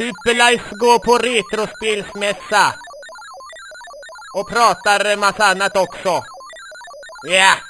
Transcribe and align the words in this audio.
Superlife 0.00 0.76
går 0.76 0.98
på 0.98 1.18
retrospelsmässa. 1.18 2.74
Och 4.34 4.48
pratar 4.48 5.16
massa 5.16 5.44
annat 5.44 5.76
också. 5.76 6.22
Ja. 7.26 7.32
Yeah. 7.32 7.69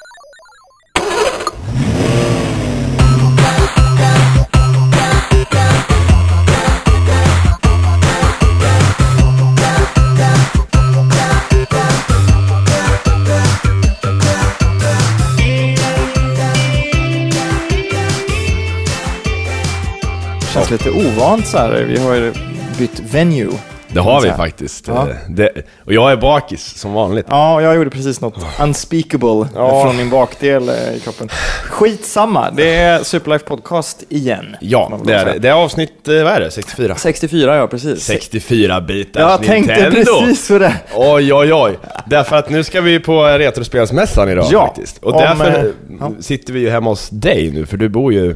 Lite 20.95 21.09
ovant 21.09 21.47
så 21.47 21.59
här. 21.59 21.85
Vi 21.89 21.99
har 21.99 22.15
ju 22.15 22.33
bytt 22.79 23.03
venue. 23.13 23.53
Det 23.93 24.01
har 24.01 24.21
vi 24.21 24.31
faktiskt. 24.31 24.89
Ja. 24.89 25.09
Det, 25.29 25.51
och 25.85 25.93
jag 25.93 26.13
är 26.13 26.17
bakis 26.17 26.79
som 26.79 26.93
vanligt. 26.93 27.27
Ja, 27.29 27.55
och 27.55 27.63
jag 27.63 27.77
gjorde 27.77 27.91
precis 27.91 28.21
något 28.21 28.47
unspeakable 28.63 29.49
Ja. 29.55 29.83
från 29.85 29.97
min 29.97 30.11
bakdel 30.11 30.69
eh, 30.69 30.75
i 30.97 31.01
kroppen. 31.01 31.29
Skitsamma, 31.65 32.51
det 32.51 32.75
är 32.75 33.03
Superlife 33.03 33.45
Podcast 33.45 34.05
igen. 34.09 34.57
Ja, 34.61 35.01
det 35.05 35.15
är 35.15 35.25
det. 35.25 35.39
Det 35.39 35.49
är 35.49 35.53
avsnitt, 35.53 36.09
eh, 36.09 36.15
vad 36.15 36.33
är 36.33 36.41
det? 36.41 36.51
64? 36.51 36.95
64, 36.97 37.57
ja 37.57 37.67
precis. 37.67 38.05
64 38.05 38.81
bitars 38.81 39.21
jag 39.21 39.43
tänkte 39.43 39.75
Nintendo. 39.83 40.21
precis 40.21 40.49
på 40.49 40.59
det. 40.59 40.75
Oj, 40.95 41.35
oj, 41.35 41.53
oj. 41.53 41.79
Därför 42.07 42.37
att 42.37 42.51
nu 42.51 42.65
ska 42.65 42.81
vi 42.81 43.01
på 43.01 43.25
Retrospelsmässan 43.25 44.29
idag 44.29 44.47
Ja, 44.51 44.67
faktiskt. 44.67 44.99
Och 45.05 45.13
därför 45.13 45.59
eh, 45.59 45.65
ja. 46.01 46.13
sitter 46.21 46.53
vi 46.53 46.61
ju 46.61 46.71
hemma 46.71 46.91
hos 46.91 47.09
dig 47.11 47.51
nu, 47.55 47.67
för 47.67 47.77
du 47.77 47.89
bor 47.89 48.13
ju... 48.13 48.35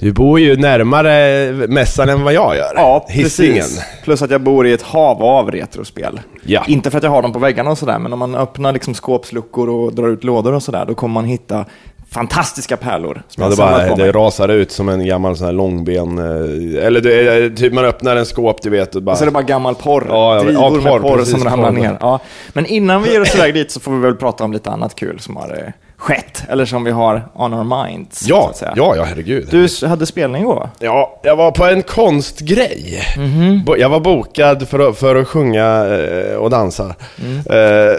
Du 0.00 0.12
bor 0.12 0.40
ju 0.40 0.56
närmare 0.56 1.52
mässan 1.68 2.08
än 2.08 2.22
vad 2.22 2.32
jag 2.32 2.56
gör. 2.56 2.72
Ja, 2.74 3.06
Hisingen. 3.08 3.54
precis. 3.54 3.82
Plus 4.04 4.22
att 4.22 4.30
jag 4.30 4.40
bor 4.40 4.66
i 4.66 4.72
ett 4.72 4.82
hav 4.82 5.22
av 5.22 5.50
retrospel. 5.50 6.20
Ja. 6.42 6.64
Inte 6.66 6.90
för 6.90 6.98
att 6.98 7.04
jag 7.04 7.10
har 7.10 7.22
dem 7.22 7.32
på 7.32 7.38
väggarna 7.38 7.70
och 7.70 7.78
sådär, 7.78 7.98
men 7.98 8.12
om 8.12 8.18
man 8.18 8.34
öppnar 8.34 8.72
liksom 8.72 8.94
skåpsluckor 8.94 9.68
och 9.68 9.94
drar 9.94 10.08
ut 10.08 10.24
lådor 10.24 10.52
och 10.52 10.62
sådär, 10.62 10.84
då 10.88 10.94
kommer 10.94 11.14
man 11.14 11.24
hitta 11.24 11.64
fantastiska 12.10 12.76
pärlor. 12.76 13.22
Som 13.28 13.42
Ja, 13.42 13.48
det, 13.48 13.56
bara, 13.56 13.94
det 13.96 14.12
rasar 14.12 14.48
ut 14.48 14.72
som 14.72 14.88
en 14.88 15.06
gammal 15.06 15.36
sån 15.36 15.46
här 15.46 15.52
långben... 15.52 16.18
eh, 16.18 16.86
Eller 16.86 17.00
det 17.00 17.28
är, 17.28 17.50
typ 17.50 17.72
man 17.72 17.84
öppnar 17.84 18.16
en 18.16 18.26
skåp, 18.26 18.62
du 18.62 18.70
vet, 18.70 18.94
och 18.96 19.02
bara... 19.02 19.12
Och 19.12 19.18
så 19.18 19.24
är 19.24 19.26
det 19.26 19.32
bara 19.32 19.42
gammal 19.42 19.74
porr. 19.74 20.06
Ja, 20.08 20.34
ja, 20.36 20.42
Drivor 20.42 20.62
ja, 20.62 20.70
med 20.70 20.82
porr, 20.82 21.00
porr 21.00 21.16
precis, 21.18 21.34
som 21.34 21.44
ramlar 21.44 21.70
porr. 21.70 21.78
ner. 21.78 21.96
Ja. 22.00 22.20
Men 22.52 22.66
innan 22.66 23.02
vi 23.02 23.12
ger 23.12 23.20
oss 23.20 23.34
iväg 23.34 23.54
dit 23.54 23.70
så 23.70 23.80
får 23.80 23.92
vi 23.92 23.98
väl 23.98 24.14
prata 24.14 24.44
om 24.44 24.52
lite 24.52 24.70
annat 24.70 24.94
kul 24.94 25.20
som 25.20 25.36
har 25.36 25.62
eh, 25.66 25.72
skett. 26.00 26.42
Eller 26.48 26.64
som 26.64 26.84
vi 26.84 26.90
har 26.90 27.22
on 27.34 27.54
our 27.54 27.84
minds. 27.86 28.24
Ja, 28.28 28.52
ja, 28.76 28.96
ja, 28.96 29.02
herregud. 29.04 29.48
Du 29.50 29.86
hade 29.86 30.06
spelning 30.06 30.42
igår 30.42 30.54
va? 30.54 30.70
Ja, 30.78 31.20
jag 31.22 31.36
var 31.36 31.50
på 31.50 31.64
en 31.64 31.82
konstgrej. 31.82 33.02
Mhm. 33.16 33.64
Bo- 33.64 33.76
Jag 33.76 33.88
var 33.88 34.00
bokad 34.00 34.68
för 34.68 34.88
att, 34.88 34.98
för 34.98 35.16
att 35.16 35.28
sjunga 35.28 35.86
eh, 35.86 36.34
och 36.36 36.50
dansa. 36.50 36.94
Mm. 37.22 37.36
Eh, 37.50 37.96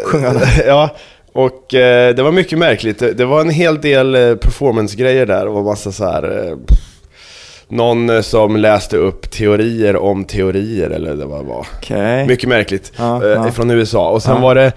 ja, 0.67 0.89
och 1.33 1.73
eh, 1.73 2.15
det 2.15 2.23
var 2.23 2.31
mycket 2.31 2.57
märkligt. 2.59 2.99
Det, 2.99 3.13
det 3.13 3.25
var 3.25 3.41
en 3.41 3.49
hel 3.49 3.81
del 3.81 4.15
eh, 4.15 4.35
performance-grejer 4.35 5.25
där 5.25 5.47
och 5.47 5.63
massa 5.63 5.91
så 5.91 6.05
här... 6.05 6.47
Eh, 6.47 6.55
någon 7.67 8.09
eh, 8.09 8.21
som 8.21 8.55
läste 8.57 8.97
upp 8.97 9.31
teorier 9.31 9.95
om 9.95 10.25
teorier 10.25 10.89
eller 10.89 11.15
det 11.15 11.25
var 11.25 11.43
var. 11.43 11.67
Okej. 11.77 12.27
Mycket 12.27 12.49
märkligt. 12.49 12.91
Ja, 12.97 13.25
ja. 13.27 13.51
Från 13.51 13.71
USA. 13.71 14.09
Och 14.09 14.23
sen 14.23 14.35
Ja. 14.35 14.41
var 14.41 14.55
det 14.55 14.71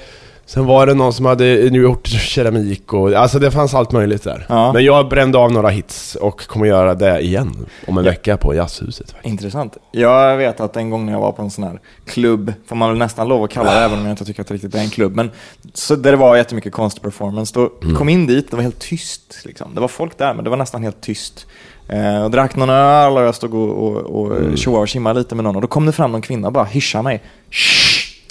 Sen 0.47 0.67
var 0.67 0.87
det 0.87 0.95
någon 0.95 1.13
som 1.13 1.27
hade 1.27 1.45
nu 1.71 1.83
gjort 1.83 2.07
keramik 2.07 2.93
och, 2.93 3.13
alltså 3.13 3.39
det 3.39 3.51
fanns 3.51 3.75
allt 3.75 3.93
möjligt 3.93 4.23
där. 4.23 4.47
Ja. 4.49 4.73
Men 4.73 4.85
jag 4.85 5.09
brände 5.09 5.39
av 5.39 5.53
några 5.53 5.69
hits 5.69 6.15
och 6.15 6.47
kommer 6.47 6.67
göra 6.67 6.95
det 6.95 7.21
igen 7.21 7.67
om 7.87 7.99
en 7.99 8.05
vecka 8.05 8.37
på 8.37 8.55
Jazzhuset. 8.55 9.11
faktiskt. 9.11 9.27
Intressant. 9.33 9.77
Jag 9.93 10.37
vet 10.37 10.61
att 10.61 10.77
en 10.77 10.91
gång 10.91 11.07
när 11.07 11.13
jag 11.13 11.21
var 11.21 11.33
på 11.33 11.43
en 11.43 11.51
sån 11.51 11.65
här 11.65 11.81
klubb, 12.07 12.53
får 12.67 12.77
man 12.77 12.89
väl 12.89 12.99
nästan 12.99 13.29
lov 13.29 13.45
att 13.45 13.51
kalla 13.51 13.75
det, 13.75 13.81
även 13.85 13.99
om 13.99 14.05
jag 14.05 14.13
inte 14.13 14.25
tycker 14.25 14.41
att 14.41 14.49
det 14.49 14.55
riktigt 14.55 14.75
är 14.75 14.79
en 14.79 14.91
klubb, 14.91 15.17
men 15.17 15.31
så 15.75 15.97
där 15.97 16.11
det 16.11 16.17
var 16.17 16.37
jättemycket 16.37 16.73
konstperformance, 16.73 17.55
då 17.55 17.71
Mm. 17.83 17.97
kom 17.97 18.09
in 18.09 18.27
dit, 18.27 18.51
det 18.51 18.57
var 18.57 18.63
helt 18.63 18.79
tyst. 18.79 19.41
Liksom. 19.45 19.75
Det 19.75 19.81
var 19.81 19.89
folk 19.89 20.19
där, 20.19 20.35
men 20.35 20.45
det 20.45 20.51
var 20.51 20.57
nästan 20.57 20.83
helt 20.83 21.01
tyst. 21.01 21.47
Eh, 21.89 22.25
och 22.25 22.31
drack 22.31 22.57
någon 22.57 22.71
öl 22.71 23.13
och 23.13 23.23
jag 23.23 23.35
stod 23.35 23.55
och, 23.55 23.71
och, 23.79 23.97
och 24.21 24.37
Mm. 24.37 24.57
tjoade 24.57 24.81
och 24.81 24.89
tjimmade 24.89 25.19
lite 25.19 25.35
med 25.35 25.45
någon 25.45 25.57
och 25.57 25.63
då 25.63 25.69
kom 25.69 25.87
det 25.87 25.93
fram 25.93 26.13
någon 26.13 26.23
kvinna 26.23 26.47
och 26.47 26.53
bara 26.53 26.65
hyschade 26.65 27.05
mig. 27.05 27.23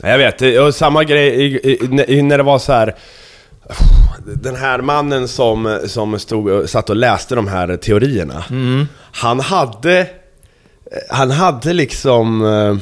Jag 0.02 0.18
vet, 0.18 0.42
var 0.42 0.72
samma 0.72 1.04
grej 1.04 1.28
i, 1.30 1.78
i, 2.18 2.22
när 2.22 2.38
det 2.38 2.44
var 2.44 2.60
så 2.60 2.74
här. 2.74 2.96
Den 4.42 4.56
här 4.56 4.82
mannen 4.82 5.28
som, 5.28 5.80
som 5.88 6.20
stod 6.20 6.50
och 6.50 6.70
satt 6.70 6.90
och 6.90 6.96
läste 6.96 7.36
de 7.36 7.48
här 7.48 7.78
teorierna. 7.78 8.44
Han 9.12 9.40
hade... 9.40 10.08
Han 11.10 11.32
hade 11.32 11.74
liksom... 11.74 12.46
eh, 12.46 12.76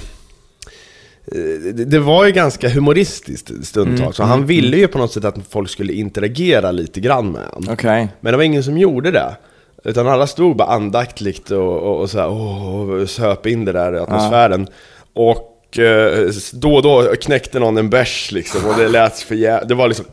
det- 1.74 2.00
var 2.00 2.26
ju 2.26 2.32
ganska 2.32 2.70
humoristiskt 2.70 3.52
stundtals, 3.66 4.16
så 4.16 4.24
han 4.24 4.46
ville 4.46 4.78
ju 4.78 4.88
på 4.88 4.98
något 4.98 5.12
sätt 5.14 5.26
att 5.26 5.36
folk 5.50 5.70
skulle 5.70 5.94
interagera 5.94 6.72
lite 6.72 7.00
grann 7.00 7.32
med 7.32 7.46
honom. 7.54 7.74
Okej. 7.74 8.08
Men 8.20 8.32
det 8.34 8.38
var 8.38 8.44
ingen 8.44 8.64
som 8.64 8.78
gjorde 8.78 9.12
det. 9.12 9.36
Utan 9.84 10.08
alla 10.08 10.28
stod 10.28 10.56
bara 10.56 10.68
andaktligt 10.68 11.52
och, 11.52 11.78
och, 11.78 12.00
och 12.02 12.10
så 12.10 12.20
här, 12.20 12.28
och 12.28 13.10
söp 13.10 13.46
in 13.46 13.66
det 13.66 13.72
där 13.72 13.96
i 13.96 14.00
atmosfären. 14.00 14.68
Och 15.14 15.51
eh, 15.80 16.30
då 16.54 16.76
och 16.76 16.84
då 16.84 17.14
knäckte 17.22 17.60
någon 17.60 17.78
en 17.78 17.90
bärs 17.90 18.32
liksom 18.32 18.66
och 18.66 18.78
det 18.78 18.88
lät 18.88 19.20
för 19.20 19.36
jä- 19.36 19.66
Det 19.66 19.76
var 19.76 19.88
liksom 19.88 20.06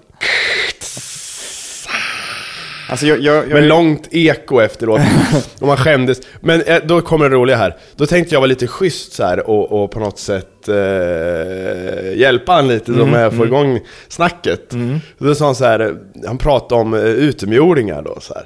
Alltså 2.90 3.06
jag, 3.06 3.18
jag, 3.20 3.36
jag, 3.36 3.48
med 3.52 3.64
långt 3.64 4.08
eko 4.10 4.60
efteråt. 4.60 5.00
och 5.60 5.66
man 5.66 5.76
skämdes. 5.76 6.20
Men 6.40 6.62
eh, 6.62 6.78
då 6.84 7.00
kommer 7.00 7.28
det 7.28 7.36
roliga 7.36 7.56
här. 7.56 7.76
Då 7.96 8.06
tänkte 8.06 8.34
jag 8.34 8.40
vara 8.40 8.46
lite 8.48 8.66
schysst 8.66 9.12
så 9.12 9.24
här 9.24 9.50
och, 9.50 9.82
och 9.84 9.90
på 9.90 10.00
något 10.00 10.18
sätt 10.18 10.68
eh, 10.68 12.18
hjälpa 12.18 12.52
han 12.52 12.68
lite 12.68 12.86
så 12.94 13.06
med 13.06 13.26
att 13.26 13.34
få 13.36 13.44
igång 13.46 13.80
snacket. 14.08 14.74
Då 15.18 15.34
sa 15.34 15.44
han 15.44 15.54
så 15.54 15.64
här, 15.64 15.94
han 16.26 16.38
pratade 16.38 16.80
om 16.80 16.94
eh, 16.94 17.00
utomjordingar 17.04 18.02
då 18.02 18.18
så 18.20 18.34
här. 18.34 18.44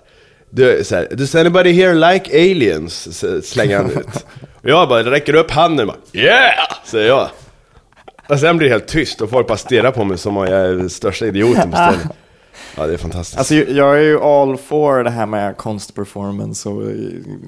Du, 0.55 0.85
så 0.85 0.95
här, 0.97 1.09
Does 1.11 1.35
anybody 1.35 1.73
here 1.73 1.95
like 2.13 2.31
aliens? 2.51 3.07
S- 3.07 3.49
Slänger 3.51 3.77
han 3.77 3.91
ut. 3.91 4.25
Och 4.63 4.69
jag 4.71 4.89
bara 4.89 5.11
räcker 5.11 5.35
upp 5.35 5.51
handen 5.51 5.89
och 5.89 5.95
bara 5.95 6.21
Yeah! 6.23 6.53
Säger 6.85 7.09
jag. 7.09 7.29
Och 8.29 8.39
sen 8.41 8.57
blir 8.59 8.69
det 8.69 8.75
helt 8.75 8.87
tyst 8.89 9.21
och 9.21 9.31
folk 9.31 9.47
bara 9.47 9.59
stirrar 9.59 9.91
på 9.91 10.05
mig 10.05 10.19
som 10.19 10.37
om 10.37 10.45
jag 10.47 10.61
är 10.61 10.73
den 10.75 10.91
största 10.91 11.27
idioten 11.27 11.71
på 11.71 11.77
stället. 11.77 12.01
Ja, 12.77 12.87
det 12.87 12.93
är 12.93 12.99
fantastiskt. 12.99 13.39
Alltså 13.39 13.55
jag- 13.55 13.97
är 13.99 14.03
ju 14.03 14.21
all 14.21 14.57
for 14.57 15.05
det 15.05 15.11
här 15.11 15.27
med 15.27 15.57
konstperformance 15.57 16.69
och 16.69 16.83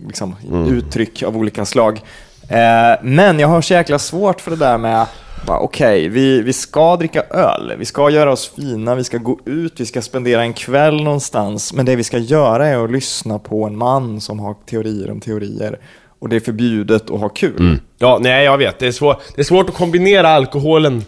liksom, 0.06 0.36
Mm. 0.48 0.76
uttryck 0.76 1.22
av 1.22 1.36
olika 1.36 1.64
slag. 1.64 2.00
Eh, 2.48 2.98
men 3.02 3.38
jag 3.38 3.48
har 3.48 3.60
så 3.62 3.74
jäkla 3.74 3.98
svårt 3.98 4.40
för 4.40 4.50
det 4.50 4.56
där 4.56 4.78
med, 4.78 5.06
bara, 5.46 5.58
okej, 5.58 6.08
vi, 6.08 6.42
vi 6.42 6.52
ska 6.52 6.96
dricka 6.96 7.22
öl, 7.22 7.72
vi 7.78 7.84
ska 7.84 8.10
göra 8.10 8.32
oss 8.32 8.52
fina, 8.56 8.94
vi 8.94 9.04
ska 9.04 9.18
gå 9.18 9.38
ut, 9.44 9.80
vi 9.80 9.86
ska 9.86 10.02
spendera 10.02 10.42
en 10.42 10.52
kväll 10.52 11.02
någonstans, 11.02 11.72
men 11.72 11.86
det 11.86 11.96
vi 11.96 12.04
ska 12.04 12.18
göra 12.18 12.66
är 12.66 12.84
att 12.84 12.90
lyssna 12.90 13.38
på 13.38 13.64
en 13.64 13.78
man 13.78 14.20
som 14.20 14.40
har 14.40 14.54
teorier 14.70 15.10
om 15.10 15.20
teorier. 15.20 15.78
Och 16.18 16.28
det 16.28 16.36
är 16.36 16.40
förbjudet 16.40 17.10
att 17.10 17.20
ha 17.20 17.28
kul. 17.28 17.78
Ja, 17.98 18.18
nej 18.20 18.44
jag 18.44 18.58
vet. 18.58 18.78
Det 18.78 18.86
är, 18.86 18.92
svår, 18.92 19.16
det 19.34 19.40
är 19.40 19.44
svårt 19.44 19.68
att 19.68 19.74
kombinera 19.74 20.28
alkoholen, 20.28 21.04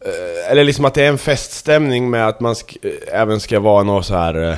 eh, 0.00 0.50
eller 0.50 0.64
liksom 0.64 0.84
att 0.84 0.94
det 0.94 1.02
är 1.02 1.08
en 1.08 1.18
feststämning 1.18 2.10
med 2.10 2.28
att 2.28 2.40
man 2.40 2.54
sk, 2.54 2.76
eh, 2.82 3.20
även 3.20 3.40
ska 3.40 3.60
vara 3.60 3.82
något 3.82 4.06
så 4.06 4.14
här 4.14 4.50
eh, 4.50 4.56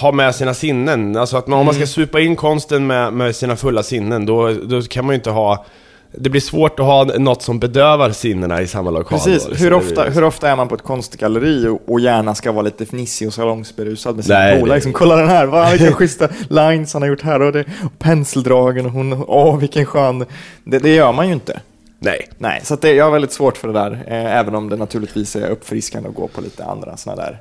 ha 0.00 0.12
med 0.12 0.34
sina 0.34 0.54
sinnen. 0.54 1.16
Alltså 1.16 1.36
att 1.36 1.46
man, 1.46 1.58
om 1.58 1.66
man 1.66 1.74
ska 1.74 1.86
supa 1.86 2.20
in 2.20 2.36
konsten 2.36 2.86
med, 2.86 3.12
med 3.12 3.36
sina 3.36 3.56
fulla 3.56 3.82
sinnen, 3.82 4.26
då, 4.26 4.52
då 4.52 4.82
kan 4.82 5.06
man 5.06 5.12
ju 5.12 5.16
inte 5.16 5.30
ha... 5.30 5.64
Det 6.14 6.30
blir 6.30 6.40
svårt 6.40 6.80
att 6.80 6.86
ha 6.86 7.04
något 7.04 7.42
som 7.42 7.58
bedövar 7.58 8.10
sinnena 8.10 8.62
i 8.62 8.66
samma 8.66 8.90
lokal. 8.90 9.18
Precis, 9.18 9.48
liksom. 9.48 9.64
hur 9.64 9.72
ofta, 9.72 10.04
hur 10.04 10.24
ofta 10.24 10.50
är 10.50 10.56
man 10.56 10.68
på 10.68 10.74
ett 10.74 10.82
konstgalleri 10.82 11.66
och, 11.66 11.80
och 11.86 12.00
gärna 12.00 12.34
ska 12.34 12.52
vara 12.52 12.62
lite 12.62 12.86
fnissig 12.86 13.28
och 13.28 13.34
salongsberusad 13.34 14.16
med 14.16 14.24
sina 14.24 14.56
polare? 14.60 14.74
Liksom, 14.74 14.92
kolla 14.92 15.16
den 15.16 15.28
här, 15.28 15.46
vad, 15.46 15.70
vilka 15.70 15.92
schyssta 15.94 16.28
lines 16.48 16.92
han 16.92 17.02
har 17.02 17.08
gjort 17.08 17.22
här 17.22 17.42
och, 17.42 17.52
det, 17.52 17.60
och 17.60 17.98
penseldragen 17.98 18.86
och 18.86 18.92
hon, 18.92 19.24
åh 19.26 19.58
vilken 19.58 19.86
skön... 19.86 20.26
Det, 20.64 20.78
det 20.78 20.94
gör 20.94 21.12
man 21.12 21.26
ju 21.26 21.32
inte. 21.32 21.60
Nej. 21.98 22.28
Nej, 22.38 22.60
så 22.64 22.76
det, 22.76 22.92
jag 22.92 23.04
har 23.04 23.12
väldigt 23.12 23.32
svårt 23.32 23.56
för 23.56 23.68
det 23.68 23.74
där, 23.74 23.92
eh, 24.06 24.38
även 24.38 24.54
om 24.54 24.68
det 24.68 24.76
naturligtvis 24.76 25.36
är 25.36 25.50
uppfriskande 25.50 26.08
att 26.08 26.14
gå 26.14 26.28
på 26.28 26.40
lite 26.40 26.64
andra 26.64 26.96
sådana 26.96 27.22
där 27.22 27.40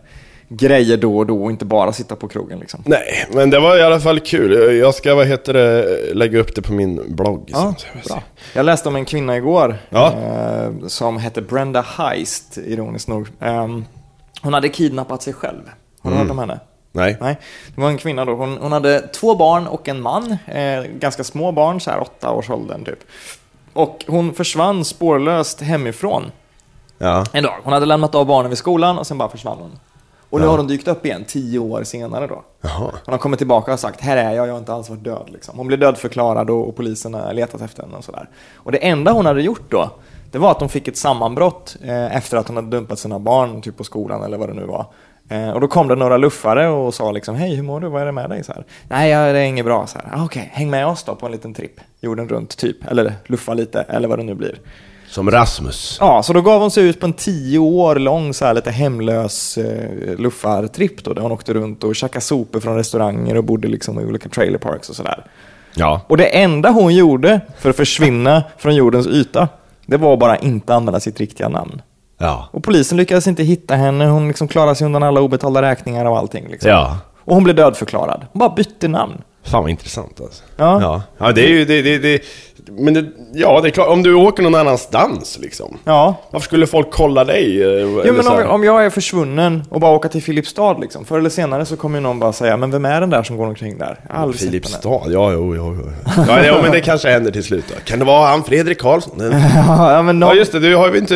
grejer 0.53 0.98
då 0.98 1.18
och 1.18 1.25
då 1.25 1.44
och 1.44 1.51
inte 1.51 1.65
bara 1.65 1.94
sitta 1.94 2.15
på 2.15 2.27
krogen 2.27 2.59
liksom. 2.59 2.81
Nej, 2.86 3.27
men 3.33 3.50
det 3.50 3.59
var 3.59 3.77
i 3.77 3.81
alla 3.83 4.00
fall 4.00 4.19
kul. 4.19 4.77
Jag 4.77 4.95
ska, 4.95 5.15
vad 5.15 5.27
heter 5.27 5.53
det, 5.53 5.86
lägga 6.13 6.39
upp 6.39 6.56
det 6.56 6.62
på 6.62 6.74
min 6.74 7.15
blogg. 7.15 7.50
Ja, 7.53 7.74
jag 7.94 8.03
bra. 8.03 8.24
Jag 8.53 8.65
läste 8.65 8.89
om 8.89 8.95
en 8.95 9.06
kvinna 9.06 9.38
igår 9.38 9.77
Ja. 9.89 10.13
eh, 10.13 10.88
som 10.88 11.18
hette 11.18 11.42
Brenda 11.42 11.81
Heist, 11.81 12.57
ironiskt 12.57 13.07
nog. 13.07 13.27
Ehm, 13.39 13.86
hon 14.42 14.53
hade 14.53 14.69
kidnappat 14.69 15.24
sig 15.24 15.33
själv. 15.33 15.62
Har 16.01 16.12
du 16.12 16.18
hört 16.18 16.30
om 16.30 16.39
henne? 16.39 16.59
Nej. 16.92 17.18
Nej, 17.21 17.38
det 17.75 17.81
var 17.81 17.89
en 17.89 17.98
kvinna 17.98 18.25
då. 18.25 18.36
Hon, 18.36 18.57
hon 18.62 18.71
hade 18.71 19.00
två 19.07 19.36
barn 19.36 19.68
och 19.68 19.88
en 19.89 20.01
man. 20.01 20.38
Eh, 20.48 20.83
ganska 21.00 21.24
små 21.24 21.51
barn, 21.51 21.81
så 21.81 21.92
här 21.92 22.00
åtta 22.01 22.31
års 22.31 22.50
åldern 22.50 22.86
typ. 22.86 23.00
Och 23.74 24.06
hon 24.07 24.33
försvann 24.33 24.86
spårlöst 24.86 25.62
hemifrån 25.62 26.31
Ja. 26.98 27.25
en 27.33 27.44
dag. 27.44 27.56
Hon 27.63 27.74
hade 27.74 27.86
lämnat 27.86 28.15
av 28.15 28.25
barnen 28.25 28.50
vid 28.50 28.57
skolan 28.57 28.98
och 28.98 29.07
sen 29.07 29.18
bara 29.18 29.30
försvann 29.30 29.57
hon. 29.59 29.71
Och 30.31 30.39
nu 30.39 30.45
Ja. 30.45 30.50
har 30.51 30.57
de 30.57 30.68
dykt 30.68 30.88
upp 30.88 31.06
igen, 31.06 31.24
tio 31.28 31.60
år 31.60 31.83
senare 31.83 32.28
då. 32.28 32.44
Jaha. 32.62 32.92
Hon 33.06 33.12
har 33.13 33.18
kommit 33.18 33.38
tillbaka 33.38 33.74
och 33.74 33.80
sagt, 33.80 34.01
här 34.01 34.18
är 34.18 34.33
jag, 34.33 34.48
jag 34.48 34.51
har 34.54 34.60
inte 34.60 34.74
alls 34.74 34.89
varit 34.89 35.04
död. 35.04 35.30
Liksom. 35.31 35.57
Hon 35.57 35.68
blev 35.68 35.80
dödförklarad 35.80 36.50
och, 36.50 36.68
och 36.69 36.75
polisen 36.75 37.13
har 37.13 37.33
letat 37.33 37.62
efter 37.62 37.83
henne 37.83 37.95
och 37.98 38.04
sådär. 38.04 38.30
Och 38.56 38.72
det 38.72 38.78
enda 38.88 39.12
hon 39.12 39.25
hade 39.25 39.42
gjort 39.42 39.72
då, 39.72 39.89
det 40.31 40.38
var 40.38 40.51
att 40.51 40.60
hon 40.60 40.69
fick 40.69 40.88
ett 40.88 40.98
sammanbrott 40.98 41.75
eh, 41.83 42.16
efter 42.16 42.38
att 42.38 42.48
hon 42.48 42.56
hade 42.56 42.69
dumpat 42.69 43.00
sina 43.00 43.19
barn 43.19 43.62
typ 43.62 43.78
på 43.78 43.83
skolan 43.83 44.24
eller 44.24 44.38
vad 44.38 44.50
det 44.50 44.54
nu 44.54 44.66
var. 44.66 44.86
Eh, 45.30 45.50
och 45.50 45.62
då 45.62 45.68
kom 45.68 45.88
det 45.88 45.95
några 45.95 46.18
luffare 46.18 46.68
och 46.69 46.94
sa 46.94 47.12
liksom, 47.12 47.36
hej 47.36 47.56
hur 47.56 47.63
mår 47.63 47.80
du, 47.80 47.88
vad 47.89 48.01
är 48.01 48.06
det 48.06 48.12
med 48.12 48.30
dig? 48.30 48.44
Så 48.44 48.54
här, 48.54 48.66
Nej, 48.89 49.10
ja, 49.10 49.31
det 49.34 49.39
är 49.39 49.44
inget 49.44 49.66
bra. 49.66 49.88
Så 49.88 49.98
här, 50.00 50.19
"Ah, 50.19 50.25
Okej, 50.25 50.50
häng 50.54 50.69
med 50.69 50.88
oss 50.88 51.04
då 51.04 51.16
på 51.16 51.25
en 51.25 51.31
liten 51.31 51.54
tripp, 51.54 51.80
jorden 52.01 52.30
runt 52.30 52.57
typ, 52.57 52.88
eller 52.92 53.13
luffa 53.25 53.54
lite, 53.54 53.81
eller 53.81 54.07
vad 54.07 54.19
det 54.19 54.24
nu 54.24 54.34
blir. 54.36 54.60
Som 55.12 55.31
Rasmus. 55.31 55.98
Ja, 56.00 56.24
så 56.24 56.34
då 56.34 56.42
gav 56.42 56.62
hon 56.62 56.72
sig 56.72 56.84
ut 56.84 57.00
på 57.00 57.06
en 57.06 57.13
tio 57.13 57.60
år 57.60 57.96
lång 57.96 58.34
så 58.34 58.46
här 58.46 58.54
lite 58.54 58.72
hemlös 58.72 59.58
eh, 59.58 60.16
luffartripp 60.18 61.04
då, 61.04 61.13
där 61.13 61.22
hon 61.22 61.31
åkte 61.31 61.54
runt 61.54 61.84
och 61.84 61.96
käkade 61.96 62.22
sopor 62.22 62.60
från 62.60 62.75
restauranger 62.75 63.38
och 63.38 63.44
bodde 63.44 63.68
liksom 63.68 64.00
i 64.00 64.06
olika 64.06 64.30
trailer 64.30 64.58
parks 64.58 64.90
och 64.90 64.96
sådär. 64.96 65.25
Ja. 65.74 66.02
Och 66.08 66.18
det 66.18 66.25
enda 66.25 66.69
hon 66.69 66.96
gjorde 66.96 67.42
för 67.60 67.69
att 67.69 67.75
försvinna 67.75 68.44
från 68.58 68.75
jordens 68.75 69.08
yta, 69.08 69.48
det 69.86 69.98
var 69.98 70.18
bara 70.18 70.38
inte 70.38 70.75
använda 70.75 71.00
sitt 71.00 71.19
riktiga 71.19 71.50
namn. 71.50 71.81
Ja. 72.18 72.50
Och 72.52 72.63
polisen 72.63 72.98
lyckades 72.98 73.28
inte 73.28 73.44
hitta 73.44 73.75
henne, 73.75 74.06
hon 74.06 74.28
liksom 74.28 74.48
klarade 74.48 74.75
sig 74.75 74.86
undan 74.86 75.04
alla 75.04 75.22
obetalda 75.22 75.62
räkningar 75.62 76.06
och 76.06 76.18
allting. 76.18 76.48
Liksom. 76.48 76.69
Ja. 76.69 76.98
Och 77.25 77.36
hon 77.36 77.44
blev 77.44 77.56
dödförklarad. 77.56 78.25
Hon 78.31 78.40
bara 78.40 78.56
bytte 78.56 78.88
namn. 78.88 79.22
Fan 79.44 79.62
vad 79.62 79.72
intressant 79.72 80.22
alltså. 80.22 80.44
Ja. 80.58 80.81
Ja, 80.81 81.02
ja 81.18 81.31
det 81.31 81.46
är 81.46 81.50
ju, 81.50 81.66
det, 81.66 81.81
det, 81.81 81.98
det, 81.98 82.22
men 82.69 82.94
det, 82.94 83.06
ja 83.34 83.62
det 83.62 83.68
är 83.68 83.72
klart, 83.72 83.88
om 83.88 84.04
du 84.04 84.13
åker 84.13 84.44
någon 84.44 84.56
annanstans 84.56 85.38
liksom. 85.42 85.78
Ja, 85.86 86.16
Varför 86.31 86.46
skulle 86.46 86.68
folk 86.68 86.92
kolla 86.92 87.24
dig? 87.24 87.63
eh, 87.63 87.81
Jo, 88.06 88.13
men 88.13 88.28
om, 88.28 88.50
om 88.50 88.63
jag 88.63 88.86
är 88.86 88.90
försvunnen 88.90 89.63
och 89.69 89.80
bara 89.80 89.92
åker 89.92 90.10
till 90.10 90.24
Filipstad, 90.24 90.74
liksom, 90.81 91.06
förr 91.06 91.19
eller 91.19 91.30
senare 91.30 91.66
så 91.66 91.78
kommer 91.78 91.98
ju 91.98 92.04
någon 92.04 92.19
bara 92.19 92.34
säga, 92.34 92.58
men 92.58 92.72
vem 92.72 92.86
är 92.86 93.02
den 93.02 93.10
där 93.10 93.24
som 93.24 93.38
går 93.38 93.48
omkring 93.48 93.78
där? 93.78 94.00
Henne." 94.10 94.34
Filipstad, 94.34 95.02
ja, 95.08 95.31
jo, 95.31 95.56
jo, 95.56 95.56
jo. 95.56 95.92
Ja, 96.28 96.46
ja, 96.46 96.60
men 96.63 96.72
det 96.72 96.81
kanske 96.81 97.10
händer 97.10 97.31
till 97.31 97.44
slut 97.44 97.66
då. 97.69 97.75
Kan 97.86 98.00
det 98.00 98.06
vara 98.06 98.28
han 98.28 98.44
Fredrik 98.44 98.80
Karlsson? 98.80 99.13
ja, 99.68 100.02
men 100.02 100.19
någon... 100.19 100.30
Ja 100.30 100.36
just 100.36 100.52
det, 100.52 100.60
du 100.60 100.75
har 100.75 100.92
ju 100.92 100.98
inte 100.98 101.16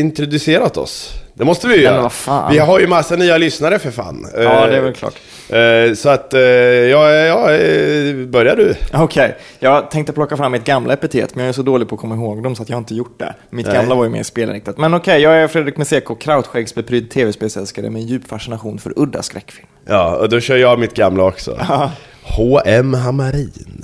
introducerat 0.00 0.76
oss. 0.76 1.14
Det 1.38 1.44
måste 1.44 1.68
vi 1.68 1.76
ju 1.76 1.82
göra. 1.82 2.02
vad 2.02 2.12
fan. 2.12 2.52
Vi 2.52 2.58
har 2.58 2.78
ju 2.80 2.86
massa 2.86 3.16
nya 3.16 3.38
lyssnare 3.38 3.78
för 3.78 3.90
fan. 3.90 4.26
Ja, 4.36 4.66
det 4.66 4.76
är 4.76 4.80
väl 4.80 4.94
klart. 4.94 5.14
Eh, 5.48 5.94
Så 5.94 6.08
att, 6.08 6.34
eh, 6.34 6.40
ja, 6.40 7.10
ja, 7.12 7.52
eh, 7.52 8.14
börjar 8.26 8.56
du? 8.56 8.74
Okej, 8.92 9.36
jag 9.58 9.90
tänkte 9.90 10.12
plocka 10.12 10.36
fram 10.36 10.52
mitt 10.52 10.64
gamla 10.64 10.92
epitet, 10.92 11.34
men 11.34 11.44
jag 11.44 11.48
är 11.48 11.52
så 11.52 11.62
dålig 11.62 11.88
på 11.88 11.94
att 11.94 12.00
komma 12.00 12.14
ihåg 12.14 12.42
dem 12.42 12.56
så 12.56 12.62
att 12.62 12.68
jag 12.68 12.76
har 12.76 12.80
inte 12.80 12.94
gjort 12.94 13.18
det. 13.18 13.34
Mitt 13.50 13.66
Nej. 13.66 13.74
gamla 13.74 13.94
var 13.94 14.04
ju 14.04 14.10
mer 14.10 14.22
spelinriktat. 14.22 14.78
Men 14.78 14.94
okej, 14.94 15.20
jag 15.22 15.36
är 15.36 15.48
Fredrik 15.48 15.76
Meseko, 15.76 16.14
krautskäggsbeprydd 16.14 17.10
tv-spelsälskare 17.10 17.90
med 17.90 18.02
en 18.02 18.06
djup 18.08 18.28
fascination 18.28 18.78
för 18.78 18.92
udda 18.96 19.22
skräckfilm. 19.22 19.66
Ja, 19.86 20.16
och 20.16 20.28
då 20.28 20.40
kör 20.40 20.56
jag 20.56 20.78
mitt 20.78 20.94
gamla 20.94 21.22
också. 21.24 21.58
H.M. 22.22 22.94
Hammarin. 22.94 23.82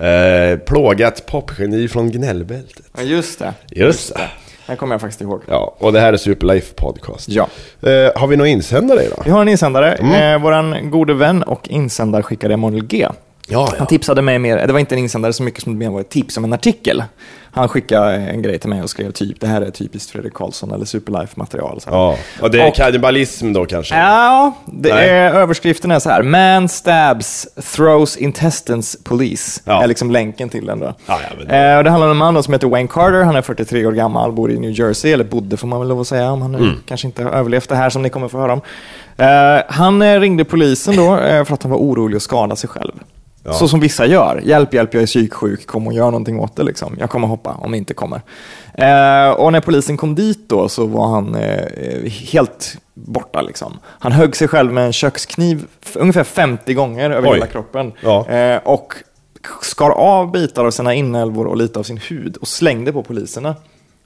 Eh, 0.00 0.58
plågat 0.58 1.26
popgeni 1.26 1.88
från 1.88 2.10
gnällbältet. 2.10 2.86
Ja, 2.96 3.02
just 3.02 3.38
det. 3.38 3.54
Just 3.70 4.14
det. 4.14 4.20
Den 4.70 4.76
kommer 4.76 4.94
jag 4.94 5.00
faktiskt 5.00 5.20
ihåg. 5.20 5.42
Ja, 5.48 5.74
och 5.78 5.92
det 5.92 6.00
här 6.00 6.12
är 6.12 6.16
Superlife 6.16 6.74
Podcast. 6.74 7.28
Ja. 7.28 7.48
Eh, 7.82 7.90
har 8.20 8.26
vi 8.26 8.36
någon 8.36 8.46
insändare 8.46 9.02
idag? 9.04 9.22
Vi 9.24 9.30
har 9.30 9.42
en 9.42 9.48
insändare. 9.48 9.92
Mm. 9.92 10.34
Eh, 10.34 10.42
våran 10.42 10.90
gode 10.90 11.14
vän 11.14 11.42
och 11.42 11.68
insändarskickare 11.68 12.54
Emanuel 12.54 12.86
G. 12.86 13.08
Ja, 13.48 13.72
Han 13.78 13.86
tipsade 13.86 14.22
mig 14.22 14.38
mer, 14.38 14.66
det 14.66 14.72
var 14.72 14.80
inte 14.80 14.94
en 14.94 14.98
insändare 14.98 15.32
så 15.32 15.42
mycket 15.42 15.62
som 15.62 15.72
det 15.72 15.78
mer 15.78 15.90
var 15.90 16.00
ett 16.00 16.08
tips 16.08 16.36
om 16.36 16.44
en 16.44 16.52
artikel. 16.52 17.04
Han 17.52 17.68
skickade 17.68 18.16
en 18.16 18.42
grej 18.42 18.58
till 18.58 18.68
mig 18.70 18.82
och 18.82 18.90
skrev 18.90 19.10
typ, 19.12 19.40
det 19.40 19.46
här 19.46 19.62
är 19.62 19.70
typiskt 19.70 20.10
Fredrik 20.10 20.34
Karlsson 20.34 20.72
eller 20.72 20.84
Superlife-material. 20.84 21.80
Ja, 21.86 22.16
och 22.40 22.50
det 22.50 22.60
är 22.62 22.68
Och- 22.68 22.74
kannibalism 22.74 23.52
då 23.52 23.64
kanske? 23.66 23.94
Ja, 23.98 24.52
det 24.66 24.94
Nej. 24.94 25.08
är, 25.10 25.32
överskriften 25.34 25.90
är 25.90 25.98
så 25.98 26.10
här. 26.10 26.22
Man 26.22 26.68
stabs, 26.68 27.48
throws 27.74 28.16
intestines 28.16 28.96
police. 29.04 29.60
Ja. 29.64 29.82
är 29.82 29.86
liksom 29.86 30.10
länken 30.10 30.48
till 30.48 30.66
den 30.66 30.80
då. 30.80 30.94
Ja, 31.06 31.18
ja, 31.22 31.36
men 31.38 31.50
Eh, 31.50 31.76
och 31.78 31.84
det 31.84 31.90
handlar 31.90 32.06
om 32.06 32.22
en 32.22 32.34
man 32.34 32.42
som 32.42 32.52
heter 32.54 32.68
Wayne 32.68 32.88
Carter. 32.88 33.22
Han 33.22 33.36
är 33.36 33.42
43 33.42 33.86
år 33.86 33.92
gammal, 33.92 34.32
bor 34.32 34.50
i 34.50 34.58
New 34.58 34.70
Jersey, 34.80 35.12
eller 35.12 35.24
bodde 35.24 35.56
får 35.56 35.66
man 35.68 35.78
väl 35.78 35.88
lov 35.88 36.00
att 36.00 36.06
säga, 36.06 36.30
om 36.32 36.42
han 36.42 36.52
nu 36.52 36.58
Mm. 36.58 36.74
kanske 36.86 37.06
inte 37.06 37.24
har 37.24 37.30
överlevt 37.30 37.68
det 37.68 37.76
här 37.76 37.90
som 37.90 38.02
ni 38.02 38.08
kommer 38.10 38.28
få 38.28 38.38
höra 38.38 38.52
om. 38.52 38.60
Eh, 39.16 39.62
han 39.68 40.02
eh, 40.02 40.20
ringde 40.20 40.44
polisen 40.44 40.96
då 40.96 41.18
eh, 41.18 41.44
för 41.44 41.54
att 41.54 41.62
han 41.62 41.70
var 41.72 41.78
orolig 41.78 42.16
att 42.16 42.22
skada 42.22 42.56
sig 42.56 42.70
själv. 42.70 42.92
Ja. 43.44 43.52
Så 43.52 43.68
som 43.68 43.80
vissa 43.80 44.06
gör. 44.06 44.40
Hjälp, 44.44 44.74
hjälp, 44.74 44.94
jag 44.94 45.02
är 45.02 45.06
psyksjuk, 45.06 45.66
kom 45.66 45.86
och 45.86 45.92
gör 45.92 46.04
någonting 46.04 46.40
åt 46.40 46.56
det. 46.56 46.62
Liksom. 46.62 46.96
Jag 47.00 47.10
kommer 47.10 47.28
hoppa 47.28 47.54
om 47.54 47.70
ni 47.70 47.78
inte 47.78 47.94
kommer. 47.94 48.22
Eh, 48.74 49.30
och 49.30 49.52
när 49.52 49.60
polisen 49.60 49.96
kom 49.96 50.14
dit 50.14 50.48
då 50.48 50.68
så 50.68 50.86
var 50.86 51.08
han 51.08 51.34
eh, 51.34 52.10
helt 52.10 52.76
borta. 52.94 53.42
Liksom. 53.42 53.78
Han 53.84 54.12
högg 54.12 54.36
sig 54.36 54.48
själv 54.48 54.72
med 54.72 54.86
en 54.86 54.92
kökskniv 54.92 55.66
ungefär 55.94 56.24
50 56.24 56.74
gånger 56.74 57.10
över 57.10 57.28
Oj. 57.28 57.34
hela 57.34 57.46
kroppen. 57.46 57.92
Ja. 58.00 58.28
Eh, 58.28 58.60
och 58.64 58.94
skar 59.62 59.90
av 59.90 60.30
bitar 60.30 60.64
av 60.64 60.70
sina 60.70 60.94
inälvor 60.94 61.46
och 61.46 61.56
lite 61.56 61.78
av 61.78 61.82
sin 61.82 61.96
hud 61.96 62.36
och 62.36 62.48
slängde 62.48 62.92
på 62.92 63.02
poliserna. 63.02 63.56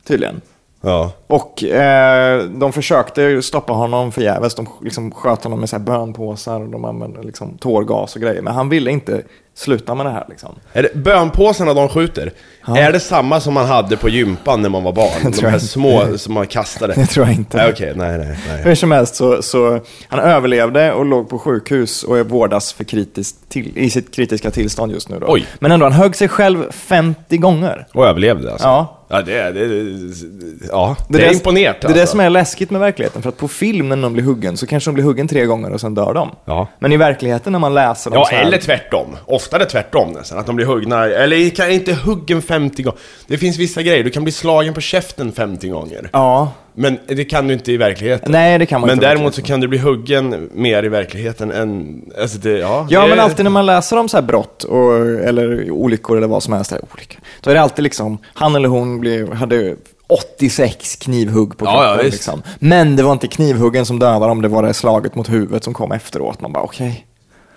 Tydligen. 0.05 0.41
Ja. 0.85 1.13
Och 1.27 1.65
eh, 1.65 2.45
de 2.45 2.73
försökte 2.73 3.43
stoppa 3.43 3.73
honom 3.73 4.13
förgäves. 4.13 4.55
De 4.55 4.69
liksom 4.81 5.11
sköt 5.11 5.45
honom 5.45 5.61
med 5.61 5.69
så 5.69 5.77
här 5.77 5.85
bönpåsar 5.85 6.61
och 6.61 6.69
de 6.69 6.85
använde 6.85 7.23
liksom 7.23 7.59
tårgas 7.59 8.17
och 8.17 8.23
grejer. 8.23 8.43
Men 8.43 8.55
han 8.55 8.69
ville 8.69 8.91
inte 8.91 9.23
sluta 9.55 9.95
med 9.95 10.07
det 10.07 10.11
här. 10.11 10.27
Liksom. 10.29 10.55
Är 10.73 10.83
det 10.83 10.95
bönpåsarna 10.95 11.75
de 11.75 11.89
skjuter? 11.89 12.33
Är 12.67 12.93
det 12.93 13.01
samma 13.01 13.41
som 13.41 13.55
man 13.55 13.67
hade 13.67 13.97
på 13.97 14.09
gympan 14.09 14.63
när 14.63 14.69
man 14.69 14.83
var 14.83 14.93
barn? 14.93 15.33
De 15.41 15.47
här 15.47 15.59
små 15.59 16.19
som 16.19 16.35
man 16.35 16.47
kastade? 16.47 16.95
Det 16.97 17.07
tror 17.07 17.27
jag 17.27 17.35
inte. 17.35 17.57
Nej, 17.57 17.71
okej, 17.73 17.93
nej, 17.97 18.19
nej, 18.19 18.39
nej. 18.49 18.63
Hur 18.63 18.75
som 18.75 18.91
helst 18.91 19.15
så, 19.15 19.43
så 19.43 19.81
han 20.09 20.21
överlevde 20.21 20.93
och 20.93 21.05
låg 21.05 21.29
på 21.29 21.39
sjukhus 21.39 22.03
och 22.03 22.19
är 22.19 22.25
vårdas 22.25 22.73
för 22.73 22.85
kritiskt 22.85 23.49
till, 23.49 23.79
i 23.79 23.91
sitt 23.91 24.15
kritiska 24.15 24.51
tillstånd 24.51 24.93
just 24.93 25.09
nu. 25.09 25.19
Då. 25.19 25.27
Oj. 25.29 25.47
Men 25.59 25.73
ändå, 25.73 25.87
han 25.87 25.93
högg 25.93 26.17
sig 26.17 26.29
själv 26.29 26.71
50 26.71 27.37
gånger. 27.37 27.87
Och 27.93 28.07
överlevde 28.07 28.53
alltså? 28.53 28.67
Ja. 28.67 29.01
Ja, 29.09 29.23
det 29.23 29.51
det 29.51 30.69
ja, 30.69 30.97
det 31.09 31.27
är 31.27 31.33
imponerat 31.33 31.81
Det 31.81 31.87
är 31.87 31.95
det 31.95 32.01
alltså. 32.01 32.13
som 32.13 32.21
är 32.21 32.31
läskigt 32.31 32.71
med 32.71 32.81
verkligheten. 32.81 33.23
För 33.23 33.29
att 33.29 33.37
på 33.37 33.49
film 33.49 33.89
när 33.89 33.97
någon 33.97 34.13
blir 34.13 34.25
huggen 34.25 34.57
så 34.57 34.67
kanske 34.67 34.91
de 34.91 34.95
blir 34.95 35.05
huggen 35.05 35.29
tre 35.29 35.45
gånger 35.45 35.71
och 35.71 35.81
sen 35.81 35.95
dör 35.95 36.15
de. 36.15 36.31
Ja. 36.45 36.69
Men 36.79 36.93
i 36.93 36.97
verkligheten 36.97 37.53
när 37.53 37.59
man 37.59 37.75
läser 37.75 38.11
om 38.11 38.17
Ja, 38.17 38.25
så 38.25 38.35
här, 38.35 38.43
eller 38.43 38.59
tvärtom. 38.59 39.17
Oftare 39.27 39.65
tvärtom 39.65 40.13
nästan. 40.13 40.39
Att 40.39 40.47
de 40.47 40.57
blir 40.57 40.67
huggna, 40.67 41.05
eller 41.05 41.71
inte 41.71 41.93
huggen 41.95 42.43
50 42.55 42.83
gånger. 42.83 42.99
Det 43.27 43.39
finns 43.39 43.59
vissa 43.59 43.83
grejer, 43.83 44.05
du 44.05 44.11
kan 44.11 44.23
bli 44.25 44.33
slagen 44.33 44.75
på 44.75 44.81
käften 44.81 45.33
50 45.33 45.69
gånger. 45.69 46.09
Ja, 46.13 46.53
Men 46.75 46.99
det 47.07 47.25
kan 47.25 47.47
du 47.49 47.55
inte 47.55 47.73
i 47.73 47.77
verkligheten. 47.77 48.33
nej 48.33 48.59
det 48.59 48.67
kan 48.67 48.81
man 48.81 48.89
Men 48.89 48.97
inte. 48.99 49.07
däremot 49.09 49.35
så 49.35 49.43
kan 49.43 49.61
du 49.61 49.69
bli 49.69 49.79
huggen 49.79 50.51
mer 50.55 50.83
i 50.85 50.89
verkligheten 50.89 51.51
än... 51.51 52.01
Alltså 52.21 52.39
det, 52.39 52.59
ja. 52.59 52.87
Ja, 52.91 53.03
det, 53.03 53.09
men 53.09 53.21
alltid 53.21 53.45
när 53.45 53.51
man 53.51 53.67
läser 53.67 53.97
om 53.99 54.09
så 54.09 54.17
här 54.17 54.23
brott 54.25 54.65
och, 54.65 54.97
eller 55.07 55.71
olyckor 55.71 56.17
eller 56.17 56.27
vad 56.27 56.43
som 56.43 56.53
helst, 56.53 56.73
olyckor, 56.73 57.21
då 57.41 57.51
är 57.51 57.55
det 57.55 57.61
alltid 57.61 57.83
liksom, 57.83 58.19
han 58.35 58.55
eller 58.55 58.69
hon 58.69 59.01
blev, 59.01 59.33
hade 59.33 59.77
86 60.07 60.97
knivhugg 60.97 61.59
på 61.59 61.65
Ja, 61.65 61.71
kroppen. 61.73 61.89
ja, 61.89 61.97
visst. 62.03 62.13
liksom. 62.13 62.43
Men 62.59 62.97
det 62.97 63.03
var 63.03 63.13
inte 63.13 63.27
knivhuggen 63.27 63.87
som 63.87 63.99
dödade 63.99 64.27
dem, 64.27 64.43
det 64.43 64.49
var 64.49 64.63
det 64.63 64.75
slaget 64.75 65.15
mot 65.15 65.31
huvudet 65.31 65.65
som 65.65 65.75
kom 65.75 65.93
efteråt. 65.93 66.41
Man 66.41 66.53
bara, 66.53 66.63
okej. 66.65 67.07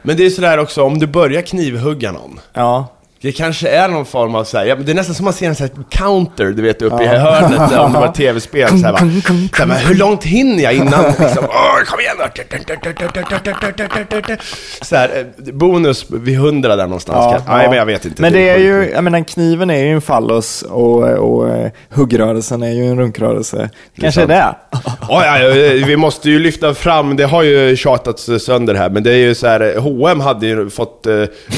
Men 0.02 0.18
det 0.18 0.26
är 0.26 0.30
sådär 0.30 0.58
också, 0.58 0.84
om 0.84 1.00
du 1.00 1.08
börjar 1.08 1.42
knivhugga 1.42 2.12
någon. 2.12 2.40
Ja. 2.54 2.88
Det 3.22 3.32
kanske 3.32 3.70
är 3.70 3.88
någon 3.88 4.06
form 4.06 4.36
av 4.36 4.44
såhär, 4.44 4.66
ja, 4.66 4.76
men 4.76 4.86
det 4.86 4.92
är 4.92 4.96
nästan 4.96 5.16
som 5.16 5.24
man 5.24 5.34
ser 5.34 5.48
en 5.48 5.56
sån 5.56 5.68
här 5.68 5.84
counter, 5.90 6.46
du 6.46 6.62
vet, 6.62 6.82
uppe 6.82 7.04
i 7.04 7.08
hörnet, 7.08 7.70
där, 7.70 7.80
om 7.80 7.94
det 7.94 8.00
var 8.00 8.08
ett 8.08 8.14
tv-spel. 8.16 8.70
Såhär, 8.70 8.92
va. 8.92 9.00
Kung, 9.00 9.22
kung, 9.22 9.50
Såhär, 9.50 9.66
men 9.66 9.78
hur 9.78 9.96
långt 9.96 10.24
hinner 10.24 10.64
jag 10.64 10.74
innan, 10.74 11.06
liksom, 11.20 11.46
Åh, 11.50 11.84
kom 11.86 12.00
igen 12.00 12.16
då! 12.20 12.28
Såhär, 14.82 15.12
eh, 15.18 15.54
bonus 15.54 16.06
vid 16.10 16.38
hundra 16.38 16.76
där 16.76 16.84
någonstans. 16.84 17.18
Ja, 17.18 17.32
kanske. 17.32 17.52
Nej, 17.52 17.70
men 17.70 17.78
jag 17.78 17.86
vet 17.86 18.06
inte. 18.06 18.22
Men 18.22 18.34
det 18.34 18.50
är 18.50 18.58
ju, 18.58 18.90
jag 18.90 19.04
menar 19.04 19.24
kniven 19.24 19.70
är 19.70 19.84
ju 19.84 19.92
en 19.92 20.02
fallos 20.02 20.62
och, 20.62 21.04
och 21.04 21.50
eh, 21.50 21.72
huggrörelsen 21.90 22.64
är 22.64 22.72
ju 22.72 22.86
en 22.86 23.00
runkrörelse. 23.00 23.70
Det 23.96 24.02
kanske 24.02 24.22
är 24.22 24.28
det. 24.28 24.56
Ja, 25.10 25.26
ja, 25.26 25.40
ja, 25.40 25.86
vi 25.86 25.98
måste 25.98 26.30
ju 26.30 26.40
lyfta 26.40 26.74
fram, 26.74 27.16
det 27.16 27.24
har 27.24 27.44
ju 27.44 27.76
tjatats 27.76 28.30
sönder 28.40 28.74
här, 28.74 28.90
men 28.90 29.04
det 29.04 29.12
är 29.12 29.18
ju 29.18 29.36
så 29.36 29.48
här, 29.48 29.80
H&M 29.80 30.20
hade 30.20 30.48
ju 30.48 30.70
fått 30.70 31.08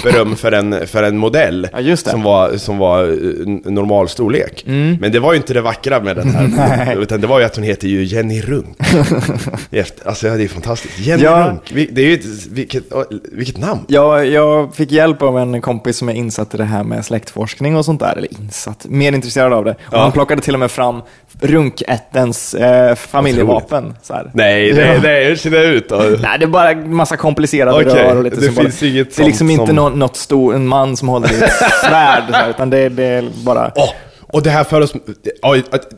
beröm 0.04 0.36
för 0.36 0.52
en, 0.52 0.88
för 0.88 1.04
en 1.04 1.18
modell 1.18 1.49
Ja, 1.74 1.80
just 1.80 2.06
det. 2.06 2.12
som 2.12 2.24
var, 2.24 2.58
som 2.58 2.78
var 2.78 3.04
eh, 3.04 3.72
normal 3.72 4.10
storlek. 4.10 4.64
Men 5.00 5.12
det 5.12 5.20
var 5.20 5.34
ju 5.34 5.38
inte 5.38 5.54
det 5.54 5.62
vackra 5.62 6.00
med 6.00 6.16
den 6.16 6.30
här, 6.30 6.96
utan 7.02 7.22
det 7.22 7.28
var 7.28 7.40
ju 7.40 7.46
att 7.46 7.56
hon 7.56 7.64
heter 7.66 7.88
ju 7.88 8.04
Jenny 8.04 8.42
Runk. 8.42 8.78
Alltså 10.06 10.28
ja, 10.28 10.34
det 10.38 10.44
är 10.44 10.48
fantastiskt. 10.48 11.00
Jenny 11.00 11.24
Ja. 11.24 11.48
Runk, 11.50 11.90
det 11.92 12.02
är 12.02 12.06
ju 12.06 12.14
ett, 12.14 12.26
vilket, 12.52 12.84
vilket 13.32 13.58
namn. 13.58 13.80
Jag, 13.88 14.28
jag 14.28 14.76
fick 14.76 14.92
hjälp 14.92 15.22
av 15.22 15.38
en 15.40 15.62
kompis 15.62 15.98
som 15.98 16.10
är 16.10 16.14
insatt 16.14 16.54
i 16.54 16.58
det 16.58 16.64
här 16.64 16.84
med 16.84 17.06
släktforskning 17.06 17.76
och 17.78 17.86
sånt 17.86 18.00
där. 18.00 18.16
Eller 18.18 18.34
insatt, 18.42 18.86
mer 18.90 19.12
intresserad 19.14 19.54
av 19.54 19.66
det. 19.66 19.72
Och 19.72 19.78
Ja. 19.92 20.02
han 20.02 20.12
plockade 20.12 20.42
till 20.42 20.54
och 20.54 20.60
med 20.60 20.72
fram 20.72 21.02
runkättens 21.42 22.54
eh, 22.54 22.96
familjevapen. 22.96 23.94
Så 24.02 24.14
här. 24.14 24.32
Nej, 24.34 24.70
Ja. 24.70 25.00
nej, 25.04 25.26
hur 25.26 25.36
ser 25.36 25.50
det 25.52 25.64
ut 25.66 25.90
då? 25.90 25.96
Nej, 25.96 26.40
det 26.40 26.46
är 26.46 26.48
bara 26.48 26.72
en 26.72 26.96
massa 26.96 27.18
komplicerade 27.18 27.72
Okej, 27.86 28.04
rör 28.04 28.16
och 28.18 28.24
lite 28.24 28.36
det 28.36 28.42
symboler. 28.42 28.70
finns 28.70 28.84
inget 28.84 29.16
Det 29.16 29.22
är 29.24 29.26
liksom 29.26 29.50
inte 29.50 29.66
som- 29.68 29.76
nå- 29.76 29.90
något 29.90 30.18
stor, 30.18 30.56
en 30.56 30.68
man 30.68 30.98
som 30.98 31.08
håller 31.08 31.32
i 31.34 31.39
svärd, 31.88 32.50
utan 32.50 32.70
det, 32.70 32.90
det 32.90 33.04
är 33.04 33.30
bara... 33.46 33.72
Åh, 33.76 33.90
och 34.22 34.44
det 34.44 34.50
här 34.50 34.64
för 34.64 34.82
oss... 34.82 34.94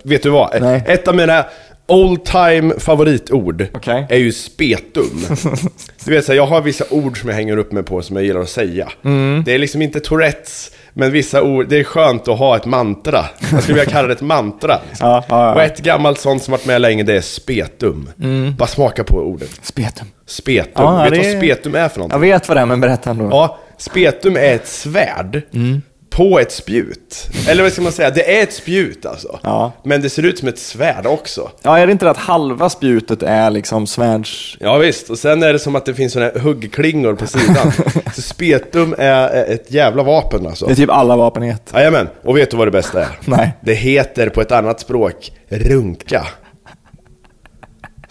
Vet 0.03 0.23
du 0.23 0.29
vad? 0.29 0.61
Nej. 0.61 0.83
Ett 0.87 1.07
av 1.07 1.15
mina 1.15 1.45
old 1.87 2.25
time 2.25 2.73
favoritord 2.79 3.65
Okej. 3.73 4.05
är 4.09 4.17
ju 4.17 4.31
spetum. 4.31 5.25
Du 6.05 6.11
vet 6.11 6.25
så 6.25 6.31
här, 6.31 6.37
jag 6.37 6.45
har 6.47 6.61
vissa 6.61 6.85
ord 6.89 7.19
som 7.19 7.29
jag 7.29 7.35
hänger 7.35 7.57
upp 7.57 7.71
mig 7.71 7.83
på 7.83 8.01
som 8.01 8.15
jag 8.15 8.25
gillar 8.25 8.41
att 8.41 8.49
säga. 8.49 8.89
Mm. 9.05 9.43
Det 9.45 9.53
är 9.53 9.59
liksom 9.59 9.81
inte 9.81 9.99
Tourettes, 9.99 10.71
men 10.93 11.11
vissa 11.11 11.41
ord, 11.43 11.65
det 11.69 11.79
är 11.79 11.83
skönt 11.83 12.27
att 12.27 12.39
ha 12.39 12.55
ett 12.55 12.65
mantra. 12.65 13.25
Jag 13.51 13.63
skulle 13.63 13.77
vilja 13.79 13.91
kalla 13.91 14.07
det 14.07 14.13
ett 14.13 14.21
mantra. 14.21 14.79
Liksom. 14.89 15.07
Ja, 15.09 15.23
ja, 15.29 15.45
ja. 15.45 15.53
Och 15.55 15.61
ett 15.61 15.79
gammalt 15.79 16.19
sånt 16.19 16.43
som 16.43 16.51
varit 16.51 16.65
med 16.65 16.81
länge, 16.81 17.03
det 17.03 17.13
är 17.13 17.21
spetum. 17.21 18.09
Bara 18.57 18.67
smaka 18.67 19.03
på 19.03 19.15
ordet. 19.17 19.49
Spetum. 19.61 20.07
Spetum. 20.25 20.71
Ja, 20.75 21.03
vet 21.03 21.09
du 21.13 21.19
det 21.19 21.25
vad 21.27 21.35
är- 21.35 21.39
spetum 21.39 21.75
är 21.75 21.89
för 21.89 21.99
någonting? 21.99 22.15
Jag 22.15 22.33
vet 22.33 22.47
vad 22.47 22.57
det 22.57 22.61
är, 22.61 22.65
men 22.65 22.81
berätta 22.81 23.09
ändå. 23.09 23.27
Ja, 23.31 23.59
spetum 23.81 24.35
är 24.35 24.53
ett 24.55 24.67
svärd 24.67 25.41
Mm. 25.53 25.81
på 26.09 26.39
ett 26.39 26.51
spjut. 26.51 27.29
Eller 27.47 27.63
vad 27.63 27.71
ska 27.71 27.81
man 27.81 27.91
säga? 27.91 28.09
Det 28.09 28.37
är 28.39 28.43
ett 28.43 28.53
spjut 28.53 29.05
alltså. 29.05 29.39
Ja. 29.43 29.71
Men 29.83 30.01
det 30.01 30.09
ser 30.09 30.23
ut 30.25 30.39
som 30.39 30.47
ett 30.47 30.59
svärd 30.59 31.05
också. 31.05 31.51
Ja, 31.61 31.77
är 31.77 31.85
det 31.85 31.91
inte 31.91 32.05
det 32.05 32.11
att 32.11 32.17
halva 32.17 32.69
spjutet 32.69 33.23
är 33.23 33.49
liksom 33.49 33.87
svärds... 33.87 34.57
Ja 34.59 34.77
visst, 34.77 35.09
och 35.09 35.19
sen 35.19 35.43
är 35.43 35.53
det 35.53 35.59
som 35.59 35.75
att 35.75 35.85
det 35.85 35.93
finns 35.93 36.13
såna 36.13 36.25
här 36.25 36.39
huggklingor 36.39 37.13
på 37.15 37.27
sidan. 37.27 37.71
Så 38.15 38.21
spetum 38.21 38.95
är 38.97 39.27
är 39.29 39.53
ett 39.53 39.71
jävla 39.71 40.03
vapen 40.03 40.47
alltså. 40.47 40.65
Det 40.65 40.71
är 40.71 40.75
typ 40.75 40.89
alla 40.89 41.15
vapen 41.15 41.43
i 41.43 41.49
ett. 41.49 41.71
Jajamän, 41.73 42.07
och 42.23 42.37
vet 42.37 42.51
du 42.51 42.57
vad 42.57 42.67
det 42.67 42.71
bästa 42.71 43.01
är? 43.01 43.09
Nej. 43.25 43.51
Det 43.61 43.73
heter 43.73 44.29
på 44.29 44.41
ett 44.41 44.51
annat 44.51 44.79
språk 44.79 45.31
runka. 45.49 46.27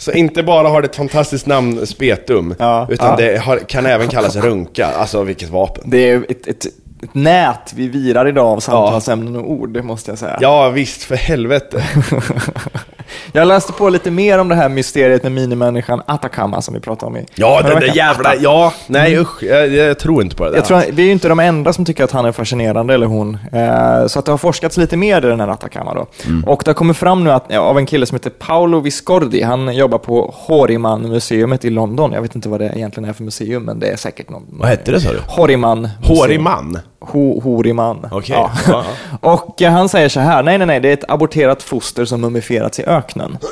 Så 0.00 0.12
inte 0.12 0.42
bara 0.42 0.68
har 0.68 0.82
det 0.82 0.88
ett 0.88 0.96
fantastiskt 0.96 1.46
namn, 1.46 1.86
spetum, 1.86 2.54
Ja, 2.58 2.86
utan 2.90 3.08
ja. 3.08 3.16
det 3.16 3.38
har, 3.38 3.58
kan 3.58 3.86
även 3.86 4.08
kallas 4.08 4.36
runka. 4.36 4.86
Alltså 4.86 5.22
vilket 5.22 5.48
vapen. 5.48 5.90
Det 5.90 6.10
är 6.10 6.16
ett, 6.28 6.46
ett, 6.46 6.66
ett 7.02 7.14
nät 7.14 7.72
vi 7.74 7.88
virar 7.88 8.28
idag 8.28 8.46
av 8.46 8.60
samtalsämnen 8.60 9.36
och 9.36 9.50
ord, 9.50 9.70
det 9.70 9.82
måste 9.82 10.10
jag 10.10 10.18
säga. 10.18 10.38
Ja 10.40 10.68
visst, 10.68 11.02
för 11.02 11.14
helvete. 11.16 11.84
Jag 13.32 13.48
läste 13.48 13.72
på 13.72 13.88
lite 13.88 14.10
mer 14.10 14.38
om 14.38 14.48
det 14.48 14.54
här 14.54 14.68
mysteriet 14.68 15.22
med 15.22 15.32
minimänniskan 15.32 16.02
Atacama 16.06 16.62
som 16.62 16.74
vi 16.74 16.80
pratade 16.80 17.06
om 17.06 17.16
i 17.16 17.26
Ja, 17.34 17.62
den 17.62 17.80
där 17.80 17.96
jävla... 17.96 18.34
Ja, 18.34 18.72
nej 18.86 19.18
usch, 19.18 19.42
jag, 19.42 19.68
jag 19.68 19.98
tror 19.98 20.22
inte 20.22 20.36
på 20.36 20.44
det 20.44 20.50
där. 20.50 20.56
Jag 20.56 20.64
tror, 20.64 20.82
vi 20.92 21.02
är 21.02 21.06
ju 21.06 21.12
inte 21.12 21.28
de 21.28 21.40
enda 21.40 21.72
som 21.72 21.84
tycker 21.84 22.04
att 22.04 22.10
han 22.10 22.24
är 22.24 22.32
fascinerande, 22.32 22.94
eller 22.94 23.06
hon. 23.06 23.38
Eh, 23.52 24.06
så 24.06 24.18
att 24.18 24.24
det 24.24 24.32
har 24.32 24.38
forskats 24.38 24.76
lite 24.76 24.96
mer 24.96 25.24
i 25.24 25.28
den 25.28 25.40
här 25.40 25.48
Atacama 25.48 25.94
då. 25.94 26.06
Mm. 26.26 26.44
Och 26.44 26.62
det 26.64 26.68
har 26.68 26.74
kommit 26.74 26.96
fram 26.96 27.24
nu 27.24 27.30
att, 27.30 27.54
av 27.54 27.78
en 27.78 27.86
kille 27.86 28.06
som 28.06 28.16
heter 28.16 28.30
Paolo 28.30 28.80
Viscordi. 28.80 29.42
Han 29.42 29.76
jobbar 29.76 29.98
på 29.98 30.34
Horiman-museet 30.36 31.64
i 31.64 31.70
London. 31.70 32.12
Jag 32.12 32.22
vet 32.22 32.34
inte 32.34 32.48
vad 32.48 32.60
det 32.60 32.72
egentligen 32.74 33.08
är 33.08 33.12
för 33.12 33.24
museum, 33.24 33.62
men 33.62 33.80
det 33.80 33.86
är 33.86 33.96
säkert 33.96 34.30
någon... 34.30 34.46
Vad 34.50 34.68
hette 34.68 34.92
det 34.92 35.00
sa 35.00 35.12
du? 35.12 35.18
Horiman. 35.26 35.88
Hårig 36.02 36.40
man? 37.00 37.08
Ho, 37.08 37.40
horiman. 37.40 38.08
Okej. 38.10 38.36
Ja. 38.36 38.50
Ja, 38.68 38.84
Och 39.20 39.62
eh, 39.62 39.72
han 39.72 39.88
säger 39.88 40.08
så 40.08 40.20
här, 40.20 40.42
nej 40.42 40.58
nej 40.58 40.66
nej, 40.66 40.80
det 40.80 40.88
är 40.88 40.92
ett 40.92 41.10
aborterat 41.10 41.62
foster 41.62 42.04
som 42.04 42.20
mumifierats 42.20 42.80
i 42.80 42.84
öknen. 42.84 43.38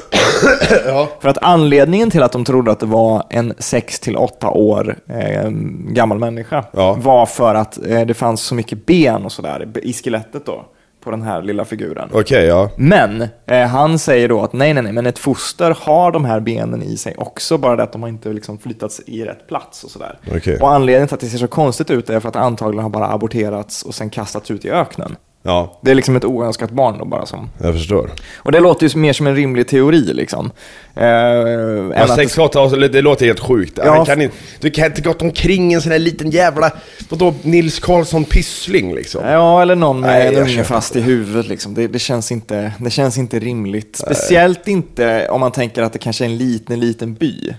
Ja. 0.87 1.09
För 1.21 1.29
att 1.29 1.39
anledningen 1.43 2.11
till 2.11 2.23
att 2.23 2.33
de 2.33 2.45
trodde 2.45 2.71
att 2.71 2.81
det 2.81 2.87
var 2.87 3.23
en 3.31 3.55
6 3.59 4.01
till 4.01 4.17
8 4.17 4.51
år 4.51 4.97
eh, 5.09 5.51
gammal 5.89 6.19
människa 6.19 6.65
var 6.97 7.27
för 7.27 7.55
att 7.55 7.87
eh, 7.87 8.01
det 8.01 8.15
fanns 8.15 8.41
så 8.43 8.55
mycket 8.55 8.87
ben 8.87 9.25
och 9.25 9.33
sådär 9.33 9.69
i 9.83 9.93
skelettet 9.93 10.47
då, 10.47 10.65
på 11.01 11.11
den 11.11 11.23
här 11.23 11.43
lilla 11.43 11.65
figuren. 11.65 12.09
Okej, 12.13 12.47
ja. 12.47 12.71
Men 12.77 13.29
eh, 13.47 13.67
han 13.67 13.99
säger 13.99 14.29
då 14.29 14.43
att 14.43 14.53
nej, 14.53 14.75
nej, 14.75 14.83
nej, 14.83 14.93
men 14.93 15.07
ett 15.07 15.19
foster 15.19 15.77
har 15.81 16.13
de 16.13 16.25
här 16.25 16.41
benen 16.41 16.83
i 16.83 16.97
sig 16.97 17.15
också, 17.19 17.59
bara 17.59 17.77
det 17.77 17.83
att 17.83 17.93
de 17.93 18.03
har 18.03 18.09
inte 18.09 18.33
liksom 18.33 18.59
flyttats 18.59 19.01
i 19.07 19.25
rätt 19.25 19.49
plats 19.49 19.85
och 19.85 19.91
sådär. 19.91 20.19
Okej. 20.37 20.59
Och 20.61 20.71
anledningen 20.71 21.09
till 21.09 21.15
att 21.15 21.21
det 21.21 21.27
ser 21.27 21.39
så 21.39 21.49
konstigt 21.49 21.91
ut 21.91 22.11
är 22.11 22.21
för 22.21 22.29
att 22.29 22.35
det 22.35 22.41
antagligen 22.41 22.83
har 22.83 22.91
bara 22.91 23.09
aborterats 23.09 23.83
och 23.83 23.95
sen 23.95 24.11
kastats 24.11 24.51
ut 24.51 24.65
i 24.65 24.71
öknen. 24.71 25.17
Ja, 25.49 25.79
Det 25.83 25.91
är 25.91 25.95
liksom 25.95 26.17
ett 26.17 26.25
oönskat 26.25 26.71
barn 26.71 26.99
då 26.99 27.05
bara 27.05 27.27
som... 27.27 27.51
jag 27.59 27.75
förstår. 27.75 28.11
Och 28.37 28.53
det 28.53 28.61
låter 28.61 28.89
ju 28.89 28.99
mer 29.01 29.13
som 29.13 29.27
en 29.27 29.37
rimlig 29.37 29.69
teori 29.69 30.01
liksom. 30.01 30.51
Eh, 30.95 31.07
Ja, 31.07 31.95
att- 31.95 32.15
6 32.15 32.39
8 32.39 32.61
år, 32.61 32.89
det 32.89 33.03
låter 33.03 33.27
helt 33.27 33.41
sjukt. 33.41 33.79
Ja. 33.85 34.05
Kan 34.05 34.23
inte, 34.23 34.35
du 34.61 34.71
kan 34.71 34.87
inte 34.87 35.03
gått 35.03 35.23
omkring 35.23 35.73
en 35.73 35.81
sån 35.83 35.93
här 35.93 35.99
liten 35.99 36.31
jävla, 36.31 36.71
vadå, 37.09 37.35
Nils 37.43 37.81
Karlsson 37.81 38.25
Pyssling 38.25 38.95
liksom. 38.95 39.25
Ja, 39.27 39.63
eller 39.63 39.75
någon 39.75 40.01
med 40.01 40.11
Nej, 40.11 40.35
en 40.35 40.43
unge 40.43 40.65
fast 40.65 40.97
i 40.97 41.01
huvudet. 41.01 41.49
Liksom. 41.49 41.75
Det, 41.75 41.87
det, 41.87 41.99
känns 41.99 42.33
inte, 42.33 42.73
det 42.79 42.91
känns 42.91 43.19
inte 43.19 43.39
rimligt. 43.39 43.97
Speciellt 43.97 44.69
inte 44.69 45.29
om 45.29 45.41
man 45.41 45.53
tänker 45.53 45.83
att 45.83 45.93
det 45.93 45.99
kanske 45.99 46.25
är 46.25 46.29
en 46.29 46.37
liten, 46.37 46.81
liten 46.81 47.15
by. 47.15 47.55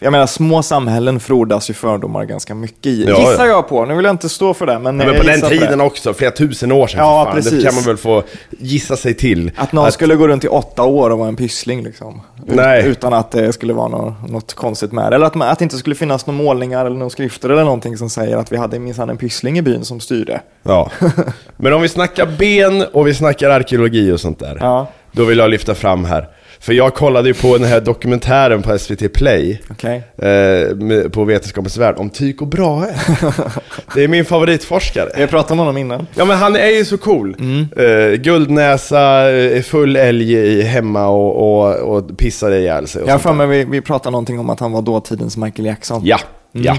Jag 0.00 0.12
menar, 0.12 0.26
små 0.26 0.62
samhällen 0.62 1.20
frodas 1.20 1.70
ju 1.70 1.74
fördomar 1.74 2.24
ganska 2.24 2.54
mycket 2.54 2.86
i. 2.86 3.04
Ja, 3.04 3.18
Gissar 3.18 3.46
ja. 3.46 3.46
jag 3.46 3.68
på. 3.68 3.84
Nu 3.84 3.94
vill 3.94 4.04
jag 4.04 4.14
inte 4.14 4.28
stå 4.28 4.54
för 4.54 4.66
det, 4.66 4.78
men, 4.78 4.96
Men 4.96 5.06
jag 5.06 5.16
på 5.16 5.22
den 5.22 5.40
tiden 5.40 5.78
det. 5.78 5.84
också, 5.84 6.14
flera 6.14 6.30
tusen 6.30 6.72
år 6.72 6.86
sedan 6.86 7.00
Ja, 7.00 7.30
precis. 7.34 7.52
Det 7.52 7.62
kan 7.62 7.74
man 7.74 7.84
väl 7.84 7.96
få 7.96 8.22
gissa 8.50 8.96
sig 8.96 9.14
till. 9.14 9.50
Att 9.56 9.72
någon 9.72 9.92
skulle 9.92 10.14
gå 10.14 10.28
runt 10.28 10.44
i 10.44 10.48
åtta 10.48 10.82
år 10.82 11.10
och 11.10 11.18
vara 11.18 11.28
en 11.28 11.36
pyssling 11.36 11.82
liksom. 11.82 12.20
Nej. 12.46 12.86
Utan 12.86 13.12
att 13.12 13.30
det 13.30 13.52
skulle 13.52 13.72
vara 13.72 13.88
något, 13.88 14.30
något 14.30 14.54
konstigt 14.54 14.92
med 14.92 15.12
det. 15.12 15.16
Eller 15.16 15.26
att, 15.26 15.34
man, 15.34 15.48
att 15.48 15.58
det 15.58 15.62
inte 15.62 15.76
skulle 15.76 15.94
finnas 15.94 16.26
några 16.26 16.42
målningar 16.42 16.86
eller 16.86 16.96
några 16.96 17.10
skrifter 17.10 17.50
eller 17.50 17.64
någonting 17.64 17.96
som 17.96 18.10
säger 18.10 18.36
att 18.36 18.52
vi 18.52 18.56
hade 18.56 18.78
minsann 18.78 19.10
en 19.10 19.16
pyssling 19.16 19.58
i 19.58 19.62
byn 19.62 19.84
som 19.84 20.00
styrde. 20.00 20.40
Ja. 20.62 20.90
Men 21.56 21.72
om 21.72 21.82
vi 21.82 21.88
snackar 21.88 22.26
ben 22.38 22.84
och 22.92 23.06
vi 23.06 23.14
snackar 23.14 23.50
arkeologi 23.50 24.12
och 24.12 24.20
sånt 24.20 24.38
där. 24.38 24.58
Ja. 24.60 24.86
Då 25.12 25.24
vill 25.24 25.38
jag 25.38 25.50
lyfta 25.50 25.74
fram 25.74 26.04
här. 26.04 26.28
För 26.60 26.72
jag 26.72 26.94
kollade 26.94 27.28
ju 27.28 27.34
på 27.34 27.58
den 27.58 27.66
här 27.68 27.80
dokumentären 27.80 28.62
på 28.62 28.78
SVT 28.78 29.08
Play. 29.12 29.60
Okej. 29.70 30.02
Eh, 30.18 30.76
med- 30.76 31.12
på 31.12 31.24
Vetenskapens 31.24 31.76
Värld 31.76 31.94
om 31.98 32.10
Tycho 32.10 32.44
Brahe. 32.46 32.94
det 33.94 34.04
är 34.04 34.08
min 34.08 34.24
favoritforskare. 34.24 35.08
Jag 35.18 35.30
pratade 35.30 35.52
om 35.52 35.58
honom 35.58 35.76
innan. 35.78 36.06
Ja 36.14 36.24
men 36.24 36.36
han 36.36 36.56
är 36.56 36.66
ju 36.68 36.84
så 36.84 36.98
cool. 36.98 37.36
Mm. 37.38 37.66
Eh, 37.76 38.16
guldnäsa, 38.20 39.30
eh, 39.30 39.62
full 39.62 39.96
älg 39.96 40.32
i- 40.34 40.62
hemma 40.62 41.06
och, 41.08 41.60
och, 41.60 41.96
och 41.96 42.18
pissar 42.18 42.50
ihjäl 42.50 42.86
sig. 42.86 43.02
Jag 43.06 43.12
har 43.12 43.18
för 43.18 43.32
mig 43.32 43.46
vi, 43.46 43.64
vi 43.64 43.80
pratade 43.80 44.10
någonting 44.10 44.38
om 44.38 44.50
att 44.50 44.60
han 44.60 44.72
var 44.72 44.82
dåtidens 44.82 45.36
Michael 45.36 45.66
Jackson. 45.66 46.00
Ja, 46.04 46.18
ja. 46.52 46.76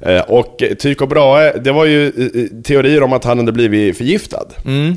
Eh, 0.00 0.20
och 0.20 0.62
Tycho 0.78 1.06
Brahe, 1.06 1.58
det 1.58 1.72
var 1.72 1.84
ju 1.84 2.06
eh, 2.06 2.42
eh, 2.42 2.62
teorier 2.62 3.02
om 3.02 3.12
att 3.12 3.24
han 3.24 3.38
hade 3.38 3.52
blivit 3.52 3.98
förgiftad. 3.98 4.46
För, 4.64 4.96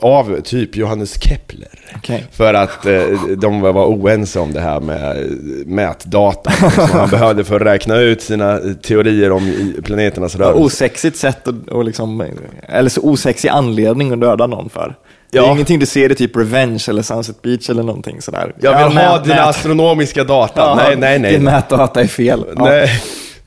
av 0.00 0.40
typ 0.40 0.76
Johannes 0.76 1.22
Kepler. 1.22 1.68
Okej. 1.96 2.24
För 2.32 2.54
att 2.54 2.86
eh, 2.86 3.02
de 3.36 3.60
var 3.60 3.86
oense 3.86 4.40
om 4.40 4.52
det 4.52 4.60
här 4.60 4.80
med 4.80 5.10
eh, 5.16 5.26
mätdata 5.66 6.50
som 6.70 6.98
han 6.98 7.08
behövde 7.10 7.44
för 7.44 7.56
att 7.56 7.66
räkna 7.66 7.96
ut 7.96 8.22
sina 8.22 8.52
eh, 8.52 8.72
teorier 8.82 9.32
om 9.32 9.72
planeternas 9.84 10.36
rörelse. 10.36 10.60
Osexigt 10.60 11.16
sätt 11.16 11.48
och, 11.48 11.68
och 11.68 11.84
liksom, 11.84 12.24
eller 12.68 12.90
så 12.90 13.00
osexig 13.00 13.48
anledning 13.48 14.12
att 14.12 14.20
döda 14.20 14.46
någon 14.46 14.70
för. 14.70 14.94
Det 15.32 15.38
är 15.38 15.52
ingenting 15.52 15.78
du 15.78 15.86
ser 15.86 16.12
i 16.12 16.14
typ 16.14 16.36
Revenge 16.36 16.84
eller 16.88 17.02
Sunset 17.02 17.42
Beach 17.42 17.70
eller 17.70 17.82
någonting 17.82 18.22
sådär. 18.22 18.52
Jag 18.60 18.88
vill 18.88 18.96
Ja, 18.96 19.08
ha 19.08 19.18
dina 19.18 19.42
astronomiska 19.42 20.24
data. 20.24 20.60
Ja, 20.60 20.74
nej, 20.74 20.96
nej, 20.96 21.18
nej. 21.18 21.32
Din 21.32 21.44
mätdata 21.44 22.00
är 22.00 22.06
fel. 22.06 22.44
Nej, 22.56 22.90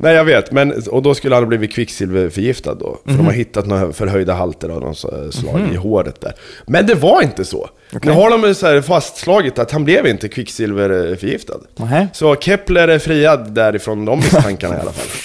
nej, 0.03 0.15
jag 0.15 0.25
vet. 0.25 0.51
Men, 0.51 0.73
och 0.91 1.01
då 1.01 1.15
skulle 1.15 1.35
han 1.35 1.43
ha 1.43 1.47
blivit 1.47 1.73
kvicksilverförgiftad 1.73 2.73
då. 2.75 2.97
För 3.03 3.09
Mhm. 3.11 3.17
de 3.17 3.25
har 3.25 3.33
hittat 3.33 3.65
några 3.67 3.93
förhöjda 3.93 4.33
halter 4.33 4.69
av 4.69 4.81
någon 4.81 4.95
så- 4.95 5.31
slag 5.31 5.61
i 5.73 5.75
håret 5.75 6.21
där. 6.21 6.33
Men 6.67 6.85
det 6.87 6.95
var 6.95 7.21
inte 7.21 7.45
så. 7.45 7.69
Nu 8.01 8.11
har 8.11 8.29
de 8.29 8.55
så 8.55 8.67
här 8.67 8.81
fastslagit 8.81 9.59
att 9.59 9.71
han 9.71 9.83
blev 9.85 10.07
inte 10.07 10.27
kvicksilverförgiftad. 10.29 11.59
Nähä. 11.75 12.07
Så 12.13 12.35
Kepler 12.35 12.87
är 12.87 12.99
friad 12.99 13.51
därifrån 13.53 14.05
de 14.05 14.19
misstankarna 14.19 14.77
i 14.77 14.79
alla 14.79 14.91
fall. 14.91 15.07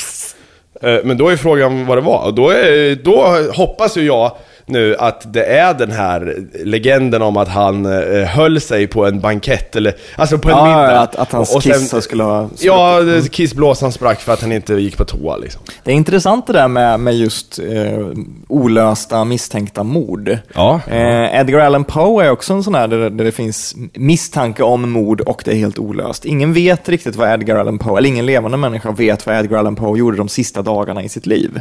Eh, 0.82 0.98
Men 1.04 1.16
då 1.18 1.28
är 1.28 1.36
frågan 1.36 1.86
vad 1.86 1.96
det 1.98 2.02
var. 2.02 2.24
Och 2.26 2.34
då, 2.34 2.50
är, 2.50 2.94
då 2.94 3.26
hoppas 3.54 3.96
ju 3.96 4.02
jag 4.02 4.32
nu 4.68 4.96
att 4.96 5.32
det 5.32 5.44
är 5.44 5.74
den 5.74 5.90
här 5.90 6.36
legenden 6.64 7.22
om 7.22 7.36
att 7.36 7.48
han 7.48 7.86
eh, 7.86 8.24
höll 8.24 8.60
sig 8.60 8.86
på 8.86 9.06
en 9.06 9.20
bankett, 9.20 9.76
eller 9.76 9.94
alltså 10.16 10.38
på 10.38 10.48
en 10.50 10.56
Ja, 10.56 10.64
middag. 10.64 11.00
att- 11.00 11.16
att 11.16 11.32
hans 11.32 11.50
Och- 11.50 11.56
och 11.56 11.62
sen- 11.62 11.72
kissar 11.72 12.00
skulle 12.00 12.22
ha 12.22 12.48
Ja, 12.60 13.00
det- 13.00 13.32
kissblåsan 13.32 13.92
sprack 13.92 14.20
för 14.20 14.32
att 14.32 14.40
han 14.42 14.52
inte 14.52 14.74
gick 14.74 14.96
på 14.96 15.04
toa 15.04 15.36
liksom. 15.36 15.62
Det 15.84 15.90
är 15.90 15.94
intressant 15.94 16.46
det 16.46 16.52
där 16.52 16.68
med, 16.68 17.00
med 17.00 17.14
just 17.16 17.58
eh, 17.58 18.06
olösta 18.48 19.24
misstänkta 19.24 19.82
mord. 19.82 20.38
Ja. 20.54 20.80
Eh, 20.90 21.40
Edgar 21.40 21.58
Allan 21.58 21.84
Poe 21.84 22.24
är 22.24 22.30
också 22.30 22.52
en 22.52 22.62
sån 22.62 22.74
här 22.74 22.88
där, 22.88 23.10
där 23.10 23.24
det 23.24 23.32
finns 23.32 23.74
misstanke 23.94 24.62
om 24.62 24.90
mord 24.90 25.20
och 25.20 25.42
det 25.44 25.50
är 25.50 25.54
helt 25.56 25.78
olöst. 25.78 26.24
Ingen 26.24 26.52
vet 26.52 26.88
riktigt 26.88 27.16
vad 27.16 27.32
Edgar 27.32 27.56
Allan 27.56 27.78
Poe, 27.78 27.98
eller 27.98 28.08
ingen 28.08 28.26
levande 28.26 28.56
människa 28.56 28.90
vet 28.92 29.26
vad 29.26 29.36
Edgar 29.38 29.58
Allan 29.58 29.76
Poe 29.76 29.98
gjorde 29.98 30.16
de 30.16 30.28
sista 30.28 30.62
dagarna 30.62 31.02
i 31.02 31.08
sitt 31.08 31.26
liv. 31.26 31.60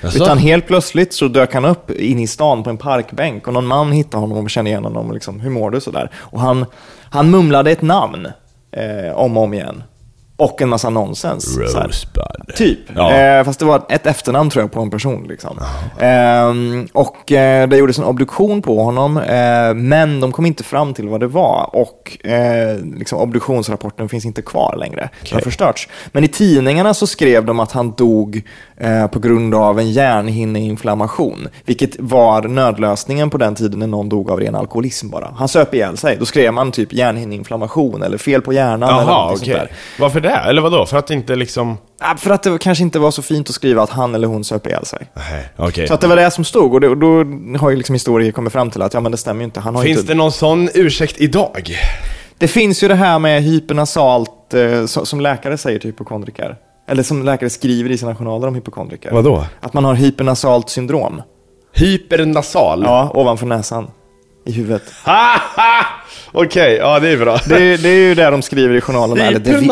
Jaså? 0.00 0.24
Utan 0.24 0.38
helt 0.38 0.66
plötsligt 0.66 1.12
så 1.12 1.28
dök 1.28 1.54
han 1.54 1.64
upp 1.64 1.90
inne 1.90 2.22
i 2.22 2.26
stan 2.26 2.62
på 2.62 2.70
en 2.70 2.76
parkbänk 2.76 3.46
och 3.46 3.52
någon 3.52 3.66
man 3.66 3.92
hittade 3.92 4.20
honom 4.20 4.44
och 4.44 4.50
kände 4.50 4.70
igen 4.70 4.84
honom 4.84 5.08
och 5.08 5.14
liksom, 5.14 5.40
hur 5.40 5.50
mår 5.50 5.70
du 5.70 5.80
sådär? 5.80 6.10
Och 6.16 6.40
han, 6.40 6.66
han 7.10 7.30
mumlade 7.30 7.70
ett 7.70 7.82
namn 7.82 8.28
eh, 8.72 9.16
om 9.16 9.36
och 9.36 9.42
om 9.42 9.54
igen 9.54 9.82
och 10.36 10.62
en 10.62 10.68
massa 10.68 10.90
nonsens. 10.90 11.58
Rosebud. 11.58 12.56
Typ. 12.56 12.78
Ja. 12.94 13.12
Eh, 13.12 13.44
fast 13.44 13.60
det 13.60 13.64
var 13.64 13.82
ett 13.88 14.06
efternamn 14.06 14.50
tror 14.50 14.62
jag 14.62 14.72
på 14.72 14.80
en 14.80 14.90
person. 14.90 15.26
Liksom. 15.28 15.58
Ehm, 16.00 16.88
och 16.92 17.32
eh, 17.32 17.68
det 17.68 17.76
gjordes 17.76 17.98
en 17.98 18.04
obduktion 18.04 18.62
på 18.62 18.82
honom, 18.82 19.16
eh, 19.16 19.74
men 19.74 20.20
de 20.20 20.32
kom 20.32 20.46
inte 20.46 20.64
fram 20.64 20.94
till 20.94 21.08
vad 21.08 21.20
det 21.20 21.26
var. 21.26 21.70
Och 21.72 22.26
eh, 22.26 22.78
liksom, 22.98 23.18
obduktionsrapporten 23.18 24.08
finns 24.08 24.24
inte 24.26 24.42
kvar 24.42 24.76
längre. 24.78 25.10
Den 25.22 25.34
har 25.34 25.40
förstörts. 25.40 25.88
Men 26.12 26.24
i 26.24 26.28
tidningarna 26.28 26.94
så 26.94 27.06
skrev 27.06 27.44
de 27.44 27.60
att 27.60 27.72
han 27.72 27.92
dog 27.92 28.42
eh, 28.76 29.06
på 29.06 29.18
grund 29.18 29.54
av 29.54 29.78
en 29.78 29.90
hjärnhinneinflammation. 29.92 31.48
Vilket 31.64 32.00
var 32.00 32.42
nödlösningen 32.42 33.30
på 33.30 33.38
den 33.38 33.54
tiden 33.54 33.78
när 33.78 33.86
någon 33.86 34.08
dog 34.08 34.30
av 34.30 34.40
ren 34.40 34.54
alkoholism 34.54 35.10
bara. 35.10 35.34
Han 35.36 35.48
söp 35.48 35.74
ihjäl 35.74 35.96
sig. 35.96 36.16
Då 36.16 36.24
skrev 36.24 36.52
man 36.52 36.72
typ 36.72 36.92
hjärnhinneinflammation 36.92 38.02
eller 38.02 38.18
fel 38.18 38.42
på 38.42 38.52
hjärnan. 38.52 39.00
eller 39.00 39.24
okej. 39.24 39.36
sånt 39.36 39.50
där. 39.50 39.70
Varför 39.98 40.25
det? 40.26 40.36
Eller 40.36 40.62
vadå? 40.62 40.86
För 40.86 40.96
att 40.96 41.10
inte 41.10 41.36
liksom... 41.36 41.78
Ja, 42.00 42.14
För 42.18 42.30
att 42.30 42.42
det 42.42 42.58
kanske 42.58 42.84
inte 42.84 42.98
var 42.98 43.10
så 43.10 43.22
fint 43.22 43.48
att 43.48 43.54
skriva 43.54 43.82
att 43.82 43.90
han 43.90 44.14
eller 44.14 44.28
hon 44.28 44.44
söp 44.44 44.66
ihjäl 44.66 44.84
sig. 44.86 45.06
Nej, 45.14 45.48
okej. 45.56 45.88
Så 45.88 45.94
att 45.94 46.00
det 46.00 46.06
var 46.06 46.16
det 46.16 46.30
som 46.30 46.44
stod 46.44 46.74
och, 46.74 46.80
det, 46.80 46.88
och 46.88 46.96
då 46.96 47.24
har 47.58 47.70
ju 47.70 47.76
liksom 47.76 47.92
historiker 47.92 48.32
kommit 48.32 48.52
fram 48.52 48.70
till 48.70 48.82
att 48.82 48.94
ja, 48.94 49.00
men 49.00 49.12
det 49.12 49.18
stämmer 49.18 49.40
ju 49.40 49.44
inte. 49.44 49.60
Han 49.60 49.74
har 49.74 49.82
Finns 49.82 49.98
inte... 50.00 50.12
det 50.12 50.16
någon 50.16 50.32
sån 50.32 50.68
ursäkt 50.74 51.20
idag? 51.20 51.76
det 52.38 52.48
finns 52.48 52.82
ju 52.84 52.88
det 52.88 52.94
här 52.94 53.18
med 53.18 53.42
hypernasalt 53.42 54.54
eh, 54.54 54.58
so- 54.58 55.04
som 55.04 55.20
läkare 55.20 55.58
säger 55.58 55.78
till 55.78 55.90
hypokondriker. 55.90 56.56
Eller 56.88 57.02
som 57.02 57.22
läkare 57.24 57.50
skriver 57.50 57.90
i 57.90 57.98
sina 57.98 58.14
journaler 58.14 58.48
om 58.48 58.54
hypokondriker. 58.54 59.10
Vadå? 59.12 59.44
Att 59.60 59.72
man 59.72 59.84
har 59.84 59.94
hypernasalt 59.94 60.70
syndrom. 60.70 61.22
Hypernasal? 61.74 62.82
Ja, 62.84 63.10
ovanför 63.14 63.46
näsan. 63.46 63.90
I 64.46 64.52
huvudet. 64.52 64.82
Okej, 66.32 66.76
ja 66.76 66.98
det 66.98 67.08
är 67.08 67.16
bra. 67.16 67.38
Det, 67.46 67.54
är- 67.54 67.78
det 67.78 67.88
är 67.88 67.94
ju 68.08 68.14
det 68.14 68.30
de 68.30 68.42
skriver 68.42 68.74
i 68.74 68.80
journalerna. 68.80 69.24
Eller 69.24 69.38
det, 69.38 69.50
vi- 69.56 69.68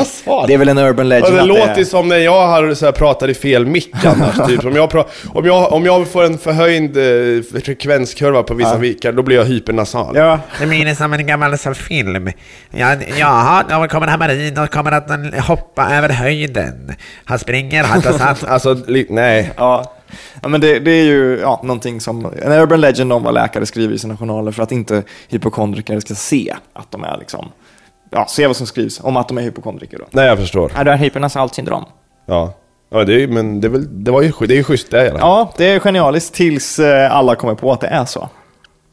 det 0.47 0.55
är 0.55 0.59
väl 0.59 0.69
en 0.69 0.79
urban 0.79 1.07
Ja, 1.11 1.15
legend 1.19 1.35
det 1.37 1.41
att 1.41 1.47
låter 1.49 1.75
det 1.75 1.81
är. 1.81 1.85
som 1.85 2.09
när 2.09 2.17
jag 2.17 2.47
har 2.47 2.75
så 2.75 2.85
här, 2.85 2.93
pratar 2.93 3.31
i 3.31 3.35
fel 3.35 3.67
mick 3.67 3.95
annars. 4.05 4.49
typ. 4.49 4.65
om, 4.65 4.77
jag 4.77 4.91
pra- 4.93 5.05
om, 5.33 5.47
jag, 5.47 5.73
om 5.73 5.85
jag 5.87 6.09
får 6.09 6.25
en 6.25 6.39
förhöjd 6.39 6.97
eh, 6.97 7.43
frekvenskurva 7.63 8.43
på 8.43 8.55
vissa 8.55 8.77
vickar, 8.79 9.13
då 9.13 9.23
blir 9.23 9.37
jag 9.37 9.45
hypernasal. 9.45 10.17
Ja, 10.17 10.39
Det 10.61 10.67
minns 10.67 10.99
som 10.99 11.13
en 11.13 11.27
gammal 11.27 11.59
sån 11.59 11.75
film. 11.75 12.31
Ja, 12.71 12.95
jaha, 13.19 13.65
då 13.71 13.89
kommer 13.89 14.07
Hamarin 14.07 14.59
och 14.59 14.71
kommer 14.71 14.93
att 14.93 15.11
hoppa 15.47 15.91
över 15.95 16.09
höjden. 16.09 16.93
Han 17.25 17.39
springer, 17.39 17.85
han 17.85 18.03
tar 18.03 18.13
sats. 18.13 18.45
Alltså, 18.49 18.77
nej. 19.09 19.51
Ja, 19.57 19.93
ja 20.43 20.49
men 20.49 20.61
det, 20.61 20.79
det 20.79 20.91
är 20.91 21.05
ju 21.05 21.39
ja, 21.41 21.61
någonting 21.63 22.01
som 22.01 22.27
en 22.43 22.53
urban 22.53 22.81
legend 22.81 23.13
om 23.13 23.23
vad 23.23 23.35
läkare 23.35 23.67
skriver 23.67 23.95
i 23.95 23.99
sina 23.99 24.17
journaler 24.17 24.53
för 24.53 24.63
att 24.63 24.73
inte 24.73 25.03
hypokondriker 25.29 26.01
ska 26.01 26.15
se 26.15 26.55
att 26.73 26.91
de 26.91 27.05
är 27.05 27.17
liksom, 27.19 27.49
ja, 28.11 28.27
se 28.29 28.47
vad 28.47 28.57
som 28.57 28.67
skrivs 28.67 29.01
om 29.01 29.17
att 29.17 29.29
de 29.29 29.39
är 29.39 29.43
hypokondriker 29.43 29.99
då. 29.99 30.05
Nej, 30.11 30.27
jag 30.27 30.39
förstår. 30.39 30.73
Ja, 30.77 30.85
du 30.85 30.91
har 30.91 30.97
hypernasalt 30.97 31.55
syndrom. 31.55 31.85
Ja. 32.27 32.55
Ja, 32.91 33.05
det 33.05 33.23
är, 33.23 33.29
men 33.29 33.61
det, 33.61 33.67
är 33.67 33.71
väl, 33.71 34.05
det, 34.05 34.11
var 34.11 34.23
ju, 34.23 34.33
det 34.41 34.55
är 34.55 34.57
ju 34.57 34.65
schysst 34.65 34.91
det 34.91 35.11
fall. 35.11 35.19
Ja, 35.21 35.53
det 35.57 35.65
är 35.65 35.81
genialiskt 35.81 36.35
tills 36.35 36.79
eh, 36.79 37.17
alla 37.17 37.35
kommer 37.35 37.55
på 37.55 37.73
att 37.73 37.81
det 37.81 37.87
är 37.87 38.05
så. 38.05 38.29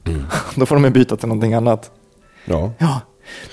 Då 0.55 0.65
får 0.65 0.75
de 0.75 0.83
ju 0.83 0.89
byta 0.89 1.15
till 1.15 1.27
någonting 1.27 1.53
annat. 1.53 1.91
Ja. 2.45 2.71
Ja. 2.77 3.01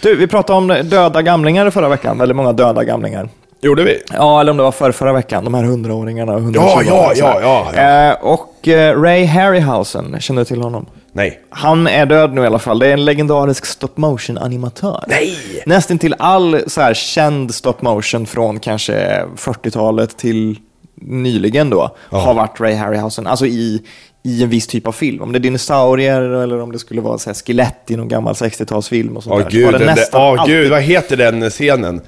Du, 0.02 0.16
vi 0.16 0.26
pratade 0.26 0.58
om 0.58 0.88
döda 0.88 1.22
gamlingar 1.22 1.70
förra 1.70 1.88
veckan, 1.88 2.18
väldigt 2.18 2.36
många 2.36 2.52
döda 2.52 2.84
gamlingar. 2.84 3.28
Gjorde 3.60 3.84
vi? 3.84 4.02
Ja, 4.12 4.40
eller 4.40 4.50
om 4.50 4.56
det 4.56 4.62
var 4.62 4.72
för 4.72 4.92
förra 4.92 5.12
veckan, 5.12 5.44
de 5.44 5.54
här 5.54 5.62
hundraåringarna 5.64 6.32
och 6.32 6.38
Ja, 6.40 6.42
120 6.42 6.84
ja, 6.88 7.12
ja, 7.42 7.70
ja, 7.74 8.08
Eh, 8.10 8.16
och 8.24 8.68
eh, 8.68 9.00
Ray 9.02 9.24
Harryhausen, 9.24 10.16
känner 10.20 10.40
du 10.40 10.44
till 10.44 10.62
honom? 10.62 10.86
Nej. 11.12 11.40
Han 11.50 11.86
är 11.86 12.06
död 12.06 12.34
nu 12.34 12.42
i 12.42 12.46
alla 12.46 12.58
fall. 12.58 12.78
Det 12.78 12.86
är 12.86 12.92
en 12.92 13.04
legendarisk 13.04 13.66
stop 13.66 13.88
motion 13.94 14.38
animatör. 14.38 15.04
Nej! 15.08 15.36
Nästan 15.66 15.98
till 15.98 16.14
all 16.18 16.60
så 16.66 16.80
här 16.80 16.94
känd 16.94 17.54
stop 17.54 17.74
motion 17.80 18.26
från 18.26 18.60
kanske 18.60 19.24
40-talet 19.36 20.16
till 20.16 20.56
nyligen 21.00 21.70
då 21.70 21.90
har 22.10 22.34
varit 22.34 22.60
Ray 22.60 22.74
Harryhausen. 22.74 23.26
Alltså 23.26 23.46
i, 23.46 23.82
i 24.24 24.42
en 24.42 24.48
viss 24.50 24.66
typ 24.66 24.86
av 24.86 24.92
film. 24.92 25.22
Om 25.22 25.32
det 25.32 25.38
är 25.38 25.40
dinosaurier 25.40 26.22
eller 26.22 26.60
om 26.60 26.72
det 26.72 26.78
skulle 26.78 27.00
vara 27.00 27.18
så 27.18 27.30
här 27.30 27.34
skelett 27.34 27.90
i 27.90 27.96
någon 27.96 28.08
gammal 28.08 28.34
60-talsfilm 28.34 29.16
och 29.16 29.22
sånt 29.22 29.32
Åh 29.34 29.38
där. 29.38 29.50
så 29.50 29.56
gud, 29.56 29.64
har 29.64 29.72
det 29.72 29.78
den, 29.78 29.86
nästan 29.86 30.20
åh, 30.20 30.40
alltid- 30.40 30.54
gud, 30.54 30.70
vad 30.70 30.82
heter 30.82 31.16
den 31.16 31.50
scenen? 31.50 32.00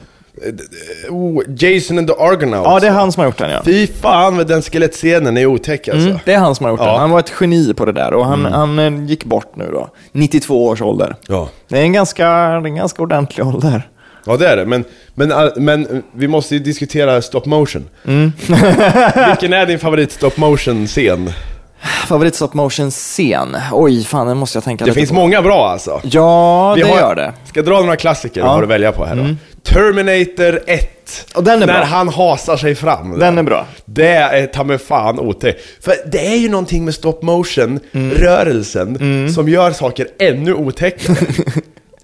Eh, 0.47 1.12
Oh, 1.14 1.42
Jason 1.56 1.99
and 1.99 2.09
the 2.09 2.14
Argonauts. 2.14 2.66
Ja, 2.66 2.80
det 2.80 2.87
är 2.87 2.90
han 2.90 3.12
som 3.12 3.20
har 3.20 3.26
gjort 3.28 3.38
den 3.38 3.50
ja. 3.50 3.61
Fy 3.64 3.87
fan 3.87 4.37
vad 4.37 4.47
den 4.47 4.62
skelettscenen 4.62 5.37
är 5.37 5.47
otäck 5.47 5.88
alltså. 5.88 6.06
Mm, 6.09 6.18
det 6.25 6.32
är 6.32 6.38
han 6.38 6.54
som 6.54 6.64
har 6.64 6.70
gjort 6.70 6.80
Ja. 6.80 6.87
den. 6.92 7.00
Han 7.00 7.11
var 7.11 7.18
ett 7.18 7.32
geni 7.40 7.75
på 7.75 7.85
det 7.85 7.92
där 7.92 8.12
och 8.14 8.26
han, 8.26 8.44
han 8.44 8.78
eh, 8.78 9.04
gick 9.04 9.25
bort 9.25 9.56
nu 9.56 9.68
då. 9.73 9.88
92 10.12 10.66
års 10.66 10.82
ålder. 10.82 11.16
Ja. 11.28 11.49
Det 11.68 11.78
är 11.78 11.82
en 11.82 11.92
ganska, 11.92 12.26
det 12.28 12.68
en 12.68 12.75
ganska 12.76 13.02
ordentlig 13.02 13.47
ålder. 13.47 13.82
Ja 14.26 14.37
det 14.37 14.49
är 14.49 14.56
det, 14.56 14.66
men, 14.66 14.85
men, 15.14 15.32
men 15.56 16.02
vi 16.14 16.28
måste 16.28 16.54
ju 16.54 16.61
diskutera 16.61 17.23
stop 17.23 17.42
motion. 17.47 17.88
Mm. 18.06 18.32
Vilken 19.28 19.52
är 19.52 19.66
din 19.66 19.78
favorit 19.78 20.12
stop 20.12 20.30
motion-scen? 20.37 21.32
Favorit 22.06 22.35
stop 22.35 22.49
motion 22.52 22.90
scen? 22.90 23.56
Oj, 23.73 24.04
fan 24.04 24.26
den 24.26 24.37
måste 24.37 24.56
jag 24.56 24.64
tänka 24.64 24.84
Det 24.84 24.91
lite 24.91 25.00
finns 25.00 25.10
på. 25.10 25.14
många 25.17 25.43
bra 25.43 25.69
alltså. 25.69 26.00
Ja, 26.04 26.75
Vi 26.75 26.82
det 26.82 26.88
har- 26.88 26.97
gör 26.97 27.14
det. 27.14 27.32
Ska 27.49 27.62
dra 27.62 27.80
några 27.80 27.97
klassiker 27.97 28.41
Ja. 28.41 28.45
Mm. 28.47 28.54
har 28.54 28.60
du 28.60 28.67
välja 28.67 28.93
på 28.93 29.04
här 29.04 29.17
då? 29.17 29.23
Terminator 29.62 30.60
1. 30.66 31.26
Och 31.34 31.44
den 31.44 31.62
är 31.62 31.66
När 31.66 31.75
bra. 31.78 31.84
han 31.84 32.08
hasar 32.08 32.56
sig 32.56 32.75
fram. 32.75 33.18
Den 33.18 33.38
är 33.38 33.42
bra. 33.42 33.66
Det 33.84 34.06
är 34.08 34.46
ta 34.46 34.64
mig 34.64 34.78
fan 34.78 35.18
otäckt. 35.18 35.60
För 35.84 35.94
det 36.12 36.26
är 36.26 36.36
ju 36.36 36.49
någonting 36.49 36.84
med 36.84 36.94
stop 36.94 37.18
motion, 37.23 37.80
Mm. 37.92 38.10
rörelsen, 38.18 38.99
som 39.34 39.49
gör 39.49 39.70
saker 39.73 40.08
ännu 40.18 40.54
otäckare. 40.54 41.16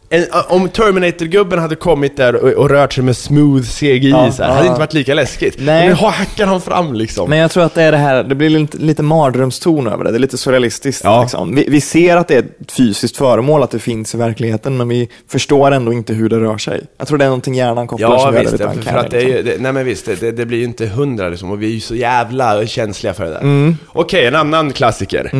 En, 0.09 0.25
om 0.49 0.69
Terminator-gubben 0.69 1.59
hade 1.59 1.75
kommit 1.75 2.17
där 2.17 2.35
och, 2.37 2.49
och 2.51 2.71
rört 2.71 2.93
sig 2.93 3.05
med 3.05 3.17
smooth 3.17 3.63
CGI 3.63 4.11
Ja, 4.11 4.33
så 4.33 4.43
här, 4.43 4.51
ja. 4.51 4.55
hade 4.55 4.67
det 4.67 4.69
inte 4.69 4.81
varit 4.81 4.93
lika 4.95 5.15
läskigt. 5.15 5.57
Nej. 5.59 5.89
Men 5.89 5.97
hackar 5.97 6.47
han 6.47 6.61
fram 6.61 6.95
liksom. 6.95 7.31
Men 7.31 7.39
jag 7.39 7.51
tror 7.51 7.65
att 7.65 7.75
det 7.75 7.83
är 7.83 7.93
det 7.93 7.99
här, 7.99 8.25
det 8.25 8.35
blir 8.35 8.51
lite, 8.51 8.79
lite 8.79 9.03
mardrömston 9.03 9.87
över 9.87 10.05
det. 10.05 10.11
Det 10.11 10.17
är 10.17 10.21
lite 10.21 10.39
surrealistiskt. 10.39 11.05
Ja. 11.05 11.23
Liksom. 11.23 11.55
Vi, 11.55 11.67
vi 11.69 11.81
ser 11.81 12.17
att 12.17 12.29
det 12.29 12.35
är 12.35 12.39
ett 12.61 12.73
fysiskt 12.73 13.17
föremål, 13.17 13.63
att 13.63 13.71
det 13.71 13.79
finns 13.79 14.15
i 14.15 14.19
verkligheten, 14.19 14.77
men 14.77 14.89
vi 14.89 15.09
förstår 15.29 15.71
ändå 15.71 15.93
inte 15.93 16.13
hur 16.15 16.29
det 16.29 16.41
rör 16.41 16.59
sig. 16.59 16.81
Jag 16.99 17.09
tror 17.09 17.19
det 17.19 17.25
är 17.25 17.29
någonting 17.29 17.55
hjärnan 17.55 17.87
kopplar 17.87 18.11
Ja 18.11 18.19
som 18.19 18.35
gör 18.35 18.41
visst, 18.41 18.59
det 18.59 18.65
lite 18.67 18.83
för, 18.83 18.91
för 18.91 18.99
att 18.99 19.11
det 19.11 19.17
är 19.17 19.21
ju, 19.21 19.29
liksom. 19.29 19.45
det, 19.47 19.63
nej 19.63 19.73
men 19.73 19.85
visst, 19.85 20.07
det, 20.07 20.21
det, 20.21 20.33
det 20.33 20.47
blir 20.47 20.59
ju 20.59 20.65
inte 20.65 20.87
hundra 20.87 21.29
liksom, 21.29 21.51
och 21.51 21.63
vi 21.63 21.67
är 21.67 21.71
ju 21.75 21.81
så 21.81 21.95
jävla 21.95 22.67
känsliga 22.67 23.15
för 23.15 23.25
det 23.25 23.31
där. 23.31 23.41
Mm. 23.41 23.77
Okej, 23.89 24.27
en 24.27 24.35
annan 24.37 24.73
klassiker. 24.73 25.31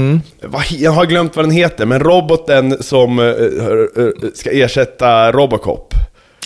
He- 0.43 0.77
jag 0.79 0.91
har 0.91 1.07
glömt 1.07 1.37
vad 1.37 1.45
den 1.45 1.53
heter, 1.53 1.87
men 1.87 2.01
roboten 2.01 2.83
som 2.83 3.19
eh, 3.19 3.25
eh, 3.25 3.33
eh, 4.05 4.31
ska 4.35 4.53
ersätta 4.63 5.31
Robocop. 5.33 5.95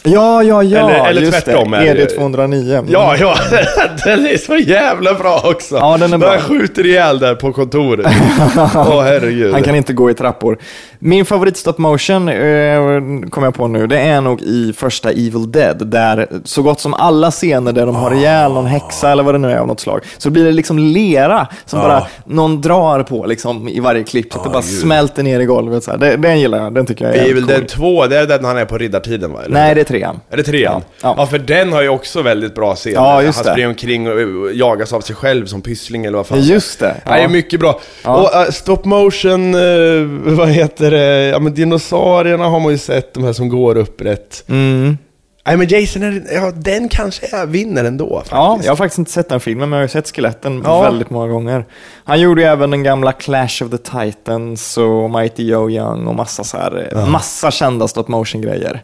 Ja, 0.04 0.42
ja, 0.42 0.62
ja, 0.62 0.78
Eller- 0.90 1.08
eller 1.08 1.20
just 1.22 1.44
tvärtom 1.44 1.70
det. 1.70 1.78
det- 1.94 2.16
ED209. 2.16 2.78
Mm. 2.78 2.86
Ja, 2.92 3.16
ja, 3.16 3.34
den 4.04 4.26
är 4.26 4.36
så 4.38 4.56
jävla 4.56 5.14
bra 5.14 5.40
också! 5.44 5.76
Ja, 5.76 5.96
den 6.00 6.12
är 6.12 6.18
bra. 6.18 6.28
han 6.30 6.40
skjuter 6.40 6.86
ihjäl 6.86 7.18
där 7.18 7.34
på 7.34 7.52
kontoret. 7.52 8.06
Åh 8.74 9.02
herregud. 9.02 9.52
Han 9.52 9.62
kan 9.62 9.74
inte 9.74 9.92
gå 9.92 10.10
i 10.10 10.14
trappor. 10.14 10.58
Min 10.98 11.24
favorit 11.24 11.56
stop 11.56 11.74
motion, 11.78 12.28
eh, 12.28 12.90
kom 13.30 13.44
jag 13.44 13.54
på 13.54 13.68
nu, 13.68 13.86
det 13.86 13.98
är 14.00 14.20
nog 14.20 14.42
i 14.42 14.72
första 14.76 15.10
Evil 15.10 15.52
Dead, 15.52 15.86
där 15.86 16.26
så 16.44 16.62
gott 16.62 16.80
som 16.80 16.94
alla 16.94 17.30
scener 17.30 17.72
där 17.72 17.86
de 17.86 17.94
har 17.96 18.14
ihjäl 18.14 18.52
någon 18.52 18.66
häxa 18.66 19.10
eller 19.12 19.22
vad 19.22 19.34
det 19.34 19.38
nu 19.38 19.50
är 19.52 19.56
av 19.58 19.66
något 19.66 19.80
slag, 19.80 20.00
så 20.18 20.30
blir 20.30 20.44
det 20.44 20.52
liksom 20.52 20.78
lera 20.78 21.46
som 21.66 21.78
Ja. 21.80 21.86
bara 21.88 22.06
någon 22.24 22.60
drar 22.60 23.02
på 23.02 23.26
liksom 23.26 23.68
i 23.68 23.80
varje 23.80 24.04
klipp, 24.04 24.32
så 24.32 24.38
att 24.38 24.44
det 24.44 24.50
bara 24.50 24.62
gud. 24.62 24.80
smälter 24.80 25.22
ner 25.22 25.40
i 25.40 25.44
golvet. 25.44 25.84
Så 25.84 25.90
här. 25.90 25.98
Det, 25.98 26.16
den 26.16 26.40
gillar 26.40 26.58
jag, 26.62 26.74
den 26.74 26.86
tycker 26.86 27.04
jag 27.04 27.14
är 27.16 27.20
Evil 27.20 27.28
jävligt 27.28 27.48
Dead 27.48 27.60
cool. 27.60 27.68
2, 27.68 28.06
det 28.06 28.18
är 28.18 28.26
den 28.26 28.44
han 28.44 28.58
är 28.58 28.64
på 28.64 28.78
riddartiden 28.78 29.32
va? 29.32 29.38
Eller? 29.44 29.54
Nej, 29.54 29.74
det 29.74 29.80
är 29.80 29.84
trean. 29.90 30.20
Är 30.30 30.36
det 30.36 30.42
trean? 30.42 30.82
Ja. 31.02 31.14
Ja. 31.18 31.26
för 31.26 31.38
den 31.38 31.72
har 31.72 31.82
ju 31.82 31.88
också 31.88 32.22
väldigt 32.22 32.54
bra 32.54 32.74
scener. 32.74 32.96
Ja, 32.96 33.22
just 33.22 33.44
Han 33.44 33.54
springer 33.54 33.68
omkring 33.68 34.10
och 34.10 34.52
jagas 34.52 34.92
av 34.92 35.00
sig 35.00 35.16
själv 35.16 35.46
som 35.46 35.62
pyssling 35.62 36.04
eller 36.04 36.16
vad 36.16 36.26
fan. 36.26 36.40
Just 36.40 36.78
det. 36.78 36.96
Ja. 37.04 37.12
Det 37.12 37.20
är 37.20 37.28
mycket 37.28 37.60
bra. 37.60 37.80
Ja. 38.04 38.16
Och 38.16 38.46
uh, 38.46 38.50
stop 38.50 38.80
motion, 38.84 39.54
eh, 39.54 40.34
vad 40.36 40.48
heter 40.48 40.90
det? 40.90 41.26
Ja 41.28 41.38
men 41.38 41.54
dinosaurierna 41.54 42.44
har 42.44 42.60
man 42.60 42.72
ju 42.72 42.78
sett, 42.78 43.14
de 43.14 43.24
här 43.24 43.32
som 43.32 43.48
går 43.48 43.76
upprätt. 43.76 44.44
Mm. 44.48 44.98
Nej 45.46 45.56
men 45.56 45.68
Jason, 45.68 46.02
är, 46.02 46.34
ja 46.34 46.52
den 46.54 46.88
kanske 46.88 47.36
är, 47.36 47.46
vinner 47.46 47.84
ändå 47.84 48.10
faktiskt. 48.14 48.32
Ja, 48.32 48.60
jag 48.62 48.70
har 48.70 48.76
faktiskt 48.76 48.98
inte 48.98 49.10
sett 49.10 49.28
den 49.28 49.40
filmen, 49.40 49.68
men 49.68 49.76
jag 49.76 49.82
har 49.82 49.88
ju 49.88 49.92
sett 49.92 50.16
skeletten 50.16 50.62
Ja. 50.64 50.82
väldigt 50.82 51.10
många 51.10 51.28
gånger. 51.28 51.64
Han 52.04 52.20
gjorde 52.20 52.40
ju 52.40 52.46
även 52.46 52.70
den 52.70 52.82
gamla 52.82 53.12
Clash 53.12 53.62
of 53.62 53.70
the 53.70 53.78
Titans 53.78 54.78
och 54.78 55.10
Mighty 55.10 55.42
Joe 55.42 55.70
Young 55.70 56.06
och 56.06 56.14
massa, 56.14 56.44
så 56.44 56.56
här, 56.56 57.06
massa 57.10 57.50
kända 57.50 57.88
stop 57.88 58.04
motion-grejer. 58.08 58.82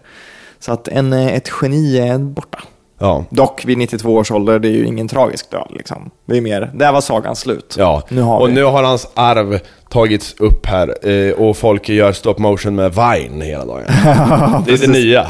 Så 0.58 0.72
att 0.72 0.88
en, 0.88 1.12
eh, 1.12 1.34
ett 1.34 1.50
geni 1.62 1.98
är 1.98 2.18
borta. 2.18 2.58
Ja. 2.98 3.24
Dock 3.30 3.64
vid 3.64 3.78
92 3.78 4.14
års 4.14 4.30
ålder, 4.30 4.58
det 4.58 4.68
är 4.68 4.72
ju 4.72 4.86
ingen 4.86 5.08
tragisk 5.08 5.50
död. 5.50 5.68
Liksom. 5.70 6.10
Det 6.26 6.36
är 6.36 6.40
mer, 6.40 6.70
där 6.74 6.92
var 6.92 7.00
sagan 7.00 7.36
slut. 7.36 7.74
Ja, 7.78 8.02
Nu 8.08 8.22
och 8.22 8.48
vi. 8.48 8.52
nu 8.52 8.64
har 8.64 8.82
hans 8.82 9.08
arv 9.14 9.60
tagits 9.88 10.34
upp 10.38 10.66
här 10.66 11.08
eh, 11.10 11.32
och 11.32 11.56
folk 11.56 11.88
gör 11.88 12.12
stop 12.12 12.34
motion 12.38 12.74
med 12.74 12.94
Vine 12.94 13.44
hela 13.44 13.64
dagen. 13.64 13.84
det 14.66 14.72
är 14.72 14.86
det 14.86 14.92
nya. 14.92 15.26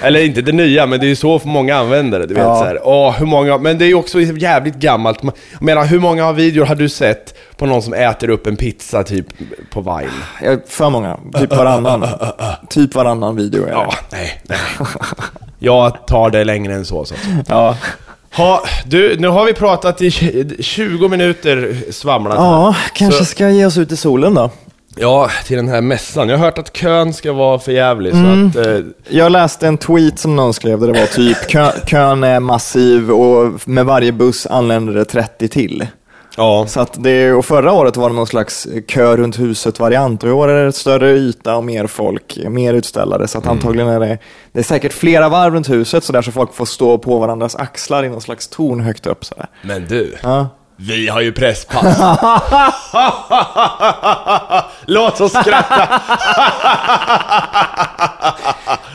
Eller 0.00 0.24
inte 0.24 0.42
det 0.42 0.52
nya, 0.52 0.86
men 0.86 1.00
det 1.00 1.06
är 1.06 1.08
ju 1.08 1.16
så 1.16 1.40
många 1.44 1.76
använder 1.76 2.18
det. 2.20 2.26
Du 2.26 2.34
vet 2.34 2.42
Ja. 2.42 2.58
så 2.58 2.64
här, 2.64 2.78
åh, 2.84 3.12
hur 3.18 3.26
många, 3.26 3.58
men 3.58 3.78
det 3.78 3.84
är 3.84 3.86
ju 3.86 3.94
också 3.94 4.20
jävligt 4.20 4.74
gammalt. 4.74 5.18
Jag 5.22 5.32
menar, 5.62 5.84
hur 5.84 6.00
många 6.00 6.32
videor 6.32 6.64
har 6.66 6.74
du 6.74 6.88
sett 6.88 7.34
på 7.56 7.66
någon 7.66 7.82
som 7.82 7.94
äter 7.94 8.30
upp 8.30 8.46
en 8.46 8.56
pizza 8.56 9.02
typ 9.02 9.26
på 9.72 9.80
Vine? 9.80 10.10
Jag- 10.42 10.60
För 10.68 10.90
många, 10.90 11.18
typ 11.40 11.50
varannan. 11.56 12.06
typ 12.68 12.94
varannan 12.94 13.36
video 13.36 13.62
är 13.62 13.66
det. 13.66 13.72
Ja, 13.72 13.92
nej, 14.12 14.40
nej. 14.48 14.58
Jag 15.58 16.06
tar 16.06 16.30
det 16.30 16.44
längre 16.44 16.74
än 16.74 16.84
så. 16.84 17.04
så. 17.04 17.14
Ja. 17.48 17.76
Ha, 18.36 18.62
du, 18.86 19.16
nu 19.18 19.28
har 19.28 19.44
vi 19.44 19.52
pratat 19.52 20.02
i 20.02 20.08
tj- 20.08 20.62
20 20.62 21.08
minuter 21.08 21.76
svamlat. 21.90 22.34
ja, 22.38 22.74
kanske 22.94 23.18
Så- 23.18 23.24
ska 23.24 23.48
ge 23.50 23.66
oss 23.66 23.78
ut 23.78 23.92
i 23.92 23.96
solen 23.96 24.34
då. 24.34 24.50
Ja, 24.96 25.30
till 25.46 25.56
den 25.56 25.68
här 25.68 25.80
mässan. 25.80 26.28
Jag 26.28 26.38
har 26.38 26.44
hört 26.44 26.58
att 26.58 26.72
kön 26.76 27.12
ska 27.14 27.32
vara 27.32 27.58
för 27.58 27.72
jävlig, 27.72 28.12
Mm. 28.14 28.52
så 28.52 28.60
att... 28.60 28.66
Eh, 28.66 28.78
Jag 29.08 29.32
läste 29.32 29.66
en 29.66 29.78
tweet 29.78 30.18
som 30.18 30.36
någon 30.36 30.54
skrev 30.54 30.80
där 30.80 30.86
det 30.92 31.00
var 31.00 31.06
typ 31.06 31.48
kö, 31.48 31.70
kön 31.86 32.24
är 32.24 32.40
massiv 32.40 33.10
och 33.10 33.60
med 33.68 33.86
varje 33.86 34.12
buss 34.12 34.46
anländer 34.46 34.92
det 34.94 35.04
30 35.04 35.48
till. 35.48 35.86
ja. 36.36 36.64
Så 36.68 36.80
att 36.80 37.02
det, 37.04 37.32
och 37.32 37.44
förra 37.44 37.72
året 37.72 37.96
var 37.96 38.08
det 38.08 38.14
någon 38.16 38.26
slags 38.26 38.66
kö 38.88 39.16
runt 39.16 39.38
huset-variant 39.38 40.22
och 40.22 40.28
i 40.28 40.32
år 40.32 40.48
är 40.48 40.64
det 40.64 40.72
större 40.72 41.10
yta 41.10 41.56
och 41.56 41.64
mer 41.64 41.86
folk, 41.86 42.38
mer 42.48 42.74
utställare. 42.74 43.28
Så 43.28 43.38
att 43.38 43.46
antagligen 43.46 43.88
är 43.88 44.00
det, 44.00 44.18
det 44.52 44.58
är 44.58 44.64
säkert 44.64 44.92
flera 44.92 45.28
varv 45.28 45.54
runt 45.54 45.70
huset 45.70 46.04
så 46.04 46.12
där 46.12 46.22
så 46.22 46.32
folk 46.32 46.54
får 46.54 46.64
stå 46.66 46.98
på 46.98 47.18
varandras 47.18 47.56
axlar 47.56 48.04
i 48.04 48.08
någon 48.08 48.20
slags 48.20 48.48
torn 48.48 48.80
högt 48.80 49.06
upp. 49.06 49.24
Så 49.24 49.34
där. 49.34 49.46
Men 49.62 49.86
du, 49.88 50.14
Ja. 50.22 50.48
Vi 50.88 51.08
har 51.08 51.20
ju 51.20 51.32
presspass. 51.32 51.98
Låt 54.86 55.20
oss 55.20 55.32
skratta. 55.32 55.88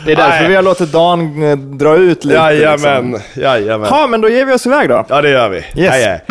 Det 0.06 0.12
är 0.12 0.16
därför 0.16 0.40
Nej. 0.40 0.48
vi 0.50 0.56
har 0.56 0.64
låtit 0.64 0.92
Dan 0.92 1.44
eh, 1.44 1.58
dra 1.58 1.96
ut 1.96 2.24
lite. 2.26 2.38
Jajamän, 2.38 3.12
Liksom. 3.12 3.42
jajamän. 3.44 3.88
Ja, 3.92 4.08
men 4.08 4.22
då 4.22 4.30
ger 4.30 4.46
vi 4.46 4.54
oss 4.54 4.66
iväg 4.66 4.90
då. 4.90 5.06
Ja, 5.10 5.22
det 5.22 5.30
gör 5.30 5.50
vi. 5.50 5.58
Yes. 5.58 5.92
Hej. 5.94 6.22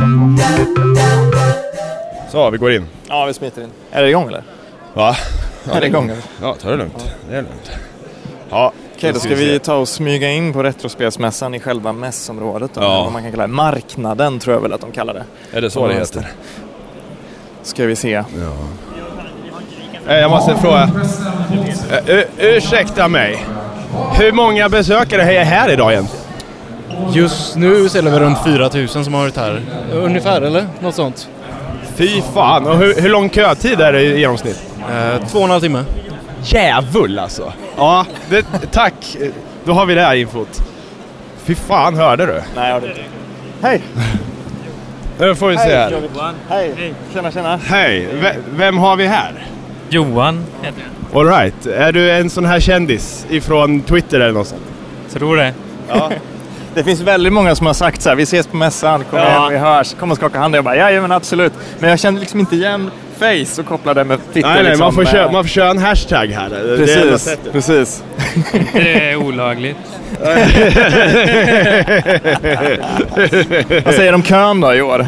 Så, 2.31 2.51
vi 2.51 2.59
går 2.59 2.73
in. 2.73 2.87
Ja, 3.09 3.25
vi 3.25 3.35
smiter 3.35 3.63
in. 3.63 3.71
Är 3.93 4.03
det 4.03 4.09
igång 4.09 4.29
eller? 4.29 4.43
Va? 4.95 5.17
är 5.73 5.81
det 5.81 5.87
igång? 5.87 6.05
Okej, 6.05 6.17
Ja, 6.43 6.55
ta 6.63 6.71
det 6.71 6.77
lugnt. 6.77 7.15
Det 7.31 7.37
är 7.37 7.43
lugnt. 7.43 7.71
Ja, 8.51 8.73
då 9.01 9.19
ska 9.19 9.35
vi 9.35 9.59
ta 9.59 9.75
och 9.75 9.89
smyga 9.89 10.31
in 10.31 10.53
på 10.53 10.63
Retrospelsmässan 10.63 11.55
i 11.55 11.61
själva 11.61 11.93
mässområdet. 11.93 12.71
Då, 12.75 12.81
Ja. 12.83 13.03
Vad 13.03 13.13
man 13.13 13.23
kan 13.23 13.31
kalla 13.31 13.47
det. 13.47 13.53
Marknaden 13.53 14.39
tror 14.39 14.55
jag 14.57 14.61
väl 14.61 14.73
att 14.73 14.81
de 14.81 14.93
kallar 14.93 15.15
det. 15.15 15.25
Är 15.53 15.61
det 15.61 15.71
så 15.71 15.87
det 15.89 15.95
heter? 15.95 16.29
Ska 17.63 17.85
vi 17.87 17.97
se. 17.97 18.15
Eh, 20.09 20.15
Jag 20.17 20.31
måste 20.31 20.57
fråga. 20.57 20.91
Eh, 21.93 22.11
ur- 22.17 22.27
ursäkta 22.39 23.09
mig. 23.09 23.45
Hur 24.19 24.33
många 24.33 24.69
besökare 24.69 25.23
är 25.35 25.45
här 25.45 25.71
idag 25.73 25.93
egentligen? 25.93 26.23
Just 27.13 27.57
nu 27.57 27.89
så 27.89 27.99
är 27.99 28.03
det 28.03 28.11
väl 28.11 28.21
runt 28.21 28.39
4000 28.45 29.05
som 29.05 29.15
har 29.15 29.21
varit 29.21 29.37
här. 29.37 29.63
Ungefär, 29.93 30.43
eller? 30.43 30.67
Något 30.81 30.95
sånt. 30.95 31.29
Fy 31.97 32.23
fan. 32.35 32.67
Och 32.67 32.77
hur, 32.77 33.01
hur 33.01 33.09
lång 33.09 33.31
kötid 33.31 33.81
är 33.81 33.93
det 33.93 34.01
i 34.03 34.21
genomsnitt? 34.21 34.63
Eh, 34.93 35.27
två 35.29 35.39
och 35.39 35.45
en 35.45 35.51
halv 35.51 35.61
timme. 35.61 35.85
Djävul 36.47 37.19
alltså. 37.19 37.53
Ja, 37.77 38.07
det, 38.31 38.43
tack. 38.73 39.17
Då 39.65 39.73
har 39.73 39.87
vi 39.87 39.95
det 39.95 40.01
här 40.03 40.15
infot. 40.15 40.63
Fy 41.45 41.55
fan, 41.55 41.95
hörde 41.97 42.27
du? 42.27 42.43
Nej, 42.57 42.71
jag 42.71 42.77
inte. 42.85 43.01
Hej! 43.63 43.83
Nu 45.19 45.35
får 45.35 45.49
vi 45.49 45.57
se 45.57 45.77
här. 45.77 46.03
Hej! 46.49 46.95
Tjena, 47.15 47.31
tjena. 47.31 47.57
Hej, 47.67 48.09
V- 48.21 48.35
vem 48.57 48.79
har 48.79 48.97
vi 48.97 49.07
här? 49.07 49.47
Johan 49.89 50.45
heter 50.63 50.81
jag. 51.13 51.21
All 51.21 51.27
right. 51.39 51.67
Är 51.67 51.93
du 51.93 52.11
en 52.13 52.31
sån 52.31 52.45
här 52.45 52.61
kändis 52.61 53.27
ifrån 53.31 53.81
Twitter 53.81 54.21
eller 54.21 54.33
något 54.33 54.47
sånt? 54.49 54.63
Tror 55.13 55.37
det. 55.37 55.53
Det 56.75 56.85
finns 56.85 57.01
väldigt 57.01 57.33
många 57.33 57.55
som 57.55 57.67
har 57.67 57.75
sagt 57.75 58.03
så 58.03 58.09
här, 58.09 58.17
vi 58.17 58.23
ses 58.23 58.47
på 58.47 58.57
mässan, 58.57 59.05
kom 59.11 59.19
Ja. 59.19 59.27
igen, 59.29 59.49
vi 59.51 59.57
hörs, 59.59 59.95
kom 59.95 60.11
och 60.11 60.17
skaka 60.17 60.39
hand. 60.39 60.55
Jag 60.57 60.65
bara, 60.65 60.77
jajamän 60.77 61.13
absolut. 61.13 61.53
Men 61.79 61.91
jag 61.91 61.99
kände 61.99 62.21
liksom 62.21 62.41
inte 62.41 62.57
igen 62.57 62.91
Face 63.19 63.61
och 63.61 63.67
kopplade 63.67 64.01
det 64.01 64.05
med 64.05 64.19
Twitter. 64.33 64.49
Nej, 64.49 64.63
nej, 64.63 64.65
liksom, 64.71 64.85
man, 64.85 64.95
får 64.95 65.05
köra, 65.05 65.33
man 65.33 65.45
får 65.45 65.49
köra 65.49 65.71
en 65.71 65.79
hashtag 65.79 66.27
här. 66.27 66.49
Det 66.51 66.57
är 66.57 66.77
Precis, 66.77 67.39
precis. 67.53 68.03
Det 68.73 69.11
är 69.11 69.17
olagligt. 69.17 69.77
Vad 73.85 73.95
säger 73.95 74.13
de 74.13 74.15
om 74.15 74.23
kön 74.23 74.61
då 74.61 74.75
i 74.75 74.83
år? 74.83 75.07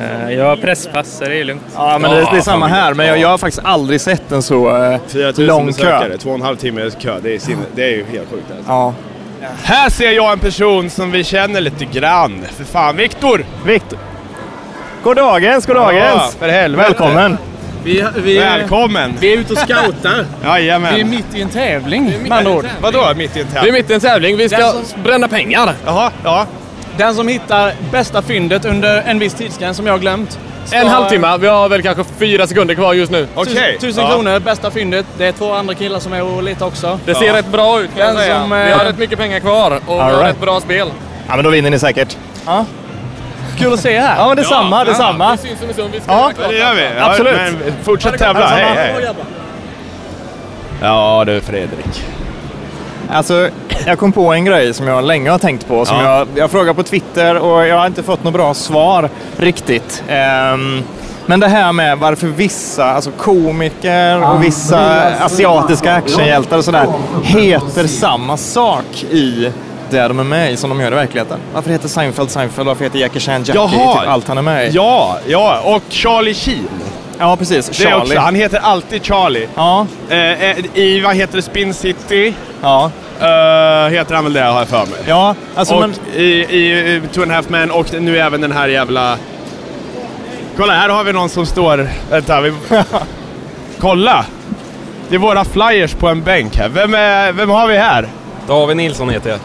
Eh, 0.00 0.32
Jag 0.32 0.44
har 0.44 0.56
presspass, 0.56 1.16
så 1.18 1.24
det 1.24 1.36
är 1.36 1.44
lugnt. 1.44 1.62
Ja, 1.74 1.98
men 1.98 2.10
det, 2.10 2.16
det 2.32 2.36
är 2.36 2.40
samma 2.40 2.66
här, 2.66 2.94
men 2.94 3.06
jag, 3.06 3.18
jag 3.18 3.28
har 3.28 3.38
faktiskt 3.38 3.64
aldrig 3.64 4.00
sett 4.00 4.32
en 4.32 4.42
så 4.42 4.76
eh, 4.92 4.98
4000 5.08 5.46
lång 5.46 5.72
kö. 5.72 6.18
två 6.18 6.28
och 6.30 6.34
en 6.36 6.42
halv 6.42 6.56
timme 6.56 6.90
kö. 6.98 7.18
Det 7.22 7.34
är, 7.34 7.38
sinne, 7.38 7.62
det 7.74 7.82
är 7.84 7.88
ju 7.90 8.04
helt 8.12 8.30
sjukt 8.30 8.44
alltså. 8.56 8.70
Ja. 8.72 8.94
Här 9.62 9.90
ser 9.90 10.10
jag 10.10 10.32
en 10.32 10.38
person 10.38 10.90
som 10.90 11.10
vi 11.10 11.24
känner 11.24 11.60
lite 11.60 11.84
grann. 11.84 12.44
För 12.56 12.64
fan, 12.64 12.96
Viktor! 12.96 13.44
Viktor. 13.66 13.98
God 15.04 15.16
dagens, 15.16 15.66
god 15.66 15.76
dagens. 15.76 16.14
Ja, 16.14 16.30
för 16.38 16.48
helvete. 16.48 16.88
Välkommen. 16.88 17.38
Vi, 17.84 18.04
vi, 18.16 18.38
Välkommen! 18.38 19.14
vi 19.20 19.32
är 19.32 19.38
ute 19.38 19.52
och 19.52 19.58
scoutar. 19.58 20.24
Jajamän. 20.44 20.94
Vi 20.94 21.00
är 21.00 21.04
mitt 21.04 21.34
i 21.34 21.42
en 21.42 21.48
tävling 21.48 22.12
med 22.22 22.32
andra 22.32 22.50
ord. 22.52 22.66
Vadå 22.82 23.12
mitt 23.16 23.36
i 23.36 23.40
en 23.40 23.46
Vi 23.46 23.56
är 23.56 23.60
tävling? 23.60 23.72
mitt 23.74 23.90
i 23.90 23.94
en 23.94 24.00
tävling. 24.00 24.36
Vi 24.36 24.48
ska 24.48 24.58
Den 24.58 24.84
bränna 25.02 25.28
pengar. 25.28 25.74
Jaha, 25.86 26.10
ja. 26.24 26.46
Den 26.96 27.14
som 27.14 27.28
hittar 27.28 27.72
bästa 27.92 28.22
fyndet 28.22 28.64
under 28.64 29.02
en 29.06 29.18
viss 29.18 29.34
tidsgräns 29.34 29.76
som 29.76 29.86
jag 29.86 29.92
har 29.94 29.98
glömt. 29.98 30.38
ska- 30.64 30.76
En 30.76 30.86
halvtimme. 30.86 31.36
Vi 31.40 31.46
har 31.46 31.68
väl 31.68 31.82
kanske 31.82 32.04
fyra 32.18 32.46
sekunder 32.46 32.74
kvar 32.74 32.94
just 32.94 33.12
nu. 33.12 33.26
Okej. 33.34 33.54
Tusen, 33.54 33.78
tusen 33.80 34.04
ja. 34.04 34.10
kronor, 34.10 34.38
bästa 34.40 34.70
fyndet. 34.70 35.06
Det 35.18 35.26
är 35.26 35.32
två 35.32 35.52
andra 35.52 35.74
killar 35.74 35.98
som 36.00 36.12
är 36.12 36.22
och 36.22 36.42
letar 36.42 36.66
också. 36.66 36.98
Det 37.04 37.14
ser 37.14 37.32
rätt 37.32 37.46
bra 37.52 37.80
ut 37.80 37.90
kan 37.96 38.06
jag 38.06 38.16
säga. 38.16 38.40
som, 38.40 38.50
Vi 38.50 38.70
eh, 38.70 38.78
har 38.78 38.84
rätt 38.84 38.98
mycket 38.98 39.18
pengar 39.18 39.40
kvar 39.40 39.70
och 39.86 39.96
vi 39.96 40.00
All 40.00 40.00
har 40.00 40.10
right. 40.22 40.24
rätt 40.34 40.40
bra 40.40 40.60
spel. 40.60 40.88
Ja, 41.28 41.36
men 41.36 41.44
då 41.44 41.50
vinner 41.50 41.70
ni 41.70 41.78
säkert. 41.78 42.16
Kul 43.58 43.72
att 43.72 43.80
se 43.80 43.98
här. 44.00 44.16
Ja, 44.18 44.28
men 44.28 44.36
detsamma, 44.36 44.84
detsamma. 44.84 45.36
Vi 45.42 45.48
syns 45.48 45.62
om 45.62 45.68
en 45.68 45.74
stund. 45.74 45.90
Vi 45.92 46.00
ska 46.00 46.12
Ja. 46.12 46.30
Ja, 46.42 46.48
det 46.48 46.54
gör 46.58 46.74
vi. 46.74 46.88
Ja, 46.98 47.10
Absolut. 47.10 47.36
Men 47.36 47.72
fortsätt 47.82 48.18
tävla. 48.18 48.46
Hej, 48.46 48.64
hej. 48.74 49.08
Ja 50.82 51.24
du 51.26 51.40
Fredrik. 51.40 52.04
Alltså, 53.12 53.48
jag 53.86 53.98
kom 53.98 54.12
på 54.12 54.32
en 54.32 54.44
grej 54.44 54.74
som 54.74 54.86
jag 54.88 55.04
länge 55.04 55.30
har 55.30 55.38
tänkt 55.38 55.68
på. 55.68 55.84
Som 55.84 55.96
Ja. 55.96 56.18
jag, 56.18 56.28
jag 56.34 56.50
frågar 56.50 56.74
på 56.74 56.82
Twitter 56.82 57.38
och 57.38 57.66
jag 57.66 57.78
har 57.78 57.86
inte 57.86 58.02
fått 58.02 58.24
något 58.24 58.32
bra 58.32 58.54
svar 58.54 59.10
riktigt. 59.36 60.02
Ehm, 60.08 60.82
men 61.26 61.40
det 61.40 61.48
här 61.48 61.72
med 61.72 61.98
varför 61.98 62.26
vissa, 62.26 62.84
alltså 62.84 63.10
komiker 63.10 64.30
och 64.32 64.44
vissa 64.44 65.02
asiatiska 65.24 65.94
actionhjältar 65.94 66.58
och 66.58 66.64
sådär, 66.64 66.86
heter 67.22 67.86
samma 67.86 68.36
sak 68.36 69.04
i 69.10 69.52
det 69.90 70.08
de 70.08 70.18
är 70.18 70.24
med 70.24 70.52
i 70.52 70.56
som 70.56 70.70
de 70.70 70.80
gör 70.80 70.92
i 70.92 70.94
verkligheten. 70.94 71.38
Varför 71.54 71.70
heter 71.70 71.88
Seinfeld 71.88 72.30
Seinfeld? 72.30 72.66
Varför 72.68 72.84
heter 72.84 72.98
Jackie 72.98 73.20
Chan 73.20 73.42
Jackie? 73.44 73.54
Jaha. 73.54 74.00
Typ 74.00 74.08
allt 74.10 74.28
han 74.28 74.38
är 74.38 74.42
med 74.42 74.66
i. 74.68 74.70
Ja, 74.74 75.18
ja. 75.26 75.60
Och 75.64 75.82
Charlie 75.88 76.34
Sheen. 76.34 76.68
Ja, 77.18 77.36
precis. 77.36 77.72
Charlie. 77.72 77.94
också, 78.02 78.18
han 78.18 78.34
heter 78.34 78.58
alltid 78.58 79.04
Charlie. 79.04 79.48
Ja, 79.54 79.86
Eh, 80.10 80.16
eh, 80.50 80.56
I, 80.74 81.00
vad 81.00 81.14
heter 81.16 81.36
det, 81.36 81.42
Spin 81.42 81.74
City? 81.74 82.34
ja, 82.62 82.90
Eh, 83.20 83.88
heter 83.88 84.14
han 84.14 84.24
väl 84.24 84.32
det 84.32 84.42
har 84.42 84.58
jag 84.58 84.68
för 84.68 84.78
mig. 84.86 84.98
ja. 85.06 85.34
Alltså, 85.54 85.74
och 85.74 85.80
men, 85.80 85.94
i, 86.16 86.22
i 86.24 86.94
i 86.94 87.02
Two 87.12 87.22
and 87.22 87.30
a 87.32 87.34
Half 87.34 87.48
Men 87.48 87.70
och 87.70 87.86
nu 88.00 88.18
även 88.18 88.40
den 88.40 88.52
här 88.52 88.68
jävla... 88.68 89.16
Kolla, 90.56 90.72
här 90.72 90.88
har 90.88 91.04
vi 91.04 91.12
någon 91.12 91.28
som 91.28 91.46
står... 91.46 91.88
Vänta, 92.10 92.40
vi... 92.40 92.52
Kolla! 93.80 94.24
Det 95.08 95.14
är 95.14 95.18
våra 95.18 95.44
flyers 95.44 95.94
på 95.94 96.08
en 96.08 96.22
bänk 96.22 96.56
här. 96.56 96.68
Vem, 96.68 96.94
är, 96.94 97.32
vem 97.32 97.50
har 97.50 97.66
vi 97.66 97.76
här? 97.76 98.08
David 98.46 98.76
Nilsson 98.76 99.10
heter 99.10 99.30
jag. 99.30 99.38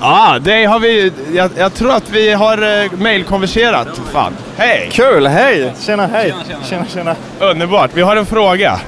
Ja, 0.00 0.34
ah, 0.34 0.38
det 0.38 0.64
har 0.64 0.80
vi... 0.80 1.12
Jag, 1.34 1.50
jag 1.56 1.74
tror 1.74 1.92
att 1.92 2.10
vi 2.10 2.32
har 2.32 2.84
uh, 2.84 2.92
mailkonverserat. 2.98 4.00
Fan. 4.12 4.32
Hej! 4.56 4.88
kul, 4.92 5.26
hej! 5.26 5.72
Tjena, 5.80 6.06
hej! 6.06 6.34
Tjena, 6.68 6.84
tjena. 6.94 7.16
Underbart. 7.40 7.90
Vi 7.94 8.02
har 8.02 8.16
en 8.16 8.26
fråga. 8.26 8.80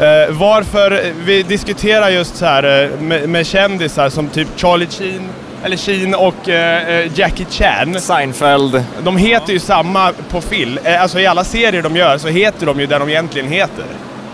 Eh, 0.00 0.30
varför 0.30 1.12
vi 1.24 1.42
diskuterar 1.42 2.08
just 2.08 2.36
så 2.36 2.44
här 2.44 2.84
eh, 2.84 3.00
med, 3.00 3.28
med 3.28 3.46
kändisar 3.46 4.08
som 4.08 4.28
typ 4.28 4.48
Charlie 4.56 4.86
Sheen, 4.86 5.28
eller 5.64 5.76
Sheen 5.76 6.14
och 6.14 6.48
eh, 6.48 6.88
eh, 6.88 7.18
Jackie 7.18 7.46
Chan. 7.50 8.00
Seinfeld. 8.00 8.84
De 9.04 9.16
heter 9.16 9.52
ju 9.52 9.58
samma 9.58 10.12
på 10.30 10.40
film. 10.40 10.78
Eh, 10.84 11.02
alltså 11.02 11.20
i 11.20 11.26
alla 11.26 11.44
serier 11.44 11.82
de 11.82 11.96
gör 11.96 12.18
så 12.18 12.28
heter 12.28 12.66
de 12.66 12.80
ju 12.80 12.86
det 12.86 12.98
de 12.98 13.08
egentligen 13.08 13.48
heter. 13.48 13.84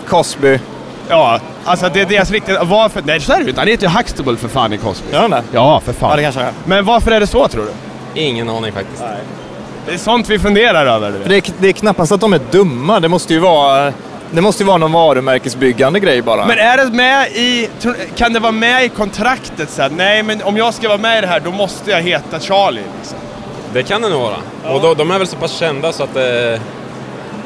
Cosby. 0.09 0.59
Ja, 1.13 1.41
alltså 1.65 1.89
det 1.95 2.01
är 2.01 2.07
deras 2.07 2.31
riktiga... 2.31 2.65
Varför? 2.65 3.03
Nej, 3.07 3.21
så 3.21 3.33
är 3.33 3.37
det 3.37 3.43
ju 3.43 3.49
inte. 3.49 3.61
Han 3.61 3.69
heter 3.69 3.87
ju 3.87 3.93
Huxtable 3.93 4.37
för 4.37 4.49
fan 4.49 4.73
i 4.73 4.79
Cosby. 4.79 5.13
Gör 5.13 5.21
han 5.21 5.31
det? 5.31 5.43
Ja, 5.53 5.81
för 5.81 5.93
fan. 5.93 6.11
Ja, 6.11 6.17
det 6.17 6.23
kanske 6.23 6.41
är. 6.41 6.53
Men 6.65 6.85
varför 6.85 7.11
är 7.11 7.21
det 7.21 7.27
så 7.27 7.49
tror 7.49 7.65
du? 7.65 8.21
Ingen 8.21 8.49
aning 8.51 8.73
faktiskt. 8.73 9.03
Det 9.87 9.95
är 9.95 9.99
sånt 9.99 10.29
vi 10.29 10.39
funderar 10.39 10.87
över. 10.87 11.11
Du 11.11 11.19
vet. 11.19 11.29
Det 11.29 11.37
är, 11.37 11.43
det 11.59 11.69
är 11.69 11.73
knappast 11.73 12.13
att 12.13 12.21
de 12.21 12.33
är 12.33 12.41
dumma. 12.51 13.01
Det 13.01 13.09
måste 13.09 13.33
ju 13.35 13.39
vara, 13.39 13.93
det 14.31 14.41
måste 14.41 14.63
ju 14.63 14.67
vara 14.67 14.77
någon 14.77 14.93
varumärkesbyggande 14.93 16.01
grej 16.01 16.23
bara. 16.23 16.47
Men 16.47 16.59
är 16.59 16.77
det 16.77 16.93
med 16.93 17.29
i... 17.29 17.69
Kan 18.17 18.33
det 18.33 18.41
vara 18.41 18.53
med 18.53 18.85
i 18.85 18.89
kontraktet 18.89 19.71
så 19.71 19.83
här, 19.83 19.91
Nej, 19.91 20.23
men 20.23 20.43
om 20.43 20.57
jag 20.57 20.75
ska 20.75 20.89
vara 20.89 20.99
med 20.99 21.19
i 21.19 21.21
det 21.21 21.27
här 21.27 21.41
då 21.41 21.51
måste 21.51 21.91
jag 21.91 22.03
heta 22.03 22.41
Charlie. 22.41 22.83
Liksom. 22.99 23.19
Det 23.73 23.83
kan 23.83 24.03
det 24.03 24.09
nog 24.09 24.21
vara. 24.23 24.37
Och 24.75 24.81
då, 24.81 24.95
de 24.95 25.11
är 25.11 25.19
väl 25.19 25.27
så 25.27 25.37
pass 25.37 25.53
kända 25.53 25.93
så 25.93 26.03
att, 26.03 26.17
eh, 26.17 26.61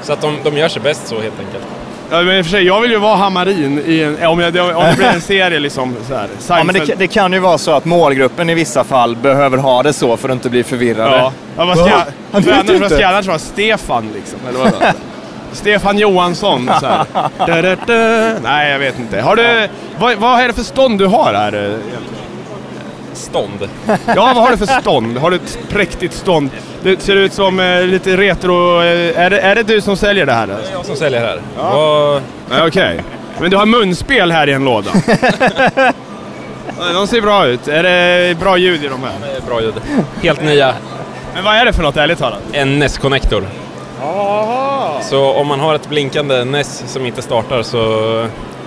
så 0.02 0.12
att 0.12 0.20
de, 0.20 0.36
de 0.44 0.56
gör 0.56 0.68
sig 0.68 0.82
bäst 0.82 1.06
så 1.08 1.14
helt 1.14 1.40
enkelt. 1.40 1.64
Ja, 2.10 2.22
men 2.22 2.36
i 2.36 2.40
och 2.40 2.44
för 2.44 2.50
sig, 2.50 2.62
jag 2.62 2.80
vill 2.80 2.90
ju 2.90 2.98
vara 2.98 3.16
Hamarin 3.16 3.82
i 3.86 4.02
en, 4.02 4.26
om, 4.26 4.40
jag, 4.40 4.76
om 4.76 4.84
det 4.84 4.94
blir 4.96 5.06
en 5.06 5.20
serie 5.32 5.58
liksom 5.58 5.96
så 6.08 6.14
här. 6.14 6.28
ja, 6.48 6.64
men 6.64 6.74
det, 6.74 6.94
det 6.98 7.06
kan 7.06 7.32
ju 7.32 7.38
vara 7.38 7.58
så 7.58 7.70
att 7.72 7.84
målgruppen 7.84 8.50
i 8.50 8.54
vissa 8.54 8.84
fall 8.84 9.16
behöver 9.16 9.58
ha 9.58 9.82
det 9.82 9.92
så 9.92 10.16
för 10.16 10.28
att 10.28 10.32
inte 10.32 10.50
bli 10.50 10.62
förvirrade. 10.62 11.16
Ja. 11.16 11.32
ja 11.56 11.64
vad 11.64 11.78
ska 11.78 11.88
jag... 11.88 12.40
Vet 12.40 12.52
annars, 12.52 12.80
vad 12.80 12.90
ska 12.90 13.00
jag 13.00 13.10
annars 13.10 13.26
vara? 13.26 13.38
Stefan 13.38 14.08
liksom? 14.14 14.38
Eller 14.48 14.58
vad 14.58 14.72
Stefan 15.52 15.98
Johansson 15.98 16.70
så 16.80 16.86
här. 16.86 17.06
Da, 17.46 17.62
da, 17.62 17.76
da. 17.86 18.38
Nej, 18.42 18.72
jag 18.72 18.78
vet 18.78 18.98
inte. 18.98 19.20
Har 19.20 19.36
du... 19.36 19.68
Vad, 19.98 20.16
vad 20.16 20.40
är 20.40 20.46
det 20.48 20.54
för 20.54 20.62
stånd 20.62 20.98
du 20.98 21.06
har 21.06 21.34
här? 21.34 21.52
eh, 21.52 21.60
egentligen? 21.60 22.25
Stånd. 23.16 23.68
Ja, 23.86 24.32
vad 24.34 24.36
har 24.36 24.50
du 24.50 24.56
för 24.56 24.80
stånd? 24.80 25.18
Har 25.18 25.30
du 25.30 25.36
ett 25.36 25.58
präktigt 25.68 26.14
stånd? 26.14 26.50
Det 26.82 27.02
ser 27.02 27.16
ut 27.16 27.32
som 27.32 27.60
eh, 27.60 27.82
lite 27.82 28.16
retro... 28.16 28.82
Eh, 28.82 29.20
är, 29.20 29.30
det, 29.30 29.40
är 29.40 29.54
det 29.54 29.62
du 29.62 29.80
som 29.80 29.96
säljer 29.96 30.26
det 30.26 30.32
här? 30.32 30.46
Det 30.46 30.52
är 30.52 30.72
jag 30.72 30.86
som 30.86 30.96
säljer 30.96 31.20
här. 31.20 31.40
Ja, 31.58 32.20
Okej. 32.66 33.00
Men 33.40 33.50
du 33.50 33.56
har 33.56 33.66
munspel 33.66 34.32
här 34.32 34.48
i 34.48 34.52
en 34.52 34.64
låda? 34.64 34.90
Ja, 36.78 36.92
de 36.92 37.06
ser 37.06 37.20
bra 37.20 37.46
ut. 37.46 37.68
Är 37.68 37.82
det 37.82 38.38
bra 38.38 38.58
ljud 38.58 38.84
i 38.84 38.88
de 38.88 39.02
här? 39.02 39.12
det 39.20 39.36
är 39.36 39.40
bra 39.40 39.60
ljud. 39.60 39.74
Helt 40.22 40.42
nya. 40.42 40.74
Men 41.34 41.44
vad 41.44 41.54
är 41.54 41.64
det 41.64 41.72
för 41.72 41.82
något, 41.82 41.96
ärligt 41.96 42.18
talat? 42.18 42.42
En 42.52 42.78
NES-connector. 42.82 43.42
Så 45.02 45.32
om 45.32 45.46
man 45.46 45.60
har 45.60 45.74
ett 45.74 45.88
blinkande 45.88 46.44
NES 46.44 46.84
som 46.86 47.06
inte 47.06 47.22
startar 47.22 47.62
så 47.62 47.78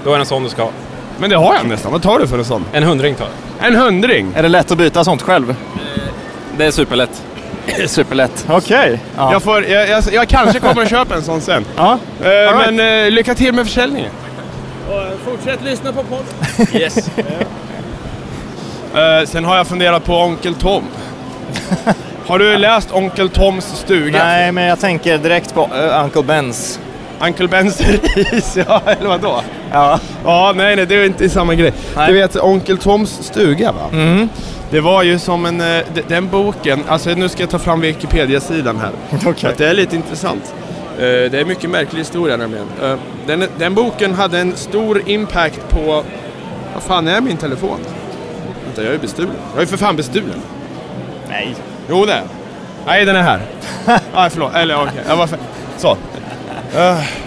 då 0.04 0.10
är 0.10 0.14
det 0.14 0.20
en 0.22 0.26
sån 0.26 0.44
du 0.44 0.50
ska 0.50 0.64
ha. 0.64 0.72
Men 1.19 1.29
det 1.29 1.36
har 1.36 1.55
jag 1.55 1.65
nästan. 1.67 1.91
Vad 1.91 2.01
tar 2.01 2.19
du 2.19 2.27
för 2.27 2.38
en 2.38 2.45
sån? 2.45 2.65
En 2.71 2.84
hundring 2.84 3.15
tar 3.15 3.25
jag. 3.60 3.67
En 3.67 3.75
hundring? 3.75 4.34
Är 4.36 4.43
det 4.43 4.49
lätt 4.49 4.71
att 4.71 4.77
byta 4.77 5.03
sånt 5.03 5.21
själv? 5.21 5.55
Det 6.58 6.65
är 6.65 6.71
superlätt. 6.71 7.23
Superlätt. 7.88 8.45
Okej. 8.49 8.99
Ja. 9.17 9.32
Jag, 9.32 9.43
får, 9.43 9.65
jag, 9.65 9.89
jag, 9.89 10.03
jag 10.12 10.27
kanske 10.27 10.60
kommer 10.60 10.82
att 10.82 10.89
köpa 10.89 11.15
en 11.15 11.23
sån 11.23 11.41
sen. 11.41 11.65
ja. 11.75 11.99
Eh, 12.21 12.27
right. 12.27 12.55
Men 12.73 13.05
eh, 13.05 13.12
lycka 13.12 13.36
till 13.36 13.53
med 13.53 13.65
försäljningen. 13.65 14.12
Och 14.89 15.32
fortsätt 15.32 15.63
lyssna 15.63 15.93
på 15.93 16.03
podden. 16.03 16.25
Yes. 16.82 17.10
Eh, 18.95 19.25
sen 19.25 19.45
har 19.45 19.58
jag 19.58 19.67
funderat 19.67 20.05
på 20.05 20.17
Onkel 20.17 20.55
Tom. 20.55 20.84
har 22.27 22.39
du 22.39 22.58
läst 22.58 22.91
Onkel 22.91 23.29
Toms 23.29 23.65
stuga? 23.65 24.23
Nej, 24.23 24.51
men 24.51 24.63
jag 24.63 24.79
tänker 24.79 25.17
direkt 25.17 25.53
på 25.53 25.62
uh, 25.62 26.03
Uncle 26.03 26.23
Bens. 26.23 26.79
Uncle 27.21 27.47
Bens 27.47 27.82
ris, 28.15 28.58
ja 28.67 28.82
eller 28.86 29.10
vadå? 29.10 29.41
Ja. 29.71 29.99
Ja, 30.23 30.53
nej, 30.55 30.75
nej, 30.75 30.86
det 30.86 30.95
är 30.95 31.05
inte 31.05 31.29
samma 31.29 31.55
grej. 31.55 31.73
Nej. 31.95 32.08
Du 32.08 32.13
vet 32.13 32.36
Onkel 32.36 32.77
Toms 32.77 33.19
stuga 33.23 33.71
va? 33.71 33.89
Mm. 33.91 34.29
Det 34.71 34.79
var 34.79 35.03
ju 35.03 35.19
som 35.19 35.45
en, 35.45 35.62
eh, 35.62 35.82
den 36.08 36.29
boken, 36.29 36.84
alltså 36.88 37.10
nu 37.10 37.29
ska 37.29 37.43
jag 37.43 37.49
ta 37.49 37.60
fram 37.60 37.82
Wikipedia-sidan 37.82 38.77
här. 38.79 38.91
Okej. 39.29 39.49
Att 39.49 39.58
det 39.58 39.69
är 39.69 39.73
lite 39.73 39.95
intressant. 39.95 40.53
Eh, 40.97 41.01
Det 41.03 41.34
är 41.39 41.45
mycket 41.45 41.69
märklig 41.69 41.99
historia 41.99 42.38
nämligen. 42.38 42.65
Eh, 42.84 42.95
Den, 43.27 43.43
den 43.58 43.73
boken 43.75 44.13
hade 44.13 44.39
en 44.39 44.55
stor 44.55 45.01
impact 45.05 45.60
på... 45.69 46.03
Vad 46.73 46.84
fan 46.84 47.08
är 47.08 47.21
min 47.21 47.38
telefon? 47.38 47.79
Vänta, 48.65 48.84
jag 48.84 48.93
är 48.93 48.97
bestulen. 48.99 49.34
Jag 49.53 49.62
är 49.63 49.67
för 49.67 49.77
fan 49.77 49.95
bestulen. 49.95 50.41
Nej. 51.29 51.55
Jo, 51.89 52.05
det 52.05 52.13
är. 52.13 52.23
Nej, 52.86 53.05
den 53.05 53.15
är 53.15 53.21
här. 53.21 53.41
Nej, 54.15 54.29
förlåt. 54.29 54.55
Eller 54.55 54.75
okej. 54.82 55.01
Jag 55.08 55.15
var 55.17 55.27
för... 55.27 55.38
Så. 55.77 55.97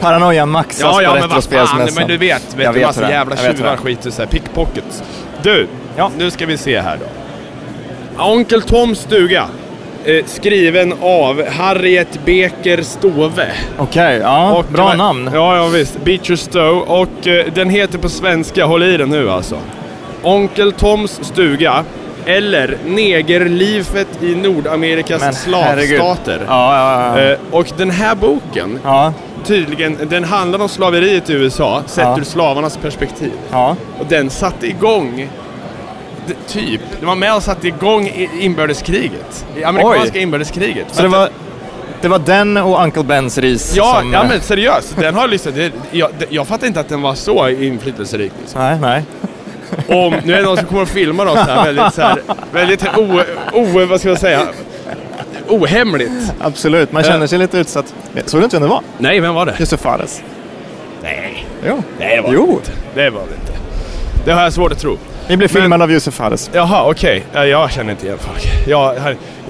Paranoian 0.01 0.49
maxas 0.51 0.81
Ja, 0.81 1.03
ja, 1.03 1.09
på 1.09 1.15
men 1.15 1.21
vad 1.29 1.31
fan. 1.31 1.39
Retrospelsmässan. 1.39 1.95
Men 1.95 2.09
du 2.09 2.17
vet, 2.17 2.43
vet 2.57 2.65
Jag 2.65 2.75
du, 2.75 2.79
vet 2.79 2.87
massa 2.89 3.11
jävla 3.11 3.37
tjuvar 3.37 3.77
skiter 3.77 4.11
sig. 4.11 4.27
Pickpockets. 4.27 5.03
Du, 5.43 5.67
Ja. 5.97 6.11
nu 6.19 6.31
ska 6.31 6.47
vi 6.47 6.57
se 6.59 6.81
här 6.81 6.99
då. 7.01 7.07
Onkel 8.25 8.63
Toms 8.63 8.99
stuga. 8.99 9.47
Eh, 10.05 10.25
skriven 10.27 10.95
av 11.03 11.49
Harriet 11.49 12.25
Beker 12.25 12.83
Stove. 12.83 13.53
Okej, 13.79 14.19
ja. 14.23 14.53
Och- 14.53 14.65
bra 14.65 14.95
namn. 14.95 15.31
Ja, 15.35 15.57
ja 15.57 15.67
visst. 15.67 16.05
Beecher 16.05 16.37
Stowe. 16.37 16.81
Och 16.81 17.27
eh, 17.27 17.47
den 17.55 17.71
heter 17.71 17.99
på 17.99 18.09
svenska, 18.09 18.65
håll 18.65 18.83
i 18.83 18.97
den 18.97 19.09
nu 19.09 19.31
alltså. 19.31 19.57
Onkel 20.23 20.73
Toms 20.73 21.21
stuga. 21.23 21.85
Eller 22.27 22.77
Negerlivet 22.87 24.23
i 24.23 24.35
Nordamerikas 24.35 25.21
Men 25.21 25.35
slavstater. 25.35 26.41
Ja, 26.47 26.77
ja, 26.77 27.21
ja. 27.21 27.31
Eh, 27.33 27.39
och 27.51 27.67
den 27.77 27.91
här 27.91 28.15
boken, 28.15 28.79
tydligen, 29.45 29.99
den 30.11 30.25
handlar 30.25 30.61
om 30.63 30.69
slaveriet 30.69 31.31
i 31.31 31.33
USA, 31.33 31.83
sett 31.87 32.19
ur 32.19 32.25
slavarnas 32.25 32.77
perspektiv. 32.77 33.33
ja. 33.51 33.77
Och 33.99 34.07
den 34.07 34.31
satte 34.31 34.67
igång, 34.67 35.29
typ, 36.49 36.81
den 36.99 37.09
var 37.09 37.15
med 37.15 37.35
och 37.37 37.43
satte 37.43 37.69
igång 37.69 38.29
inbördeskriget. 38.41 39.47
I 39.57 39.65
amerikanska 39.65 40.19
Oj. 40.19 40.23
inbördeskriget. 40.23 40.87
Så 40.93 41.03
det 41.03 41.09
var, 41.09 41.29
det 42.01 42.09
var 42.09 42.19
den 42.19 42.57
och 42.57 42.83
Uncle 42.85 43.03
Bens 43.05 43.39
ris 43.39 43.75
Ja, 43.77 43.99
som... 44.01 44.13
ja 44.13 44.23
eh, 44.23 44.29
men 44.29 44.41
seriöst. 44.41 44.97
Den 45.01 45.15
har 45.15 45.29
liksom, 45.29 45.53
det, 45.55 45.73
jag, 45.91 46.11
det, 46.19 46.27
jag 46.29 46.47
fattar 46.49 46.67
inte 46.67 46.81
att 46.81 46.89
den 46.89 47.03
var 47.03 47.15
så 47.15 47.49
inflytelserik. 47.49 48.33
Liksom. 48.41 48.61
Nej, 48.61 48.79
nej. 48.81 49.03
Och 49.87 50.13
nu 50.27 50.33
är 50.33 50.37
det 50.37 50.43
någon 50.43 50.57
som 50.57 50.67
kommer 50.67 50.83
och 50.83 50.89
filmar 50.89 51.27
oss 51.27 51.39
här 51.39 51.65
väldigt 51.65 51.95
så 51.95 52.03
här, 52.03 52.19
väldigt 52.53 52.85
o, 52.99 53.21
o, 53.53 53.87
vad 53.89 54.01
ska 54.01 54.09
jag 54.09 54.19
säga, 54.19 54.41
ohemligt. 55.49 56.33
Absolut, 56.41 56.93
man 56.93 57.03
känner 57.03 57.27
sig 57.27 57.39
lite 57.39 57.59
utsatt. 57.59 57.95
Såg 58.27 58.41
du 58.41 58.45
inte 58.45 58.57
vem 58.57 58.63
det 58.63 58.69
var? 58.69 58.81
Nej, 58.99 59.21
vem 59.21 59.35
var 59.35 59.47
det? 59.47 59.55
Josef 59.59 59.81
Fares. 59.81 60.23
Nej, 61.03 61.47
Jo. 61.69 61.83
nej 61.99 62.17
det 62.17 62.23
var 62.23 62.33
Jo. 62.33 62.47
det 62.47 62.53
inte. 62.53 62.71
Det 62.95 63.11
var 63.11 63.21
det 63.21 63.35
inte. 63.35 63.53
Det 64.25 64.33
har 64.33 64.43
jag 64.43 64.53
svårt 64.53 64.73
att 64.73 64.79
tro. 64.79 64.99
Vi 65.29 65.37
blev 65.37 65.49
filmade 65.49 65.85
av 65.85 65.93
Josef 65.93 66.15
Fares. 66.15 66.51
Jaha, 66.53 66.91
okej. 66.91 67.23
Ja, 67.33 67.47
Jag 67.47 67.71
känner 67.71 67.91
inte 67.91 68.07
igen 68.07 68.19
folk. 68.21 68.69
Jag, 68.69 68.95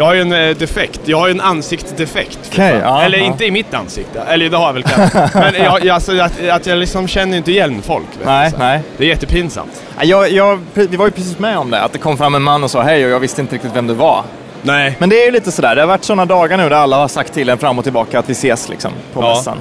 jag 0.02 0.06
har 0.06 0.14
ju 0.14 0.20
en 0.20 0.32
eh, 0.32 0.56
defekt. 0.56 1.00
Jag 1.04 1.18
har 1.18 1.26
ju 1.26 1.30
en 1.30 1.40
ansiktsdefekt. 1.40 2.38
fan. 2.54 2.64
ja, 2.66 3.02
Eller 3.02 3.18
ja. 3.18 3.24
inte 3.24 3.44
i 3.44 3.50
mitt 3.50 3.74
ansikte. 3.74 4.20
Eller 4.20 4.48
det 4.50 4.56
har 4.56 4.66
jag 4.66 4.72
väl 4.72 4.82
kanske. 4.82 5.30
Men 5.34 5.54
jag, 5.54 5.88
alltså, 5.88 6.20
att, 6.20 6.48
att 6.48 6.66
jag 6.66 6.78
liksom 6.78 7.08
känner 7.08 7.36
inte 7.36 7.50
igen 7.50 7.82
folk. 7.86 8.06
Nej, 8.24 8.50
du, 8.50 8.58
nej. 8.58 8.80
Det 8.96 9.04
är 9.04 9.08
jättepinsamt. 9.08 9.82
Ja, 9.98 10.04
Jag, 10.04 10.30
jag, 10.32 10.60
vi 10.74 10.96
var 10.96 11.04
ju 11.06 11.10
precis 11.10 11.38
med 11.38 11.58
om 11.58 11.70
det, 11.70 11.80
att 11.82 11.92
det 11.92 11.98
kom 11.98 12.16
fram 12.16 12.34
en 12.34 12.42
man 12.42 12.64
och 12.64 12.70
sa 12.70 12.82
hej 12.82 13.04
och 13.04 13.10
jag 13.10 13.20
visste 13.20 13.40
inte 13.40 13.54
riktigt 13.54 13.76
vem 13.76 13.86
det 13.86 13.94
var. 13.94 14.22
Nej. 14.62 14.96
Men 14.98 15.08
det 15.08 15.22
är 15.22 15.24
ju 15.26 15.30
lite 15.32 15.52
sådär, 15.52 15.74
det 15.74 15.80
har 15.82 15.88
varit 15.88 16.04
sådana 16.04 16.24
dagar 16.24 16.56
nu 16.56 16.68
där 16.68 16.76
alla 16.76 16.96
har 16.96 17.08
sagt 17.08 17.34
till 17.34 17.48
en 17.48 17.58
fram 17.58 17.78
och 17.78 17.84
tillbaka 17.84 18.18
att 18.18 18.28
vi 18.28 18.32
ses 18.32 18.68
liksom 18.68 18.92
på 19.12 19.22
Ja. 19.22 19.28
mässan. 19.28 19.58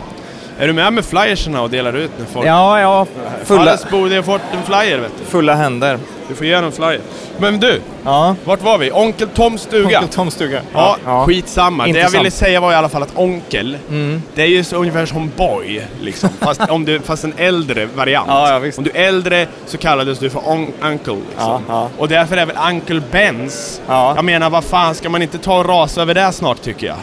Är 0.62 0.68
du 0.68 0.74
med 0.74 0.94
med 0.94 1.06
flyerserna 1.06 1.62
och 1.62 1.70
delar 1.70 1.94
ut 1.94 2.12
när 2.20 2.26
folk... 2.26 2.48
Ja, 2.48 2.80
ja, 2.80 3.06
fulla, 3.46 3.78
borde 3.92 4.16
ha 4.16 4.24
fått 4.24 4.42
en 4.54 4.64
flyer 4.64 4.98
vet 5.00 5.12
du. 5.20 5.26
fulla 5.26 5.54
händer. 5.56 5.98
Du 6.28 6.36
får 6.36 6.46
ge 6.46 6.54
en 6.54 6.72
flyer. 6.72 7.00
Men 7.38 7.60
du, 7.60 7.82
Ja, 8.06 8.36
vart 8.44 8.62
var 8.64 8.78
vi? 8.78 8.92
Onkel 8.92 9.28
Toms 9.30 9.62
stuga. 9.62 9.98
Onkel 10.00 10.08
Toms 10.16 10.34
stuga. 10.34 10.62
Ja, 10.74 10.98
skitsamma. 11.26 11.84
Det 11.84 11.90
jag 11.90 11.98
Intressant. 11.98 12.20
ville 12.20 12.32
säga 12.32 12.60
var 12.60 12.72
i 12.72 12.76
alla 12.76 12.90
fall 12.90 13.04
att 13.04 13.12
onkel, 13.16 13.78
Mm. 13.90 14.22
det 14.36 14.42
är 14.42 14.46
ju 14.48 14.64
så 14.64 14.76
ungefär 14.76 15.06
som 15.06 15.32
boy, 15.38 15.82
liksom. 16.02 16.30
fast, 16.40 16.62
om 16.70 16.86
du, 16.86 17.00
fast 17.00 17.24
en 17.24 17.34
äldre 17.38 17.86
variant. 17.96 18.28
Ja, 18.30 18.50
ja. 18.66 18.72
Om 18.78 18.84
du 18.84 18.92
är 18.94 19.04
äldre 19.08 19.48
så 19.66 19.78
kallades 19.78 20.20
du 20.20 20.30
för 20.30 20.40
on- 20.40 20.72
uncle. 20.82 21.14
Liksom. 21.30 21.50
Ja, 21.50 21.62
ja. 21.68 21.90
Och 21.98 22.08
därför 22.08 22.38
är 22.38 22.46
väl 22.46 22.58
Uncle 22.70 23.02
Bens, 23.12 23.82
Ja. 23.88 24.14
jag 24.16 24.26
menar 24.26 24.50
vad 24.50 24.64
fan, 24.64 24.96
ska 24.96 25.10
man 25.10 25.22
inte 25.22 25.38
ta 25.38 25.60
och 25.60 25.66
rasa 25.66 26.02
över 26.02 26.14
det 26.14 26.32
snart 26.32 26.62
tycker 26.62 26.88
jag? 26.88 26.98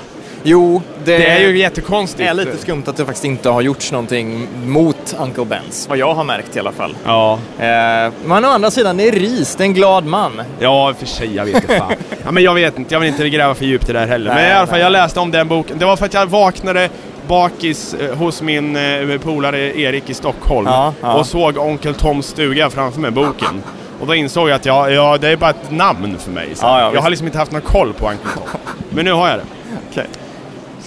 Jo, 0.51 0.83
det, 1.05 1.19
Det 1.19 1.27
är 1.27 1.39
ju 1.49 1.59
jättekonstigt. 1.59 2.19
det 2.19 2.25
är 2.29 2.35
lite 2.35 2.59
skumt 2.59 2.83
att 2.87 2.97
det 2.97 3.05
faktiskt 3.05 3.25
inte 3.25 3.49
har 3.49 3.61
gjorts 3.61 3.93
någonting 3.93 4.49
mot 4.67 5.17
Uncle 5.21 5.45
Bens. 5.45 5.87
Vad 5.89 5.99
jag 5.99 6.15
har 6.15 6.25
märkt 6.25 6.57
i 6.57 6.59
alla 6.59 6.73
fall. 6.73 6.97
Ja, 7.05 7.39
Eh, 7.59 8.13
men 8.25 8.45
å 8.45 8.49
andra 8.49 8.71
sidan, 8.71 8.97
det 8.97 9.09
är 9.09 9.13
ris, 9.13 9.55
det 9.57 9.63
är 9.63 9.67
en 9.67 9.75
glad 9.75 10.05
man. 10.07 10.43
ja 10.59 10.95
för 10.99 11.07
sig, 11.07 11.35
jag 11.37 11.45
vet 11.45 11.55
inte 11.55 11.79
fan. 11.79 11.93
ja, 12.25 12.31
men 12.31 12.43
jag 12.43 12.55
vet 12.55 12.79
inte, 12.79 12.95
jag 12.95 13.01
vill 13.01 13.09
inte 13.09 13.29
gräva 13.29 13.55
för 13.55 13.65
djupt 13.65 13.89
i 13.89 13.93
det 13.93 13.99
där 13.99 14.07
heller. 14.07 14.31
men 14.31 14.37
Nej, 14.43 14.51
i 14.51 14.55
alla 14.55 14.67
fall, 14.67 14.73
nej. 14.75 14.83
jag 14.83 14.93
läste 14.93 15.21
om 15.21 15.31
den 15.31 15.49
boken. 15.49 15.79
Det 15.79 15.85
var 15.85 15.97
för 15.97 16.07
att 16.07 16.15
jag 16.15 16.27
vaknade 16.27 16.89
bakis 17.29 17.95
eh, 17.95 18.15
hos 18.17 18.43
min 18.43 18.77
eh, 18.77 19.19
polare 19.19 19.79
Erik 19.81 20.11
i 20.11 20.15
Stockholm 20.15 20.67
Ja, 20.67 20.93
ja. 21.01 21.15
och 21.19 21.27
såg 21.27 21.59
Onkel 21.59 21.95
Toms 21.95 22.27
stuga 22.27 22.71
framför 22.71 23.01
mig, 23.01 23.11
boken. 23.11 23.63
Och 24.01 24.07
då 24.07 24.15
insåg 24.15 24.49
jag 24.49 24.57
att 24.57 24.67
ja, 24.67 24.91
ja, 24.91 25.19
det 25.21 25.29
är 25.29 25.37
bara 25.37 25.51
ett 25.51 25.71
namn 25.71 26.17
för 26.19 26.31
mig. 26.31 26.49
Så. 26.55 26.67
Ja, 26.67 26.79
ja, 26.79 26.85
jag 26.85 26.91
visst. 26.91 27.03
har 27.03 27.11
liksom 27.11 27.27
inte 27.27 27.39
haft 27.39 27.53
någon 27.53 27.61
koll 27.63 27.93
på 27.93 28.07
Onkel 28.07 28.29
Tom. 28.35 28.61
Men 28.91 29.05
nu 29.05 29.13
har 29.13 29.29
jag 29.29 29.39
det. 29.39 29.45
Okej. 29.91 30.07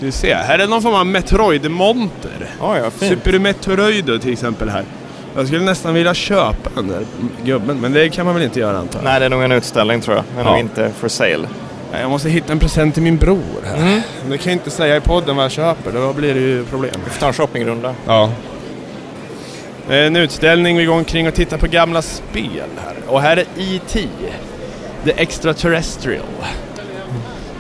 Ska 0.02 0.06
vi 0.06 0.12
se, 0.12 0.34
här 0.34 0.60
är 0.60 0.68
någon 0.68 0.82
form 0.82 0.94
av 0.94 1.06
Metroid-monter. 1.06 2.48
Vad 2.60 2.94
fint. 2.94 3.12
Super 3.24 3.40
Metroid 3.40 4.22
till 4.22 4.34
exempel 4.34 4.70
här. 4.70 4.84
Jag 5.36 5.48
skulle 5.48 5.64
nästan 5.66 5.94
vilja 5.94 6.14
köpa 6.14 6.70
den 6.76 6.88
där 6.88 7.06
gubben, 7.44 7.80
men 7.82 7.92
det 7.94 8.10
kan 8.10 8.26
man 8.26 8.36
väl 8.36 8.44
inte 8.44 8.60
göra 8.60 8.78
antar 8.78 9.00
jag. 9.00 9.04
Nej, 9.04 9.20
det 9.20 9.26
är 9.26 9.30
nog 9.30 9.44
en 9.44 9.52
utställning 9.52 10.02
tror 10.02 10.16
jag. 10.16 10.26
Den 10.36 10.40
är 10.40 10.50
Ja. 10.50 10.52
nog 10.52 10.60
inte 10.60 10.92
for 11.00 11.08
sale. 11.08 11.48
Nej, 11.92 12.02
Jag 12.02 12.10
måste 12.10 12.30
hitta 12.30 12.52
en 12.54 12.60
present 12.60 12.94
till 12.94 13.04
min 13.04 13.18
bror 13.18 13.42
här. 13.66 13.78
Mm. 13.78 14.02
Det 14.30 14.38
kan 14.38 14.52
jag 14.52 14.60
inte 14.60 14.70
säga 14.72 14.98
i 14.98 15.02
podden 15.02 15.36
vad 15.36 15.46
jag 15.46 15.52
köper, 15.52 15.92
då 15.92 16.14
blir 16.14 16.34
det 16.34 16.40
ju 16.40 16.66
problem. 16.66 16.96
Vi 17.06 17.10
får 17.12 17.20
ta 17.20 17.28
en 17.28 17.34
shoppingrunda. 17.34 17.96
Ja. 18.08 18.32
En 19.90 20.16
utställning, 20.16 20.78
vi 20.78 20.86
går 20.86 20.94
omkring 20.96 21.28
och 21.28 21.34
tittar 21.34 21.58
på 21.58 21.68
gamla 21.68 22.02
spel 22.02 22.70
här. 22.86 22.96
Och 23.08 23.22
här 23.22 23.38
är 23.38 23.46
E.T. 23.58 24.00
The 25.04 25.12
Extraterrestrial. 25.22 26.26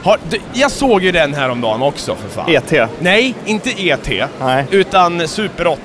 Har, 0.04 0.18
jag 0.54 0.72
såg 0.72 1.04
ju 1.04 1.12
den 1.12 1.34
här 1.34 1.50
om 1.50 1.62
dagen 1.62 1.82
också 1.82 2.16
för 2.16 2.30
fan. 2.30 2.56
ET? 2.56 2.90
Nej, 3.00 3.36
inte 3.46 3.70
E.T. 3.82 4.26
Nej. 4.42 4.66
Utan 4.72 5.28
Super 5.28 5.68
8. 5.68 5.80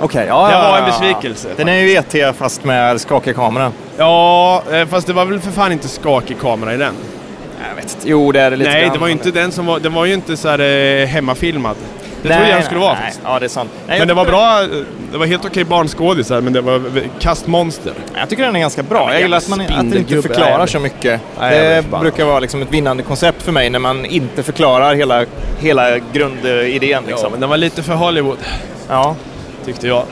Okej, 0.00 0.24
ja, 0.28 0.48
Det 0.48 0.54
var 0.54 0.78
en 0.78 0.84
besvikelse. 0.84 1.48
Den 1.56 1.68
är 1.68 1.74
ju 1.80 1.96
ET 1.96 2.36
fast 2.36 2.64
med 2.64 3.00
skakig 3.00 3.36
kamera. 3.36 3.72
Ja, 3.96 4.62
eh, 4.72 4.86
fast 4.86 5.06
det 5.06 5.12
var 5.12 5.24
väl 5.24 5.40
för 5.40 5.50
fan 5.50 5.72
inte 5.72 5.88
skakig 5.88 6.40
kamera 6.40 6.74
i 6.74 6.76
den. 6.76 6.94
Jag 7.68 7.76
vet 7.76 7.94
inte. 7.94 8.08
Jo, 8.08 8.32
det 8.32 8.40
är 8.40 8.50
det 8.50 8.56
lite 8.56 8.70
Nej, 8.70 8.82
grann. 8.82 8.92
det 8.92 8.98
var 8.98 9.06
ju 9.06 9.12
inte 9.12 9.30
den 9.30 9.52
som 9.52 9.66
var, 9.66 9.80
den 9.80 9.92
var 9.94 10.04
ju 10.04 10.14
inte 10.14 10.36
så 10.36 10.48
här 10.48 10.58
eh, 10.58 11.06
hemmafilmad. 11.06 11.76
Det 12.22 12.28
Nej, 12.28 12.36
trodde 12.38 12.50
jag 12.50 12.56
nej, 12.56 12.64
skulle 12.64 12.80
vara 12.80 12.92
nej. 12.92 13.02
faktiskt. 13.02 13.20
Ja, 13.24 13.38
det 13.38 13.46
är 13.46 13.48
sant. 13.48 13.70
Nej, 13.86 13.98
Men 13.98 14.08
det 14.08 14.14
var 14.14 14.24
bra, 14.24 14.60
det 15.12 15.18
var 15.18 15.26
helt 15.26 15.44
okej 15.44 15.64
barnskådisar 15.64 16.40
men 16.40 16.52
det 16.52 16.60
var 16.60 16.82
kastmonster. 17.20 17.92
Jag 18.14 18.28
tycker 18.28 18.42
den 18.46 18.56
är 18.56 18.60
ganska 18.60 18.82
bra. 18.82 19.12
jag 19.12 19.20
gillar 19.20 19.38
att 19.38 19.48
man 19.48 19.60
att 19.60 19.90
det 19.90 19.98
inte 19.98 20.22
förklarar 20.22 20.58
Nej, 20.58 20.68
så 20.68 20.78
mycket. 20.78 21.20
Det 21.40 21.84
brukar 22.00 22.24
vara 22.24 22.40
liksom 22.40 22.62
ett 22.62 22.70
vinnande 22.72 23.02
koncept 23.02 23.42
för 23.42 23.52
mig 23.52 23.70
när 23.70 23.78
man 23.78 24.04
inte 24.04 24.42
förklarar 24.42 24.94
hela, 24.94 25.24
hela 25.60 25.98
grundidén. 25.98 26.90
Ja, 26.90 27.00
Liksom. 27.10 27.30
men 27.32 27.40
den 27.40 27.50
var 27.50 27.56
lite 27.56 27.82
för 27.82 27.94
Hollywood, 27.94 28.38
Ja. 28.88 29.16
tyckte 29.64 29.88
jag. 29.88 30.04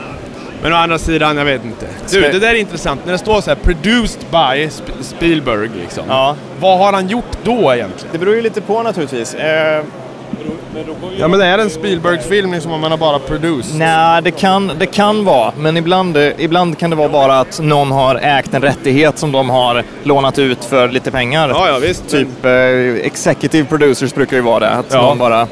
Men 0.63 0.73
å 0.73 0.75
andra 0.75 0.97
sidan, 0.99 1.37
jag 1.37 1.45
vet 1.45 1.65
inte. 1.65 1.85
Du, 2.11 2.21
det 2.21 2.39
där 2.39 2.49
är 2.49 2.55
intressant. 2.55 3.01
När 3.05 3.11
det 3.11 3.17
står 3.17 3.41
så 3.41 3.49
här 3.49 3.55
“produced 3.63 4.19
by 4.31 4.67
Sp- 4.67 5.01
Spielberg” 5.01 5.69
liksom. 5.81 6.03
Ja. 6.07 6.35
Vad 6.59 6.77
har 6.77 6.93
han 6.93 7.07
gjort 7.07 7.37
då 7.43 7.73
egentligen? 7.73 8.09
Det 8.11 8.17
beror 8.17 8.35
ju 8.35 8.41
lite 8.41 8.61
på 8.61 8.83
naturligtvis. 8.83 9.33
Eh, 9.35 9.83
Ja 11.17 11.27
men 11.27 11.39
det 11.39 11.45
är 11.45 11.57
en 11.57 11.69
Spielberg-film 11.69 12.51
liksom 12.53 12.71
om 12.71 12.81
man 12.81 12.91
har 12.91 12.97
bara 12.97 13.19
produced. 13.19 13.77
Nej, 13.79 14.21
det 14.21 14.31
kan, 14.31 14.71
det 14.79 14.85
kan 14.85 15.25
vara, 15.25 15.53
men 15.57 15.77
ibland, 15.77 16.17
ibland 16.37 16.77
kan 16.77 16.89
det 16.89 16.95
vara 16.95 17.09
bara 17.09 17.39
att 17.39 17.59
någon 17.59 17.91
har 17.91 18.15
ägt 18.15 18.53
en 18.53 18.61
rättighet 18.61 19.17
som 19.17 19.31
de 19.31 19.49
har 19.49 19.83
lånat 20.03 20.39
ut 20.39 20.63
för 20.65 20.89
lite 20.89 21.11
pengar. 21.11 21.49
Ja, 21.49 21.67
ja 21.67 21.79
visst. 21.79 22.09
Typ 22.09 22.45
eh, 22.45 22.51
executive 23.05 23.65
producers 23.67 24.13
brukar 24.13 24.35
ju 24.37 24.41
vara 24.41 24.59
det. 24.59 24.69
Att, 24.69 24.85
Ja. 24.93 25.01
någon 25.01 25.17
bara, 25.17 25.47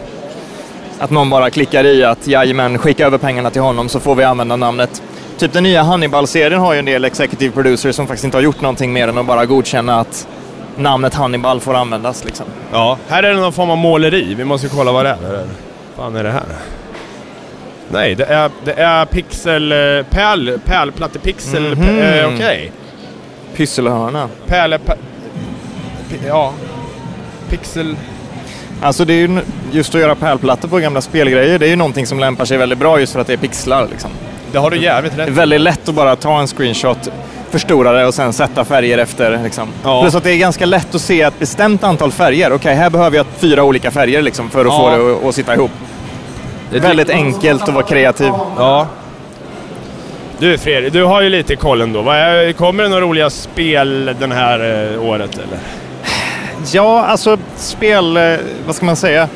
att 0.99 1.09
någon 1.09 1.29
bara 1.29 1.49
klickar 1.49 1.83
i 1.85 2.03
att 2.03 2.27
jajamän, 2.27 2.77
skicka 2.77 3.05
över 3.05 3.17
pengarna 3.17 3.49
till 3.49 3.61
honom 3.61 3.89
så 3.89 3.99
får 3.99 4.15
vi 4.15 4.23
använda 4.23 4.55
namnet. 4.55 5.01
Typ 5.37 5.53
den 5.53 5.63
nya 5.63 5.83
Hannibal-serien 5.83 6.61
har 6.61 6.73
ju 6.73 6.79
en 6.79 6.85
del 6.85 7.05
executive 7.05 7.51
producers 7.51 7.95
som 7.95 8.07
faktiskt 8.07 8.25
inte 8.25 8.37
har 8.37 8.41
gjort 8.43 8.61
någonting 8.61 8.93
mer 8.93 9.07
än 9.07 9.17
att 9.17 9.25
bara 9.25 9.45
godkänna 9.45 9.99
att 9.99 10.27
namnet 10.79 11.13
Hannibal 11.13 11.59
får 11.59 11.73
användas. 11.73 12.25
Liksom. 12.25 12.45
Ja, 12.71 12.97
här 13.07 13.23
är 13.23 13.33
det 13.33 13.39
någon 13.39 13.53
form 13.53 13.69
av 13.69 13.77
måleri. 13.77 14.33
Vi 14.33 14.45
måste 14.45 14.67
kolla 14.67 14.91
vad 14.91 15.05
det 15.05 15.09
är. 15.09 15.17
Vad 15.21 15.47
fan 15.95 16.15
är 16.15 16.23
det 16.23 16.31
här? 16.31 16.43
Nej, 17.91 18.15
det 18.15 18.25
är, 18.25 18.51
det 18.65 18.73
är 18.73 19.05
pixel... 19.05 19.71
eh, 19.71 19.77
Pärl, 20.09 20.57
pärlplattepixel... 20.65 21.75
Mhm. 21.75 21.99
eh, 21.99 22.27
Okej. 22.35 22.71
Pysselhörna. 23.55 24.29
Pärle... 24.47 24.79
Ja. 26.27 26.53
Pixel... 27.49 27.95
Alltså 28.81 29.05
det 29.05 29.13
är 29.13 29.17
ju 29.27 29.39
just 29.71 29.95
att 29.95 30.01
göra 30.01 30.15
pärlplattor 30.15 30.67
på 30.69 30.77
gamla 30.77 31.01
spelgrejer, 31.01 31.59
det 31.59 31.65
är 31.65 31.69
ju 31.69 31.75
någonting 31.75 32.05
som 32.07 32.19
lämpar 32.19 32.45
sig 32.45 32.57
väldigt 32.57 32.79
bra 32.79 32.99
just 32.99 33.13
för 33.13 33.19
att 33.19 33.27
det 33.27 33.33
är 33.33 33.37
pixlar. 33.37 33.87
Liksom. 33.91 34.11
Det 34.51 34.57
har 34.57 34.71
du 34.71 34.77
jävligt 34.77 35.15
Det 35.17 35.23
är 35.23 35.27
rätt 35.27 35.35
väldigt 35.35 35.61
lätt 35.61 35.89
att 35.89 35.95
bara 35.95 36.15
ta 36.15 36.39
en 36.39 36.47
screenshot, 36.47 37.09
förstora 37.51 37.91
det 37.91 38.05
och 38.05 38.13
sen 38.13 38.33
sätta 38.33 38.65
färger 38.65 38.97
efter. 38.97 39.39
Liksom. 39.43 39.67
Ja. 39.83 40.01
Plus 40.01 40.15
att 40.15 40.23
det 40.23 40.31
är 40.31 40.37
ganska 40.37 40.65
lätt 40.65 40.95
att 40.95 41.01
se 41.01 41.21
ett 41.21 41.39
bestämt 41.39 41.83
antal 41.83 42.11
färger. 42.11 42.53
Okej, 42.53 42.75
här 42.75 42.89
behöver 42.89 43.17
jag 43.17 43.25
fyra 43.37 43.63
olika 43.63 43.91
färger 43.91 44.21
liksom, 44.21 44.49
för 44.49 44.59
att 44.59 44.65
Ja. 44.65 44.97
få 44.97 45.19
det 45.21 45.27
att, 45.29 45.35
sitta 45.35 45.53
ihop. 45.55 45.71
Väldigt 46.71 47.09
enkelt 47.09 47.61
att 47.61 47.73
vara 47.73 47.85
kreativ. 47.85 48.31
Ja. 48.57 48.87
Du 50.39 50.57
Fredrik, 50.57 50.93
du 50.93 51.03
har 51.03 51.21
ju 51.21 51.29
lite 51.29 51.55
koll 51.55 51.81
ändå. 51.81 52.03
Kommer 52.57 52.83
det 52.83 52.89
några 52.89 53.01
roliga 53.01 53.29
spel 53.29 54.15
den 54.19 54.31
här 54.31 54.91
eh, 54.93 55.03
året 55.03 55.33
eller? 55.33 55.59
Ja, 56.71 57.05
alltså 57.05 57.37
spel, 57.55 58.17
eh, 58.17 58.33
vad 58.65 58.75
ska 58.75 58.85
man 58.85 58.95
säga? 58.95 59.27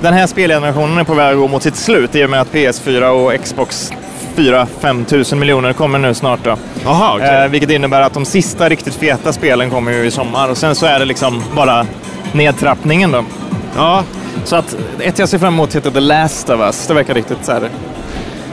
Den 0.00 0.14
här 0.14 0.26
spelgenerationen 0.26 0.98
är 0.98 1.04
på 1.04 1.14
väg 1.14 1.32
att 1.32 1.38
gå 1.38 1.48
mot 1.48 1.62
sitt 1.62 1.76
slut 1.76 2.14
i 2.14 2.24
och 2.24 2.30
med 2.30 2.40
att 2.40 2.52
PS4 2.52 3.02
och 3.08 3.44
Xbox 3.44 3.92
4-5 4.36 5.04
tusen 5.04 5.38
miljoner 5.38 5.72
kommer 5.72 5.98
nu 5.98 6.14
snart. 6.14 6.40
Då. 6.44 6.56
Jaha, 6.84 7.14
okej. 7.16 7.28
Eh, 7.44 7.48
vilket 7.48 7.70
innebär 7.70 8.00
att 8.02 8.12
de 8.14 8.24
sista 8.24 8.68
riktigt 8.68 8.94
feta 8.94 9.32
spelen 9.32 9.70
kommer 9.70 9.92
ju 9.92 10.04
i 10.04 10.10
sommar 10.10 10.48
och 10.48 10.56
sen 10.56 10.74
så 10.74 10.86
är 10.86 10.98
det 10.98 11.04
liksom 11.04 11.42
bara 11.56 11.86
nedtrappningen 12.32 13.10
då. 13.12 13.24
Ja. 13.76 14.04
Så 14.44 14.56
att 14.56 14.76
ett 15.00 15.18
jag 15.18 15.28
ser 15.28 15.38
fram 15.38 15.54
emot 15.54 15.76
heter 15.76 15.90
The 15.90 16.00
Last 16.00 16.50
of 16.50 16.60
Us. 16.60 16.86
Det 16.86 16.94
verkar 16.94 17.14
riktigt 17.14 17.38
så 17.44 17.52
här. 17.52 17.68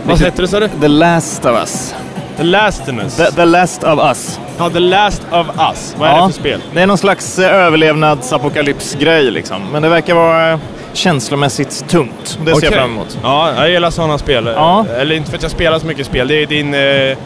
Vad 0.08 0.20
heter 0.22 0.42
det 0.42 0.48
sa 0.48 0.60
du? 0.60 0.70
The 0.82 0.88
Last 0.88 1.46
of 1.46 1.52
Us. 1.60 1.96
The 2.38 2.44
Last 2.44 2.82
of 2.82 2.96
Us? 3.04 3.16
The, 3.16 3.32
the 3.32 3.46
Last 3.46 3.84
of 3.84 4.00
Us. 4.00 4.40
Ja, 4.58 4.70
The 4.70 4.80
Last 4.80 5.22
of 5.32 5.48
Us. 5.70 5.96
Vad 5.98 6.10
är 6.10 6.14
Ja. 6.14 6.28
det 6.28 6.34
för 6.34 6.40
spel? 6.40 6.62
Det 6.74 6.82
är 6.82 6.88
någon 6.88 6.98
slags 6.98 7.40
eh, 7.40 7.56
överlevnadsapokalypsgrej 7.56 9.32
liksom. 9.32 9.62
Men 9.72 9.82
det 9.82 9.90
verkar 9.90 10.14
vara 10.16 10.52
eh, 10.52 10.60
känslomässigt 10.98 11.86
tungt. 11.88 12.40
Det 12.46 12.56
ser 12.56 12.64
jag 12.64 12.74
fram 12.74 12.92
emot. 12.92 13.18
Ja, 13.24 13.54
jag 13.56 13.70
gillar 13.70 13.90
sådana 13.90 14.18
spel. 14.18 14.46
Ja. 14.56 14.86
Eller 14.98 15.16
inte 15.16 15.30
för 15.30 15.38
att 15.38 15.44
jag 15.44 15.52
spelar 15.52 15.80
så 15.80 15.88
mycket 15.88 16.06
spel. 16.06 16.28
Det 16.28 16.44
är 16.44 16.48
din, 16.48 16.74
eh, 16.74 17.18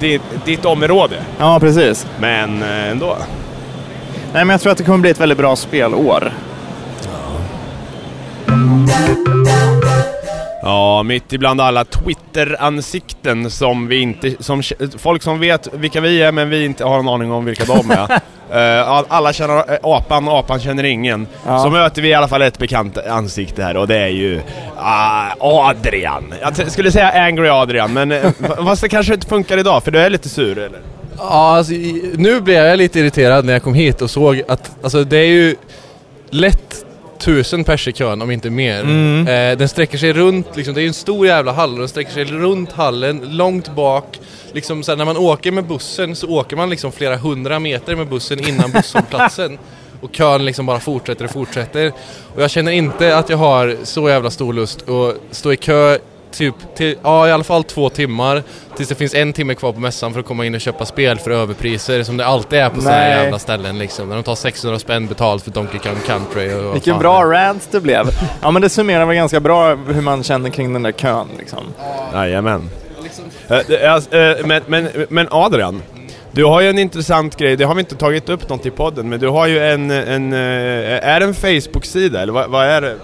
ditt, 0.00 0.22
ditt 0.44 0.64
område. 0.64 1.16
Ja, 1.38 1.60
precis. 1.60 2.06
Men 2.20 2.62
eh, 2.62 2.90
ändå. 2.90 3.16
Nej, 4.32 4.44
men 4.44 4.48
jag 4.48 4.60
tror 4.60 4.72
att 4.72 4.78
det 4.78 4.84
kommer 4.84 4.98
bli 4.98 5.10
ett 5.10 5.20
väldigt 5.20 5.38
bra 5.38 5.56
spelår. 5.56 6.32
Ja, 10.62 11.02
mitt 11.02 11.32
ibland 11.32 11.60
alla 11.60 11.84
Twitter-ansikten 11.84 13.50
som 13.50 13.86
vi 13.86 14.00
inte... 14.00 14.34
Som, 14.40 14.62
folk 14.98 15.22
som 15.22 15.40
vet 15.40 15.74
vilka 15.74 16.00
vi 16.00 16.22
är 16.22 16.32
men 16.32 16.50
vi 16.50 16.64
inte 16.64 16.84
har 16.84 16.98
en 16.98 17.08
aning 17.08 17.32
om 17.32 17.44
vilka 17.44 17.64
de 17.64 17.90
är. 17.90 18.20
Eh, 18.52 18.88
all- 18.88 19.04
alla 19.08 19.32
känner 19.32 19.56
eh, 19.72 19.78
apan, 19.82 20.28
apan 20.28 20.60
känner 20.60 20.84
ingen. 20.84 21.26
Ja. 21.46 21.58
Så 21.58 21.70
möter 21.70 22.02
vi 22.02 22.08
i 22.08 22.14
alla 22.14 22.28
fall 22.28 22.42
ett 22.42 22.58
bekant 22.58 22.98
ansikte 22.98 23.62
här 23.62 23.76
och 23.76 23.88
det 23.88 23.98
är 23.98 24.08
ju 24.08 24.40
ah, 24.76 25.24
Adrian. 25.40 26.34
Jag 26.40 26.72
skulle 26.72 26.92
säga 26.92 27.10
Angry 27.10 27.48
Adrian 27.48 27.92
men 27.92 28.12
eh, 28.12 28.30
fast 28.64 28.82
det 28.82 28.88
kanske 28.88 29.14
inte 29.14 29.26
funkar 29.26 29.58
idag 29.58 29.82
för 29.84 29.90
du 29.90 29.98
är 29.98 30.10
lite 30.10 30.28
sur 30.28 30.58
eller? 30.58 30.80
Ja, 31.18 31.56
alltså, 31.56 31.72
nu 32.14 32.40
blev 32.40 32.64
jag 32.64 32.78
lite 32.78 33.00
irriterad 33.00 33.44
när 33.44 33.52
jag 33.52 33.62
kom 33.62 33.74
hit 33.74 34.02
och 34.02 34.10
såg 34.10 34.42
att 34.48 34.70
alltså, 34.82 35.04
det 35.04 35.16
är 35.18 35.26
ju 35.26 35.56
lätt 36.30 36.84
tusen 37.20 37.64
pers 37.64 37.88
i 37.88 37.92
kön 37.92 38.22
om 38.22 38.30
inte 38.30 38.50
mer. 38.50 38.80
Mm. 38.80 39.28
Eh, 39.28 39.58
den 39.58 39.68
sträcker 39.68 39.98
sig 39.98 40.12
runt, 40.12 40.56
liksom, 40.56 40.74
det 40.74 40.80
är 40.80 40.82
ju 40.82 40.88
en 40.88 40.94
stor 40.94 41.26
jävla 41.26 41.52
hall 41.52 41.72
och 41.72 41.78
den 41.78 41.88
sträcker 41.88 42.12
sig 42.12 42.24
runt 42.24 42.72
hallen, 42.72 43.36
långt 43.36 43.74
bak. 43.74 44.20
Liksom, 44.52 44.82
så 44.82 44.92
här, 44.92 44.96
när 44.96 45.04
man 45.04 45.16
åker 45.16 45.52
med 45.52 45.66
bussen 45.66 46.16
så 46.16 46.28
åker 46.28 46.56
man 46.56 46.70
liksom 46.70 46.92
flera 46.92 47.16
hundra 47.16 47.58
meter 47.58 47.96
med 47.96 48.08
bussen 48.08 48.48
innan 48.48 48.70
busshållplatsen. 48.74 49.58
Och 50.00 50.12
kön 50.12 50.44
liksom 50.44 50.66
bara 50.66 50.80
fortsätter 50.80 51.24
och 51.24 51.30
fortsätter. 51.30 51.92
Och 52.34 52.42
jag 52.42 52.50
känner 52.50 52.72
inte 52.72 53.16
att 53.16 53.28
jag 53.28 53.36
har 53.36 53.76
så 53.82 54.08
jävla 54.08 54.30
stor 54.30 54.52
lust 54.52 54.88
att 54.88 55.16
stå 55.30 55.52
i 55.52 55.56
kö 55.56 55.98
typ 56.32 56.54
till, 56.76 56.96
ja 57.02 57.28
i 57.28 57.32
alla 57.32 57.44
fall 57.44 57.64
två 57.64 57.88
timmar 57.88 58.42
tills 58.76 58.88
det 58.88 58.94
finns 58.94 59.14
en 59.14 59.32
timme 59.32 59.54
kvar 59.54 59.72
på 59.72 59.80
mässan 59.80 60.12
för 60.12 60.20
att 60.20 60.26
komma 60.26 60.46
in 60.46 60.54
och 60.54 60.60
köpa 60.60 60.86
spel 60.86 61.18
för 61.18 61.30
överpriser 61.30 62.02
som 62.02 62.16
det 62.16 62.26
alltid 62.26 62.58
är 62.58 62.68
på 62.68 62.80
sådana 62.80 62.98
här 62.98 63.22
jävla 63.22 63.38
ställen 63.38 63.78
liksom. 63.78 64.08
När 64.08 64.16
de 64.16 64.22
tar 64.22 64.34
600 64.34 64.78
spänn 64.78 65.06
betalt 65.06 65.44
för 65.44 65.50
Donkey 65.50 65.80
Kong 65.80 66.00
Country 66.06 66.54
och 66.54 66.74
Vilken 66.74 66.94
fan 66.94 67.02
bra 67.02 67.24
rant 67.24 67.68
det 67.70 67.80
blev. 67.80 68.06
Ja, 68.42 68.50
men 68.50 68.62
det 68.62 68.68
summerar 68.68 69.06
väl 69.06 69.16
ganska 69.16 69.40
bra 69.40 69.74
hur 69.74 70.00
man 70.00 70.22
känner 70.22 70.50
kring 70.50 70.72
den 70.72 70.82
där 70.82 70.92
kön. 70.92 71.28
Liksom. 71.38 71.64
Jajamän. 72.14 72.70
Eh, 73.48 73.92
alltså, 73.92 74.16
eh, 74.16 74.46
men, 74.46 74.62
men, 74.66 74.88
men 75.08 75.28
Adrian, 75.30 75.82
du 76.32 76.44
har 76.44 76.60
ju 76.60 76.70
en 76.70 76.78
intressant 76.78 77.36
grej, 77.36 77.56
det 77.56 77.64
har 77.64 77.74
vi 77.74 77.80
inte 77.80 77.96
tagit 77.96 78.28
upp 78.28 78.48
något 78.48 78.66
i 78.66 78.70
podden, 78.70 79.08
men 79.08 79.20
du 79.20 79.28
har 79.28 79.46
ju 79.46 79.58
en, 79.58 79.90
en 79.90 80.32
eh, 80.32 81.08
är 81.08 81.20
det 81.20 81.26
en 81.26 81.34
Facebook-sida 81.34 82.22
eller 82.22 82.32
vad, 82.32 82.50
vad 82.50 82.66
är 82.66 82.80
det? 82.80 82.96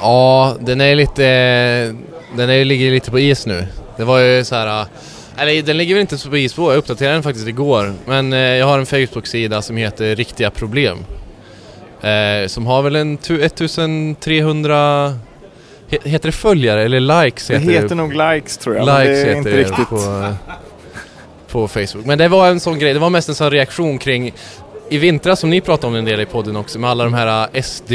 Ja, 0.00 0.56
den 0.60 0.80
är 0.80 0.94
lite, 0.94 1.94
den 2.36 2.50
är, 2.50 2.64
ligger 2.64 2.90
lite 2.90 3.10
på 3.10 3.18
is 3.18 3.46
nu. 3.46 3.66
Det 3.96 4.04
var 4.04 4.18
ju 4.18 4.44
så 4.44 4.54
här. 4.54 4.86
Eller 5.36 5.62
den 5.62 5.76
ligger 5.76 5.94
väl 5.94 6.00
inte 6.00 6.18
så 6.18 6.30
på 6.30 6.36
is 6.36 6.54
på, 6.54 6.72
jag 6.72 6.78
uppdaterade 6.78 7.14
den 7.14 7.22
faktiskt 7.22 7.48
igår. 7.48 7.94
Men 8.06 8.32
eh, 8.32 8.38
jag 8.38 8.66
har 8.66 8.78
en 8.78 8.86
Facebook-sida 8.86 9.62
som 9.62 9.76
heter 9.76 10.16
Riktiga 10.16 10.50
Problem. 10.50 10.98
Eh, 12.00 12.46
som 12.46 12.66
har 12.66 12.82
väl 12.82 12.96
en 12.96 13.18
tu- 13.18 13.44
1300... 13.44 15.14
He, 15.90 15.98
heter 16.04 16.28
det 16.28 16.32
följare 16.32 16.82
eller 16.84 17.00
likes? 17.24 17.46
Det 17.46 17.58
Heter 17.58 17.72
heter 17.72 17.94
nog 17.94 18.12
likes 18.14 18.58
tror 18.58 18.76
jag, 18.76 18.86
men 18.86 19.00
Likes 19.00 19.14
det 19.14 19.20
är 19.22 19.26
heter 19.26 19.38
inte 19.38 19.50
det 19.50 19.56
riktigt. 19.56 19.88
på, 19.88 20.34
på 21.48 21.68
Facebook. 21.68 22.06
Men 22.06 22.18
det 22.18 22.28
var 22.28 22.48
en 22.48 22.60
sån 22.60 22.78
grej, 22.78 22.92
det 22.94 22.98
var 22.98 23.10
mest 23.10 23.28
en 23.28 23.34
sån 23.34 23.50
reaktion 23.50 23.98
kring 23.98 24.32
i 24.90 24.98
vintras 24.98 25.40
som 25.40 25.50
ni 25.50 25.60
pratade 25.60 25.86
om 25.86 25.94
en 25.94 26.04
del 26.04 26.20
i 26.20 26.26
podden 26.26 26.56
också 26.56 26.78
med 26.78 26.90
alla 26.90 27.04
de 27.04 27.14
här 27.14 27.48
äh, 27.52 27.62
SD 27.62 27.92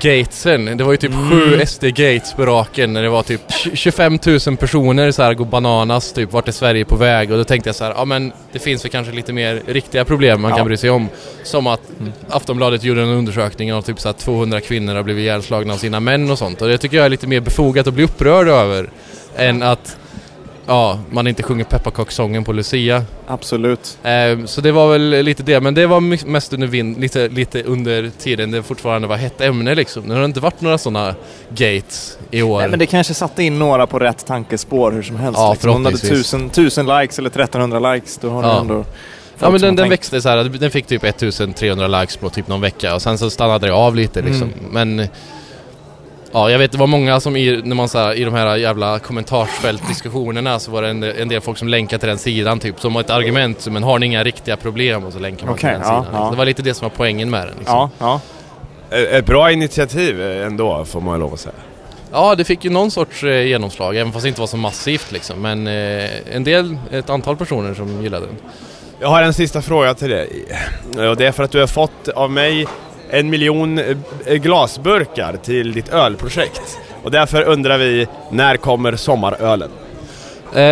gatesen. 0.00 0.76
Det 0.76 0.84
var 0.84 0.92
ju 0.92 0.96
typ 0.96 1.10
Mm. 1.12 1.30
sju 1.30 1.60
SD-gates 1.66 2.36
på 2.36 2.46
raken 2.46 2.92
när 2.92 3.02
det 3.02 3.08
var 3.08 3.22
typ 3.22 3.40
25 3.74 4.18
000 4.46 4.56
personer 4.56 5.10
så 5.10 5.22
här 5.22 5.34
går 5.34 5.44
bananas 5.44 6.12
typ 6.12 6.32
vart 6.32 6.48
är 6.48 6.52
Sverige 6.52 6.84
på 6.84 6.96
väg 6.96 7.30
och 7.32 7.38
då 7.38 7.44
tänkte 7.44 7.68
jag 7.68 7.76
så 7.76 7.84
här, 7.84 7.94
ja 7.96 8.04
men 8.04 8.32
det 8.52 8.58
finns 8.58 8.84
väl 8.84 8.90
kanske 8.92 9.12
lite 9.12 9.32
mer 9.32 9.62
riktiga 9.66 10.04
problem 10.04 10.40
man 10.40 10.50
Ja. 10.50 10.56
kan 10.56 10.66
bry 10.66 10.76
sig 10.76 10.90
om. 10.90 11.08
Som 11.44 11.66
att 11.66 11.80
Aftonbladet 12.28 12.84
gjorde 12.84 13.02
en 13.02 13.08
undersökning 13.08 13.72
av 13.72 13.82
typ 13.82 14.00
så 14.00 14.08
här 14.08 14.12
200 14.12 14.60
kvinnor 14.60 14.94
har 14.94 15.02
blivit 15.02 15.22
ihjälslagna 15.22 15.72
av 15.74 15.78
sina 15.78 16.00
män 16.00 16.30
och 16.30 16.38
sånt 16.38 16.62
och 16.62 16.68
det 16.68 16.78
tycker 16.78 16.96
jag 16.96 17.06
är 17.06 17.10
lite 17.10 17.26
mer 17.26 17.40
befogat 17.40 17.86
att 17.86 17.94
bli 17.94 18.04
upprörd 18.04 18.48
över 18.48 18.90
än 19.36 19.62
att 19.62 19.96
ja, 20.72 20.98
man 21.10 21.26
inte 21.26 21.42
sjunger 21.42 21.64
pepparkakssången 21.64 22.44
på 22.44 22.52
Lucia. 22.52 23.04
Absolut. 23.26 23.98
Eh, 24.02 24.44
så 24.44 24.60
det 24.60 24.72
var 24.72 24.92
väl 24.92 25.24
lite 25.24 25.42
det, 25.42 25.60
men 25.60 25.74
det 25.74 25.86
var 25.86 26.26
mest 26.26 26.52
under 26.52 26.66
vind, 26.66 27.00
lite, 27.00 27.28
lite 27.28 27.62
under 27.62 28.10
tiden 28.18 28.50
det 28.50 28.62
fortfarande 28.62 29.08
var 29.08 29.16
hett 29.16 29.40
ämne 29.40 29.74
liksom. 29.74 30.08
Det 30.08 30.14
har 30.14 30.24
inte 30.24 30.40
varit 30.40 30.60
några 30.60 30.78
sådana 30.78 31.14
gates 31.48 32.18
i 32.30 32.42
år. 32.42 32.58
Nej, 32.60 32.68
men 32.68 32.78
det 32.78 32.86
kanske 32.86 33.14
satte 33.14 33.42
in 33.42 33.58
några 33.58 33.86
på 33.86 33.98
rätt 33.98 34.26
tankespår 34.26 34.92
hur 34.92 35.02
som 35.02 35.16
helst. 35.16 35.38
Ja, 35.40 35.52
liksom. 35.52 35.70
Om 35.70 35.82
du 35.82 35.88
hade 35.88 35.98
förhoppningsvis. 35.98 36.30
tusen, 36.30 36.50
tusen 36.50 36.86
likes 36.86 37.18
eller 37.18 37.30
1300 37.30 37.94
likes, 37.94 38.18
då 38.18 38.30
har 38.30 38.42
Ja. 38.42 38.48
du 38.54 38.58
ändå 38.60 38.84
Ja 39.38 39.50
men 39.50 39.60
den, 39.60 39.76
den 39.76 39.88
växte 39.88 40.22
så 40.22 40.28
här, 40.28 40.44
den 40.44 40.70
fick 40.70 40.86
typ 40.86 41.04
1300 41.04 42.00
likes 42.00 42.16
på 42.16 42.30
typ 42.30 42.48
någon 42.48 42.60
vecka 42.60 42.94
och 42.94 43.02
sen 43.02 43.18
så 43.18 43.30
stannade 43.30 43.66
det 43.66 43.72
av 43.72 43.96
lite 43.96 44.22
liksom. 44.22 44.50
Mm. 44.72 44.96
Men 44.96 45.08
Ja, 46.32 46.50
jag 46.50 46.58
vet 46.58 46.72
det 46.72 46.78
var 46.78 46.86
många 46.86 47.20
som 47.20 47.36
i, 47.36 47.62
när 47.64 47.76
man 47.76 47.88
så 47.88 47.98
här, 47.98 48.14
i 48.14 48.24
de 48.24 48.34
här 48.34 48.56
jävla 48.56 48.98
kommentarsfältdiskussionerna 48.98 50.58
så 50.58 50.70
var 50.70 50.82
det 50.82 50.88
en, 50.88 51.02
en 51.02 51.28
del 51.28 51.40
folk 51.40 51.58
som 51.58 51.68
länkade 51.68 52.00
till 52.00 52.08
den 52.08 52.18
sidan 52.18 52.58
typ 52.58 52.80
som 52.80 52.96
ett 52.96 53.10
argument, 53.10 53.66
men 53.66 53.82
har 53.82 53.98
ni 53.98 54.06
inga 54.06 54.24
riktiga 54.24 54.56
problem? 54.56 55.04
Och 55.04 55.12
så 55.12 55.18
länkar 55.18 55.46
man 55.46 55.54
Okej, 55.54 55.60
till 55.60 55.80
den 55.80 55.94
ja, 55.94 56.04
sidan. 56.04 56.20
ja. 56.22 56.30
Det 56.30 56.36
var 56.36 56.44
lite 56.44 56.62
det 56.62 56.74
som 56.74 56.84
var 56.88 56.96
poängen 56.96 57.30
med 57.30 57.46
den. 57.46 57.54
Liksom. 57.58 57.90
Ja, 57.98 58.20
ja. 58.90 58.96
Ett 58.96 59.26
bra 59.26 59.52
initiativ 59.52 60.22
eh, 60.22 60.46
ändå 60.46 60.84
får 60.84 61.00
man 61.00 61.20
lov 61.20 61.34
att 61.34 61.40
säga. 61.40 61.54
Ja, 62.12 62.34
det 62.34 62.44
fick 62.44 62.64
ju 62.64 62.70
någon 62.70 62.90
sorts 62.90 63.24
eh, 63.24 63.46
genomslag, 63.46 63.96
även 63.96 64.12
fast 64.12 64.22
det 64.22 64.28
inte 64.28 64.40
var 64.40 64.46
så 64.48 64.56
massivt 64.56 65.12
liksom. 65.12 65.42
Men 65.42 65.66
eh, 65.66 66.10
en 66.32 66.44
del, 66.44 66.78
ett 66.90 67.10
antal 67.10 67.36
personer 67.36 67.74
som 67.74 68.02
gillade 68.02 68.26
den. 68.26 68.36
Jag 69.00 69.08
har 69.08 69.22
en 69.22 69.34
sista 69.34 69.62
fråga 69.62 69.94
till 69.94 70.10
dig. 70.10 70.44
Och 71.10 71.16
det 71.16 71.26
är 71.26 71.32
för 71.32 71.42
att 71.42 71.50
du 71.50 71.60
har 71.60 71.66
fått 71.66 72.08
av 72.08 72.30
mig 72.30 72.66
en 73.12 73.30
miljon 73.30 73.78
eh, 73.78 74.34
glasburkar 74.34 75.36
till 75.42 75.72
ditt 75.72 75.88
ölprojekt. 75.88 76.78
Och 77.02 77.10
därför 77.10 77.42
undrar 77.42 77.78
vi, 77.78 78.06
när 78.30 78.56
kommer 78.56 78.96
sommarölen? 78.96 79.70
Eh, 80.54 80.62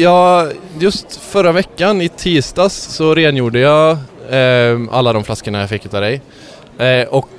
ja, 0.00 0.46
just 0.78 1.16
förra 1.16 1.52
veckan 1.52 2.00
i 2.00 2.08
tisdags 2.08 2.74
så 2.74 3.14
rengjorde 3.14 3.58
jag 3.58 3.90
eh, 4.30 4.78
alla 4.90 5.12
de 5.12 5.24
flaskorna 5.24 5.60
jag 5.60 5.68
fick 5.68 5.86
utav 5.86 6.00
dig. 6.00 6.20
Eh, 6.78 7.08
och 7.08 7.30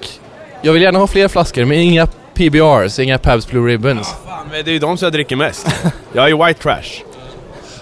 jag 0.61 0.73
vill 0.73 0.81
gärna 0.81 0.99
ha 0.99 1.07
fler 1.07 1.27
flaskor, 1.27 1.65
men 1.65 1.77
inga 1.77 2.07
PBRs, 2.33 2.99
inga 2.99 3.17
Pabst 3.17 3.51
Blue 3.51 3.71
Ribbons. 3.71 4.15
Fan, 4.25 4.47
men 4.51 4.65
det 4.65 4.71
är 4.71 4.73
ju 4.73 4.79
de 4.79 4.97
som 4.97 5.05
jag 5.05 5.13
dricker 5.13 5.35
mest. 5.35 5.67
Jag 6.13 6.23
är 6.25 6.29
ju 6.29 6.45
white 6.45 6.61
trash. 6.61 7.08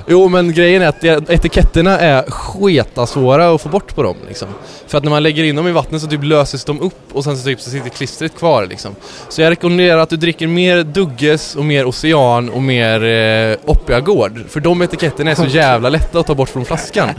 Jo, 0.09 0.27
men 0.27 0.53
grejen 0.53 0.81
är 0.81 0.87
att 0.87 1.29
etiketterna 1.29 1.99
är 1.99 2.23
sketasvåra 2.23 3.49
att 3.49 3.61
få 3.61 3.69
bort 3.69 3.95
på 3.95 4.03
dem 4.03 4.15
liksom. 4.27 4.47
För 4.87 4.97
att 4.97 5.03
när 5.03 5.11
man 5.11 5.23
lägger 5.23 5.43
in 5.43 5.55
dem 5.55 5.67
i 5.67 5.71
vattnet 5.71 6.01
så 6.01 6.07
typ 6.07 6.23
löses 6.23 6.65
de 6.65 6.81
upp 6.81 6.99
och 7.13 7.23
sen 7.23 7.37
så 7.37 7.43
typ 7.43 7.61
så 7.61 7.69
sitter 7.69 7.89
klistret 7.89 8.37
kvar 8.37 8.65
liksom. 8.65 8.95
Så 9.29 9.41
jag 9.41 9.51
rekommenderar 9.51 9.97
att 9.97 10.09
du 10.09 10.17
dricker 10.17 10.47
mer 10.47 10.83
Dugges 10.83 11.55
och 11.55 11.65
mer 11.65 11.85
Ocean 11.85 12.49
och 12.49 12.61
mer 12.61 13.03
eh, 13.03 13.57
Oppiagård. 13.65 14.43
För 14.49 14.59
de 14.59 14.81
etiketterna 14.81 15.31
är 15.31 15.35
så 15.35 15.45
jävla 15.57 15.89
lätta 15.89 16.19
att 16.19 16.27
ta 16.27 16.35
bort 16.35 16.49
från 16.49 16.65
flaskan. 16.65 17.09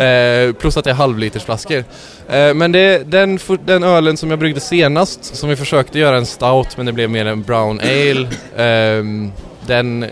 Eh, 0.00 0.52
plus 0.52 0.76
att 0.76 0.84
det 0.84 0.90
är 0.90 0.94
halvlitersflaskor. 0.94 1.84
Eh, 2.28 2.54
men 2.54 2.72
det, 2.72 3.10
den, 3.10 3.38
den 3.66 3.82
ölen 3.82 4.16
som 4.16 4.30
jag 4.30 4.38
bryggde 4.38 4.60
senast, 4.60 5.24
som 5.24 5.48
vi 5.48 5.56
försökte 5.56 5.98
göra 5.98 6.16
en 6.16 6.26
stout 6.26 6.76
men 6.76 6.86
det 6.86 6.92
blev 6.92 7.10
mer 7.10 7.26
en 7.26 7.42
brown 7.42 7.80
ale. 7.80 8.28
ehm, 8.56 9.32
den 9.66 10.06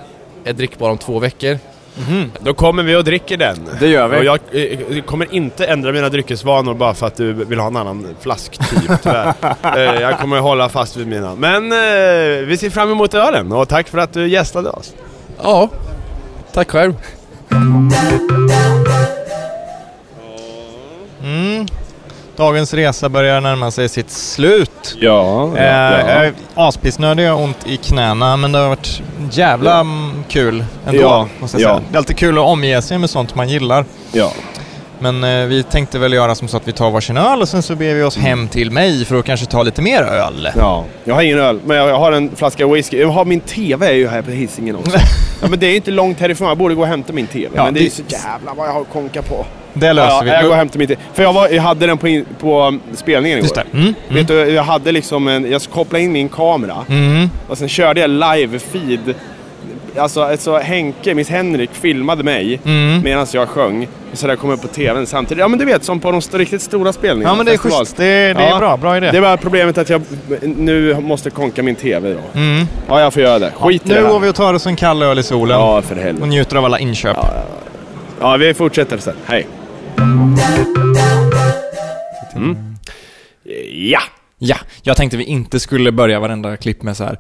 är 0.45 0.53
drickbar 0.53 0.91
om 0.91 0.99
två 0.99 1.19
veckor. 1.19 1.59
Då 2.41 2.55
kommer 2.55 2.83
vi 2.83 2.97
och 2.97 3.05
dricker 3.05 3.37
den. 3.37 3.57
Det 3.81 3.89
gör 3.89 4.09
vi. 4.09 4.17
Och 4.19 4.25
jag 4.25 4.39
eh, 4.53 5.03
kommer 5.03 5.35
inte 5.35 5.67
ändra 5.67 5.93
mina 5.93 6.09
dryckesvanor 6.09 6.75
bara 6.75 6.95
för 6.95 7.07
att 7.07 7.17
du 7.17 7.33
vill 7.33 7.59
ha 7.59 7.67
en 7.67 7.77
annan 7.77 8.07
flasktyp 8.21 8.91
tyvärr. 9.03 9.35
eh, 9.77 10.01
jag 10.01 10.19
kommer 10.19 10.41
hålla 10.41 10.69
fast 10.69 10.97
vid 10.97 11.07
mina. 11.07 11.35
Men 11.35 11.73
eh, 11.73 12.47
vi 12.47 12.57
ser 12.61 12.71
fram 12.71 12.91
emot 12.91 13.15
ölen 13.15 13.53
och 13.53 13.69
tack 13.69 13.89
för 13.89 13.99
att 13.99 14.13
du 14.13 14.29
gästade 14.29 14.71
oss. 14.71 14.95
Ja, 15.43 15.69
tack 16.53 16.71
själv. 16.71 16.95
Mm. 21.23 21.67
Dagens 22.37 22.75
resa 22.75 23.09
börjar 23.09 23.41
närma 23.41 23.71
sig 23.71 23.89
sitt 23.89 24.11
slut. 24.11 24.97
Ja, 25.01 25.51
Eh, 25.57 25.63
Jag 25.65 26.27
är 26.27 26.33
aspissnödig, 26.55 27.25
jag 27.25 27.37
har 27.37 27.43
ont 27.45 27.67
i 27.67 27.77
knäna, 27.77 28.37
men 28.37 28.53
det 28.53 28.59
har 28.59 28.69
varit 28.69 29.03
jävla 29.31 29.81
mm, 29.81 30.25
kul 30.29 30.65
ändå, 30.87 31.03
Ja, 31.03 31.29
måste 31.41 31.61
jag 31.61 31.71
ja. 31.71 31.75
säga. 31.77 31.87
Det 31.91 31.97
är 31.97 31.99
alltid 31.99 32.17
kul 32.17 32.39
att 32.39 32.45
omge 32.45 32.83
sig 32.83 32.99
med 32.99 33.11
sånt 33.11 33.35
man 33.35 33.49
gillar. 33.49 33.85
ja. 34.13 34.33
Men 34.99 35.25
eh, 35.25 35.47
vi 35.47 35.63
tänkte 35.63 35.99
väl 35.99 36.13
göra 36.13 36.35
som 36.35 36.49
så 36.49 36.57
att 36.57 36.69
vi 36.69 36.73
tar 36.73 36.91
varsin 36.91 37.17
öl 37.17 37.41
och 37.41 37.49
sen 37.49 37.63
så 37.63 37.75
beger 37.77 37.95
vi 37.95 38.03
oss 38.03 38.17
hem 38.17 38.49
till 38.49 38.71
mig 38.71 39.05
för 39.05 39.19
att 39.19 39.25
kanske 39.25 39.47
ta 39.47 39.63
lite 39.63 39.83
mer 39.83 40.03
öl. 40.03 40.49
Ja, 40.59 40.85
jag 41.05 41.15
har 41.15 41.23
ingen 41.23 41.39
öl, 41.41 41.61
men 41.65 41.77
jag 41.77 41.99
har 41.99 42.13
en 42.13 42.31
flaska 42.37 42.67
whisky. 42.67 42.99
Jag 43.01 43.09
har 43.09 43.25
min 43.25 43.41
TV 43.41 43.87
är 43.87 43.93
ju 43.93 44.09
här 44.09 44.23
på 44.23 44.31
Hisingen 44.31 44.77
också. 44.77 44.99
ja, 45.43 45.47
men 45.49 45.59
det 45.59 45.67
är 45.67 45.71
ju 45.71 45.77
inte 45.77 45.91
långt 45.91 46.21
härifrån, 46.21 46.49
jag 46.49 46.59
borde 46.59 46.75
gå 46.75 46.83
och 46.83 46.89
hämta 46.89 47.13
min 47.13 47.27
TV. 47.27 47.49
Ja, 47.57 47.65
men 47.65 47.75
det 47.75 47.81
är 47.81 47.83
ju 47.83 47.89
det- 47.89 47.95
så 47.95 48.03
jävla 48.27 48.55
vad 48.55 48.69
jag 48.69 48.73
har 48.73 48.85
konka 48.85 49.23
på. 49.23 49.47
Det 49.75 49.93
löser 49.93 50.09
Ja, 50.17 50.21
vi. 50.25 50.31
jag 50.31 50.43
går 50.43 50.51
och 50.51 50.57
hämtar 50.57 50.79
min 50.79 50.89
TV. 50.89 51.01
För 51.15 51.23
jag, 51.23 51.33
var, 51.33 51.49
jag 51.49 51.63
hade 51.63 51.87
den 51.87 51.99
på, 51.99 52.09
in, 52.09 52.25
på 52.41 52.63
um, 52.69 52.81
spelningen 52.95 53.39
igår. 53.39 53.45
Just 53.45 53.55
det. 53.55 53.65
Mm. 53.79 53.95
Vet 54.09 54.29
du, 54.29 54.35
jag 54.35 54.63
hade 54.63 54.93
liksom 54.93 55.29
en, 55.29 55.51
jag 55.51 55.63
kopplade 55.63 56.05
in 56.05 56.13
min 56.13 56.29
kamera 56.29 56.77
Mm. 56.89 57.31
och 57.49 57.59
sen 57.59 57.69
körde 57.69 58.01
jag 58.01 58.11
live-feed. 58.11 59.15
Alltså, 59.99 60.23
alltså 60.23 60.59
Henke, 60.59 61.15
Miss 61.15 61.29
Henrik, 61.29 61.71
filmade 61.73 62.23
mig 62.25 62.61
Mm. 62.65 63.03
medan 63.03 63.27
jag 63.33 63.49
sjöng. 63.49 63.89
Så 64.13 64.27
där 64.27 64.37
kom 64.37 64.51
upp 64.51 64.63
på 64.63 64.69
TVn 64.69 65.07
samtidigt. 65.07 65.41
Ja 65.41 65.49
men 65.49 65.59
du 65.59 65.65
vet, 65.65 65.85
som 65.85 66.01
på 66.01 66.11
de 66.11 66.21
riktigt 66.39 66.63
stora 66.63 66.93
spelningarna. 66.93 67.33
Ja 67.33 67.37
men 67.37 67.47
det 67.47 67.53
är 67.53 67.57
festival. 67.57 67.79
schysst. 67.81 67.97
Det, 67.97 68.05
det 68.05 68.43
är 68.43 68.51
Ja. 68.51 68.59
bra. 68.59 68.77
Bra 68.77 68.97
idé. 68.97 69.11
Det 69.13 69.21
var 69.21 69.37
problemet 69.37 69.79
att 69.79 69.91
jag 69.91 70.03
nu 70.43 71.01
måste 71.01 71.31
konka 71.31 71.63
min 71.63 71.75
TV 71.75 72.13
då. 72.15 72.39
Mm. 72.41 72.67
Ja, 72.89 73.01
jag 73.01 73.13
får 73.13 73.23
göra 73.23 73.39
det. 73.39 73.53
Skit 73.61 73.87
i 73.87 73.89
det 73.89 74.01
Nu 74.03 74.09
går 74.09 74.21
vi 74.21 74.29
och 74.29 74.35
tar 74.35 74.55
oss 74.55 74.67
en 74.67 74.77
kall 74.77 75.03
öl 75.03 75.19
i 75.19 75.23
solen 75.23 75.59
Ja, 75.61 75.83
för 75.83 75.97
och 75.97 76.03
helvete. 76.03 76.27
njuter 76.27 76.57
av 76.57 76.65
alla 76.65 76.79
inköp. 76.79 77.17
Ja, 78.21 78.37
vi 78.37 78.55
fortsätter 78.55 78.99
sen. 78.99 79.15
Hej. 79.27 79.47
Mm. 82.35 82.77
Ja! 83.73 84.01
Ja, 84.39 84.57
jag 84.83 84.97
tänkte 84.97 85.17
vi 85.17 85.25
inte 85.25 85.61
skulle 85.61 85.93
börja 85.93 86.21
varenda 86.21 86.57
klipp 86.57 86.83
med 86.83 86.97
så 86.97 87.05
här. 87.05 87.19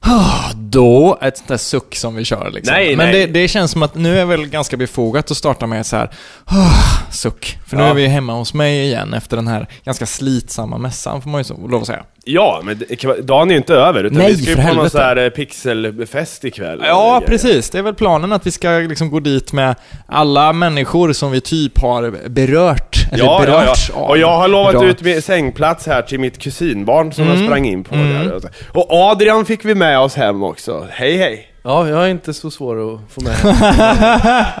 "Ah, 0.00 0.52
Då, 0.54 1.18
ett 1.22 1.36
sånt 1.38 1.48
där 1.48 1.56
suck 1.56 1.94
som 1.96 2.14
vi 2.14 2.24
kör 2.24 2.50
liksom. 2.50 2.74
Nej, 2.74 2.96
Men 2.96 3.10
nej. 3.10 3.26
Det, 3.26 3.32
det 3.40 3.48
känns 3.48 3.70
som 3.70 3.82
att 3.82 3.94
nu 3.94 4.18
är 4.20 4.24
väl 4.24 4.46
ganska 4.46 4.76
befogat 4.76 5.30
att 5.30 5.36
starta 5.36 5.66
med 5.66 5.86
så 5.86 5.96
här. 5.96 6.10
"Ah, 6.44 7.10
Suck. 7.12 7.58
För 7.66 7.76
nu 7.76 7.82
Ja. 7.82 7.88
är 7.88 7.94
vi 7.94 8.06
hemma 8.06 8.32
hos 8.32 8.54
mig 8.54 8.82
igen 8.86 9.14
efter 9.14 9.36
den 9.36 9.48
här 9.48 9.66
ganska 9.84 10.06
slitsamma 10.06 10.78
mässan, 10.78 11.22
får 11.22 11.30
man 11.30 11.40
ju 11.40 11.44
så 11.44 11.66
lov 11.68 11.80
att 11.80 11.86
säga. 11.86 12.04
Ja, 12.30 12.60
men 12.64 12.78
det, 12.88 13.26
dagen 13.26 13.48
är 13.48 13.52
ju 13.52 13.58
inte 13.58 13.74
över. 13.74 14.04
Utan 14.04 14.18
Nej, 14.18 14.32
vi 14.32 14.36
ska 14.42 14.50
ju 14.50 14.56
för 14.56 14.62
på 14.62 14.66
någon 14.68 14.76
helvete. 14.76 14.90
så 14.90 14.98
här 14.98 15.16
eh, 15.16 15.28
pixelfest 15.28 16.44
ikväll. 16.44 16.80
Ja, 16.84 17.22
precis. 17.26 17.70
Det 17.70 17.78
är 17.78 17.82
väl 17.82 17.94
planen 17.94 18.32
att 18.32 18.46
vi 18.46 18.50
ska 18.50 18.68
liksom 18.70 19.10
gå 19.10 19.20
dit 19.20 19.52
med 19.52 19.74
alla 20.06 20.52
människor 20.52 21.12
som 21.12 21.30
vi 21.30 21.40
typ 21.40 21.78
har 21.80 22.28
berört, 22.28 22.96
eller 23.12 23.24
Ja, 23.24 23.40
ja, 23.40 23.46
berörts 23.46 23.90
ja. 23.94 24.00
av. 24.00 24.08
Och 24.10 24.18
jag 24.18 24.36
har 24.38 24.48
lovat 24.48 24.74
idag. 24.74 24.84
ut 24.84 25.02
min 25.02 25.22
sängplats 25.22 25.86
här 25.86 26.02
till 26.02 26.20
mitt 26.20 26.38
kusinbarn 26.38 27.12
som 27.12 27.24
Mm. 27.24 27.36
jag 27.36 27.46
sprang 27.46 27.66
in 27.66 27.84
på 27.84 27.94
Mm. 27.94 28.26
där. 28.28 28.40
Och 28.72 28.86
Adrian 28.90 29.44
fick 29.44 29.64
vi 29.64 29.74
med 29.74 29.98
oss 30.00 30.14
hem 30.14 30.42
också. 30.42 30.86
Hej 30.90 31.16
hej! 31.16 31.48
Ja, 31.62 31.88
jag 31.88 32.04
är 32.04 32.08
inte 32.08 32.34
så 32.34 32.50
svår 32.50 32.94
att 32.94 33.00
få 33.10 33.20
med. 33.20 33.34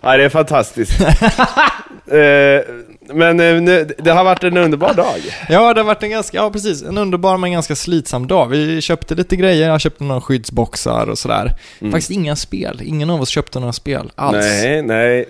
Ja, 0.00 0.16
det 0.16 0.24
är 0.24 0.28
fantastiskt. 0.28 1.00
eh, 1.00 2.74
men 3.12 3.40
eh, 3.40 3.60
nu, 3.60 3.94
det 3.98 4.10
har 4.10 4.24
varit 4.24 4.44
en 4.44 4.56
underbar 4.56 4.94
dag. 4.94 5.20
Ja, 5.48 5.74
det 5.74 5.80
har 5.80 5.84
varit 5.84 6.02
en 6.02 6.10
ganska, 6.10 6.36
ja 6.36 6.50
precis, 6.50 6.82
en 6.82 6.98
underbar 6.98 7.36
men 7.36 7.52
ganska 7.52 7.76
slitsam 7.76 8.26
dag. 8.26 8.46
Vi 8.46 8.80
köpte 8.80 9.14
lite 9.14 9.36
grejer, 9.36 9.68
jag 9.68 9.80
köpte 9.80 10.04
några 10.04 10.20
skyddsboxar 10.20 11.06
och 11.06 11.18
sådär. 11.18 11.54
Faktiskt 11.80 12.10
inga 12.10 12.36
spel, 12.36 12.80
ingen 12.84 13.10
av 13.10 13.20
oss 13.20 13.28
köpte 13.28 13.60
några 13.60 13.72
spel 13.72 14.12
alls. 14.14 14.46
Nej, 14.46 14.82
nej. 14.82 15.28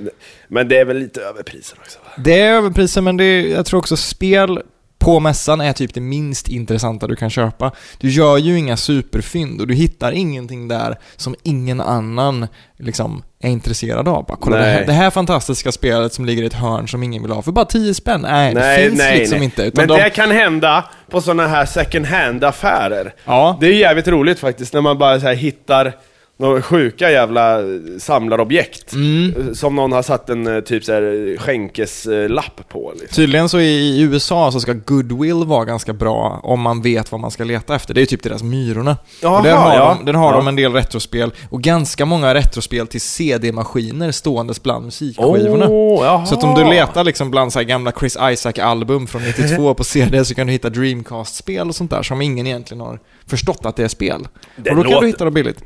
Men 0.49 0.69
det 0.69 0.79
är 0.79 0.85
väl 0.85 0.99
lite 0.99 1.21
överpriser 1.21 1.79
också 1.83 1.99
va? 2.05 2.23
Det 2.25 2.41
är 2.41 2.55
överpriser 2.55 3.01
men 3.01 3.17
det 3.17 3.25
är, 3.25 3.47
jag 3.47 3.67
tror 3.67 3.79
också 3.79 3.97
spel 3.97 4.63
på 4.99 5.21
mässan 5.21 5.61
är 5.61 5.73
typ 5.73 5.95
det 5.95 6.01
minst 6.01 6.49
intressanta 6.49 7.07
du 7.07 7.17
kan 7.17 7.31
köpa. 7.31 7.73
Du 7.99 8.11
gör 8.11 8.39
ju 8.39 8.59
inga 8.59 8.77
superfynd 8.77 9.61
och 9.61 9.67
du 9.67 9.75
hittar 9.75 10.13
ingenting 10.13 10.69
där 10.69 10.99
som 11.17 11.35
ingen 11.43 11.81
annan 11.81 12.47
liksom 12.77 13.23
är 13.41 13.49
intresserad 13.49 14.09
av. 14.09 14.27
Bara, 14.27 14.37
kolla 14.41 14.57
det 14.57 14.63
här, 14.65 14.87
det 14.87 14.93
här 14.93 15.11
fantastiska 15.11 15.73
spelet 15.73 16.13
som 16.13 16.25
ligger 16.25 16.43
i 16.43 16.47
ett 16.47 16.55
hörn 16.55 16.89
som 16.89 17.03
ingen 17.03 17.23
vill 17.23 17.33
ha 17.33 17.43
för 17.43 17.53
bara 17.53 17.65
10 17.65 17.95
spänn. 17.95 18.21
Nej, 18.23 18.55
det 18.55 18.61
Nej, 18.61 18.89
finns 18.89 18.99
nej, 18.99 19.19
liksom 19.19 19.37
nej. 19.39 19.45
inte. 19.45 19.63
Utan 19.63 19.83
Men 19.83 19.89
de, 19.97 20.03
det 20.05 20.11
kan 20.11 20.31
hända 20.31 20.85
på 21.11 21.21
sådana 21.21 21.47
här 21.47 21.67
second 21.67 22.07
hand-affärer. 22.07 23.15
ja, 23.25 23.57
Det 23.61 23.67
är 23.67 23.73
jävligt 23.73 24.09
roligt 24.09 24.39
faktiskt 24.39 24.73
när 24.75 24.81
man 24.81 24.99
bara 24.99 25.21
så 25.21 25.29
hittar 25.29 25.93
några 26.41 26.63
sjuka 26.63 27.11
jävla 27.11 27.59
samlarobjekt. 27.99 28.93
Mm. 28.93 29.55
Som 29.55 29.77
någon 29.77 29.93
har 29.93 30.03
satt 30.03 30.31
en 30.31 30.47
eh, 30.57 30.61
typ 30.61 30.85
så 30.85 30.93
här 30.93 31.37
skänkeslapp 31.39 32.69
på. 32.69 32.93
Liksom. 33.01 33.17
Tydligen 33.17 33.49
så 33.49 33.61
i 33.61 34.01
USA 34.01 34.53
så 34.53 34.61
ska 34.61 34.73
goodwill 34.73 35.45
vara 35.45 35.65
ganska 35.65 35.93
bra 35.93 36.41
om 36.43 36.61
man 36.61 36.83
vet 36.83 37.13
vad 37.13 37.21
man 37.21 37.31
ska 37.31 37.45
leta 37.45 37.75
efter. 37.75 37.95
Det 37.95 38.03
är 38.03 38.07
typ 38.07 38.23
deras 38.23 38.43
Myrorna. 38.43 38.97
Jaha, 39.23 39.39
och 39.39 39.45
där 39.45 39.57
har, 39.57 39.75
ja. 39.75 39.97
de, 39.99 40.05
där 40.07 40.13
har 40.19 40.31
Ja. 40.33 40.37
de 40.37 40.49
en 40.49 40.57
del 40.57 40.73
retrospel 40.73 41.31
och 41.51 41.63
ganska 41.63 42.05
många 42.05 42.35
retrospel 42.35 42.87
till 42.87 43.01
CD-maskiner 43.01 44.13
ståendes 44.13 44.63
bland 44.63 44.85
musikskivorna. 44.85 45.67
Jaha. 46.05 46.27
Så 46.27 46.35
att 46.35 46.45
om 46.45 46.55
du 46.55 46.65
letar 46.65 47.05
liksom 47.05 47.31
bland 47.31 47.53
så 47.53 47.59
här 47.59 47.67
gamla 47.67 47.93
Chris 48.01 48.17
Isaac-album 48.33 49.07
från 49.07 49.23
92 49.23 49.75
på 49.75 49.85
CD 49.85 50.25
så 50.25 50.35
kan 50.35 50.47
du 50.47 50.53
hitta 50.53 50.71
Dreamcast-spel 50.71 51.69
och 51.69 51.75
sånt 51.75 51.91
där 51.91 52.03
som 52.03 52.23
ingen 52.23 52.47
egentligen 52.47 52.81
har 52.81 52.99
förstått 53.27 53.61
att 53.67 53.77
det 53.77 53.85
är 53.85 53.89
spel. 53.89 54.29
Den 54.57 54.71
och 54.71 54.77
då 54.77 54.83
kan 54.83 54.93
låter- 54.93 55.01
du 55.01 55.07
hitta 55.07 55.25
dem 55.25 55.35
billigt. 55.35 55.65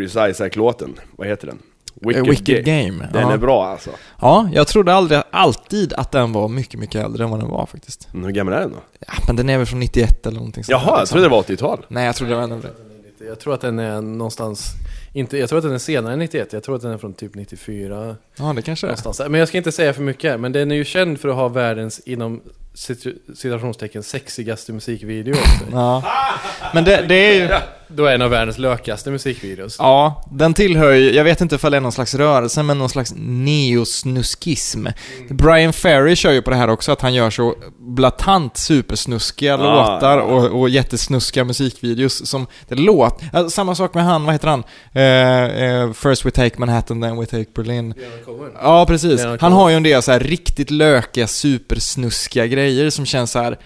Chris 0.00 0.16
Isaac-låten, 0.30 0.94
vad 1.16 1.28
heter 1.28 1.46
den? 1.46 1.58
Eh, 2.14 2.22
Wicked 2.24 2.64
Game. 2.64 3.08
Den 3.12 3.22
ja. 3.22 3.32
är 3.32 3.38
bra 3.38 3.66
alltså. 3.66 3.90
Ja, 4.20 4.48
jag 4.52 4.66
trodde 4.68 4.94
aldrig, 4.94 5.20
alltid 5.30 5.92
att 5.92 6.10
den 6.12 6.32
var 6.32 6.48
mycket, 6.48 6.80
mycket 6.80 7.04
äldre 7.04 7.24
än 7.24 7.30
vad 7.30 7.40
den 7.40 7.48
var 7.48 7.66
faktiskt. 7.66 8.08
Mm, 8.12 8.24
Hur 8.24 8.32
gammal 8.32 8.54
är 8.54 8.60
den 8.60 8.70
då? 8.72 8.78
Ja, 9.06 9.12
men 9.26 9.36
den 9.36 9.50
är 9.50 9.58
väl 9.58 9.66
från 9.66 9.80
91 9.80 10.26
eller 10.26 10.36
någonting 10.36 10.64
sånt 10.64 10.80
där, 10.80 10.86
Jaha, 10.86 10.94
jag 10.96 11.00
liksom. 11.02 11.14
trodde 11.14 11.26
det 11.26 11.30
var 11.30 11.42
80-tal. 11.42 11.86
Nej, 11.88 12.06
jag 12.06 12.16
trodde 12.16 12.32
det 12.32 12.36
var 12.36 12.42
ännu 12.44 12.54
äldre. 12.54 12.70
Jag 13.26 13.40
tror 13.40 13.54
att 13.54 13.60
den 13.60 13.78
är 13.78 14.00
någonstans, 14.00 14.66
inte, 15.12 15.38
jag 15.38 15.48
tror 15.48 15.58
att 15.58 15.64
den 15.64 15.72
är 15.74 15.78
senare 15.78 16.12
än 16.12 16.18
91, 16.18 16.52
jag 16.52 16.62
tror 16.62 16.76
att 16.76 16.82
den 16.82 16.90
är 16.92 16.98
från 16.98 17.12
typ 17.12 17.34
94 17.34 18.16
Ja, 18.36 18.52
det 18.56 18.62
kanske 18.62 18.86
är. 18.86 18.88
någonstans. 18.88 19.16
där. 19.18 19.28
Men 19.28 19.38
jag 19.38 19.48
ska 19.48 19.58
inte 19.58 19.72
säga 19.72 19.92
för 19.92 20.02
mycket 20.02 20.40
men 20.40 20.52
den 20.52 20.70
är 20.70 20.76
ju 20.76 20.84
känd 20.84 21.20
för 21.20 21.28
att 21.28 21.34
ha 21.34 21.48
världens, 21.48 22.00
inom 22.00 22.40
citationstecken, 22.74 24.02
sexigaste 24.02 24.72
musikvideo. 24.72 25.34
Ja. 25.72 26.02
Men 26.74 26.84
det, 26.84 27.04
det 27.08 27.14
är 27.14 27.34
ju... 27.34 27.48
då 27.88 28.06
är 28.06 28.14
en 28.14 28.22
av 28.22 28.30
världens 28.30 28.58
lökaste 28.58 29.10
musikvideos. 29.10 29.76
Ja, 29.78 30.24
den 30.32 30.54
tillhör 30.54 30.92
ju, 30.92 31.12
jag 31.12 31.24
vet 31.24 31.40
inte 31.40 31.54
ifall 31.54 31.70
det 31.70 31.76
är 31.76 31.80
någon 31.80 31.92
slags 31.92 32.14
rörelse, 32.14 32.62
men 32.62 32.78
någon 32.78 32.88
slags 32.88 33.12
neosnuskism. 33.16 34.86
Brian 35.30 35.72
Ferry 35.72 36.16
kör 36.16 36.32
ju 36.32 36.42
på 36.42 36.50
det 36.50 36.56
här 36.56 36.70
också, 36.70 36.92
att 36.92 37.00
han 37.00 37.14
gör 37.14 37.30
så 37.30 37.54
blatant 37.78 38.56
supersnuskiga 38.56 39.56
låtar 39.56 40.18
och, 40.18 40.60
och 40.60 40.68
jättesnuskiga 40.68 41.44
musikvideos 41.44 42.26
som 42.26 42.46
det 42.68 42.74
låter. 42.74 43.30
Alltså, 43.32 43.50
samma 43.50 43.74
sak 43.74 43.94
med 43.94 44.04
han, 44.04 44.24
vad 44.24 44.34
heter 44.34 44.48
han? 44.48 44.64
Eh, 44.92 45.64
eh, 45.64 45.92
First 45.92 46.26
we 46.26 46.30
take 46.30 46.58
Manhattan, 46.58 47.00
then 47.00 47.20
we 47.20 47.26
take 47.26 47.46
Berlin. 47.54 47.94
Ja, 48.62 48.86
precis. 48.86 49.24
Han 49.40 49.52
har 49.52 49.70
ju 49.70 49.76
en 49.76 49.82
del 49.82 50.02
så 50.02 50.12
här 50.12 50.20
riktigt 50.20 50.70
lökiga, 50.70 51.26
supersnuskiga 51.26 52.46
grejer 52.46 52.59
som 52.90 53.06
känns 53.06 53.30
så 53.30 53.38
här. 53.38 53.58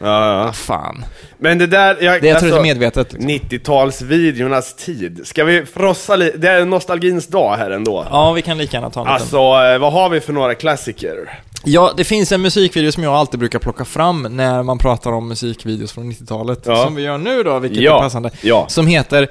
Ja, 0.00 0.06
ah, 0.08 0.44
ja. 0.46 0.52
fan. 0.52 1.04
Men 1.38 1.58
det 1.58 1.66
där, 1.66 1.96
jag, 2.00 2.00
Det 2.00 2.06
jag 2.06 2.22
tror 2.22 2.32
jag 2.32 2.42
är 2.42 2.44
alltså, 2.44 2.62
medvetet. 2.62 3.12
Liksom. 3.12 3.30
90-talsvideornas 3.30 4.76
tid. 4.84 5.20
Ska 5.24 5.44
vi 5.44 5.66
frossa 5.66 6.16
lite? 6.16 6.38
Det 6.38 6.48
är 6.48 6.64
nostalgins 6.64 7.26
dag 7.26 7.56
här 7.56 7.70
ändå. 7.70 8.06
Ja, 8.10 8.32
vi 8.32 8.42
kan 8.42 8.58
lika 8.58 8.76
gärna 8.76 8.90
ta 8.90 9.00
en 9.00 9.04
liten. 9.06 9.14
Alltså, 9.14 9.36
eh, 9.36 9.78
vad 9.78 9.92
har 9.92 10.08
vi 10.08 10.20
för 10.20 10.32
några 10.32 10.54
klassiker? 10.54 11.40
Ja, 11.64 11.92
det 11.96 12.04
finns 12.04 12.32
en 12.32 12.42
musikvideo 12.42 12.92
som 12.92 13.02
jag 13.02 13.14
alltid 13.14 13.40
brukar 13.40 13.58
plocka 13.58 13.84
fram 13.84 14.22
när 14.22 14.62
man 14.62 14.78
pratar 14.78 15.12
om 15.12 15.28
musikvideos 15.28 15.92
från 15.92 16.12
90-talet. 16.12 16.62
Ja. 16.66 16.84
Som 16.84 16.94
vi 16.94 17.02
gör 17.02 17.18
nu 17.18 17.42
då, 17.42 17.58
vilket 17.58 17.82
Ja, 17.82 17.96
är 17.98 18.02
passande. 18.02 18.30
ja. 18.42 18.66
Som 18.68 18.86
heter 18.86 19.28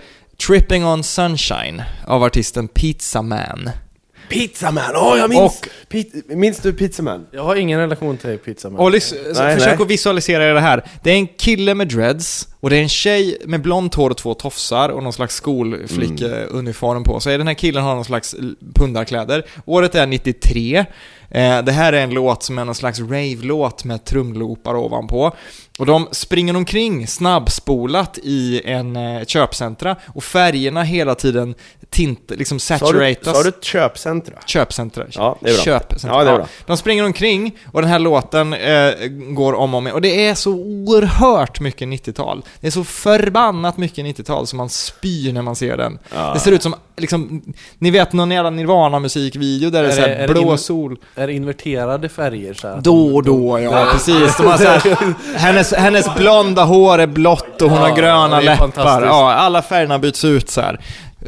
Tripping 0.47 0.85
on 0.85 1.03
Sunshine 1.03 1.81
av 2.07 2.23
artisten 2.23 2.67
Pizza 2.67 3.21
Man. 3.21 3.69
Pizzaman! 4.29 4.95
Åh, 4.95 5.17
jag 5.17 5.29
minns! 5.29 5.61
Och- 5.61 6.35
minns 6.37 6.57
du 6.59 6.73
Pizzaman? 6.73 7.27
Jag 7.31 7.43
har 7.43 7.55
ingen 7.55 7.79
relation 7.79 8.17
till 8.17 8.37
Pizza 8.37 8.69
Man. 8.69 8.79
Och 8.79 9.01
så 9.01 9.15
Nej, 9.15 9.55
försök 9.55 9.73
nej. 9.77 9.81
att 9.83 9.91
visualisera 9.91 10.53
det 10.53 10.59
här. 10.59 10.83
Det 11.03 11.11
är 11.11 11.15
en 11.15 11.27
kille 11.27 11.75
med 11.75 11.87
dreads 11.87 12.47
och 12.59 12.69
det 12.69 12.77
är 12.77 12.81
en 12.81 12.89
tjej 12.89 13.37
med 13.45 13.61
blont 13.61 13.95
hår 13.95 14.09
och 14.09 14.17
två 14.17 14.33
tofsar 14.33 14.89
och 14.89 15.03
någon 15.03 15.13
slags 15.13 15.35
skolflickuniform 15.35 17.03
på 17.03 17.19
sig. 17.19 17.37
Den 17.37 17.47
här 17.47 17.53
killen 17.53 17.83
har 17.83 17.95
någon 17.95 18.05
slags 18.05 18.35
pundarkläder. 18.75 19.45
Året 19.65 19.95
är 19.95 20.05
93. 20.07 20.85
Eh, 21.29 21.61
det 21.63 21.71
här 21.71 21.93
är 21.93 22.03
en 22.03 22.09
låt 22.13 22.43
som 22.43 22.57
är 22.57 22.65
någon 22.65 22.75
slags 22.75 22.99
rave-låt 22.99 23.83
med 23.83 24.05
trumloopar 24.05 24.75
ovanpå. 24.75 25.31
Och 25.79 25.85
de 25.85 26.07
springer 26.11 26.55
omkring 26.55 27.07
snabbspolat 27.07 28.17
i 28.23 28.61
en 28.65 28.95
eh, 28.95 29.25
köpcentra 29.25 29.95
och 30.15 30.23
färgerna 30.23 30.83
hela 30.83 31.15
tiden 31.15 31.55
tint, 31.89 32.31
liksom 32.35 32.59
Sa 32.59 32.73
du, 32.73 32.79
saturatas. 32.79 33.37
sa 33.37 33.43
du 33.43 33.51
köpcentra? 33.61 34.35
Köpcentra. 34.45 35.05
Ja, 35.11 35.37
det 35.41 35.49
är 35.49 35.53
bra. 35.53 35.63
Köpcentra. 35.63 36.17
Ja, 36.19 36.23
det 36.23 36.29
är 36.29 36.35
bra. 36.37 36.47
De 36.65 36.77
springer 36.77 37.05
omkring 37.05 37.57
och 37.71 37.81
den 37.81 37.89
här 37.91 37.99
låten 37.99 38.53
eh, 38.53 38.91
går 39.09 39.53
om 39.53 39.73
och 39.73 39.77
om 39.77 39.87
igen. 39.87 39.95
Och 39.95 40.01
det 40.01 40.27
är 40.27 40.35
så 40.35 40.51
oerhört 40.53 41.59
mycket 41.59 41.87
90-tal. 41.87 42.43
Det 42.59 42.67
är 42.67 42.71
så 42.71 42.83
förbannat 42.83 43.77
mycket 43.77 44.05
90-tal 44.05 44.47
som 44.47 44.57
man 44.57 44.69
spyr 44.69 45.33
när 45.33 45.41
man 45.41 45.55
ser 45.55 45.77
den. 45.77 45.99
Ja. 46.15 46.33
Det 46.33 46.39
ser 46.39 46.51
ut 46.51 46.63
som, 46.63 46.75
liksom, 46.97 47.41
ni 47.79 47.91
vet 47.91 48.13
någon 48.13 48.31
jävla 48.31 48.49
Nirvana-musikvideo 48.49 49.69
där 49.69 49.83
det 49.83 49.89
är, 49.89 49.91
Är 49.91 49.95
så 49.95 50.01
det- 50.01 50.07
här 50.07 50.15
är 50.15 50.27
det 50.27 50.33
blå 50.33 50.51
in- 50.51 50.57
sol. 50.57 50.97
Är 51.15 51.27
det 51.27 51.33
inverterade 51.33 52.09
färger 52.09 52.53
så 52.53 52.67
här? 52.67 52.79
Då 52.81 53.15
och 53.15 53.23
då, 53.23 53.59
ja 53.59 53.87
precis. 53.91 54.37
De 54.37 54.45
har 54.47 54.57
så 54.57 54.63
här, 54.63 54.97
hennes, 55.37 55.73
hennes 55.73 56.15
blonda 56.15 56.63
hår 56.63 56.99
är 56.99 57.07
blått 57.07 57.61
och 57.61 57.69
hon 57.69 57.79
Ja, 57.79 57.87
har 57.89 57.95
gröna 57.95 58.37
är 58.37 58.41
läppar. 58.41 58.57
fantastiskt. 58.57 59.05
Ja, 59.07 59.33
alla 59.33 59.61
färgerna 59.61 59.99
byts 59.99 60.25
ut 60.25 60.49
så 60.49 60.61
här. 60.61 60.79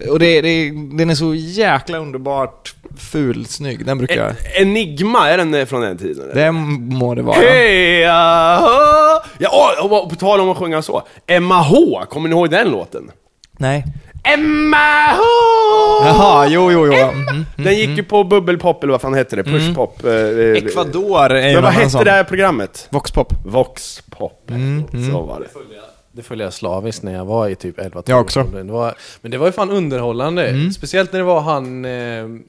Och 0.10 0.20
det, 0.20 0.42
det, 0.42 0.72
den 0.98 1.10
är 1.10 1.16
så 1.16 1.34
jäkla 1.36 1.98
underbart 1.98 2.76
ful, 2.98 3.46
snygg. 3.46 3.86
Den 3.86 3.98
brukar 3.98 4.16
jag... 4.16 4.62
Enigma, 4.62 5.30
är 5.30 5.38
den 5.38 5.54
eh, 5.54 5.66
från 5.66 5.82
den 5.82 5.98
tiden? 5.98 6.24
eller? 6.32 6.46
Det 6.46 6.52
må 6.52 7.16
det 7.16 7.22
vara. 7.22 7.36
Hej, 7.36 8.00
ja, 8.00 9.24
ja, 9.38 9.74
och, 9.82 10.04
och 10.04 10.10
på 10.10 10.16
tal 10.16 10.40
om 10.40 10.50
att 10.50 10.58
sjunga 10.58 10.82
så. 10.82 11.04
Emma 11.28 11.62
H, 11.62 12.04
kommer 12.10 12.30
ni 12.30 12.36
ihåg 12.36 12.50
den 12.50 12.72
låten? 12.72 13.12
Nej. 13.58 13.86
Emma 14.24 15.08
H! 15.18 15.24
Jaha, 16.06 16.48
jo, 16.48 16.72
jo, 16.72 16.86
jo. 16.86 17.12
Mhm. 17.12 17.46
Den 17.56 17.76
gick 17.76 17.90
ju 17.90 18.04
på 18.04 18.24
bubbelpop, 18.24 18.84
eller 18.84 18.92
vad 18.92 19.02
fan 19.02 19.14
hette 19.14 19.36
det? 19.36 19.44
Pushpop? 19.44 20.06
eh, 20.06 20.12
eh, 20.14 20.54
Ecuador 20.54 21.32
är 21.32 21.54
Men 21.54 21.64
vad 21.64 21.74
hette 21.74 22.04
det 22.04 22.12
här 22.12 22.24
programmet? 22.24 22.88
Voxpop. 22.90 23.34
Voxpop. 23.46 24.52
Så 25.12 25.22
var 25.22 25.40
det. 25.40 25.48
Det 26.20 26.24
följde 26.24 26.44
jag 26.44 26.54
slaviskt 26.54 27.04
när 27.04 27.14
jag 27.14 27.26
var 27.26 27.48
i 27.48 27.56
typ 27.56 27.80
11 27.80 28.04
Jag 28.06 28.22
också. 28.22 28.44
Det 28.44 28.64
var, 28.64 28.94
men 29.22 29.32
det 29.32 29.38
var 29.38 29.46
ju 29.46 29.52
fan 29.52 29.70
underhållande. 29.70 30.72
Speciellt 30.76 31.12
när 31.14 31.20
det 31.20 31.26
var 31.26 31.42
han... 31.42 31.86
Eh, 31.86 31.92
andra, 32.22 32.42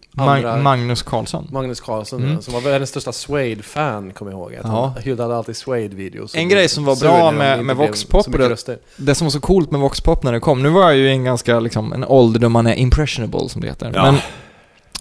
Mag- 0.57 0.63
Magnus 0.63 1.03
Carlsson. 1.03 1.49
Magnus 1.53 1.81
Carlsson, 1.81 2.43
som 2.43 2.55
var 2.55 2.61
världens 2.61 2.91
största 2.91 3.13
Suede-fan, 3.13 4.11
kommer 4.13 4.33
jag 4.33 4.41
ihåg. 4.41 4.55
Att 4.55 4.61
Ja. 4.65 4.93
Han 4.95 5.03
hyllade 5.03 5.37
alltid 5.37 5.57
Suede-videos. 5.57 6.35
En 6.35 6.49
grej 6.49 6.69
som 6.69 6.85
var 6.85 6.97
bra 6.97 7.31
med- 7.31 7.65
med 7.65 7.77
Voxpop 7.77 8.27
det-. 8.33 8.79
Det 8.97 9.15
som 9.15 9.25
var 9.25 9.31
så 9.31 9.41
coolt 9.41 9.71
med 9.71 9.81
Voxpop 9.81 10.23
när 10.23 10.33
det 10.33 10.41
kom, 10.41 10.63
nu 10.63 10.69
var 10.69 10.83
jag 10.83 10.97
ju 10.97 11.09
i 11.09 11.11
en 11.11 11.25
ganska, 11.25 11.61
liksom, 11.61 11.93
en 11.93 12.05
ålder 12.05 12.41
då 12.41 12.49
man 12.49 12.67
är 12.67 12.75
impressionable 12.75 13.49
som 13.49 13.61
det 13.61 13.69
heter. 13.69 13.93
Ja. 13.95 14.05
Men 14.13 14.21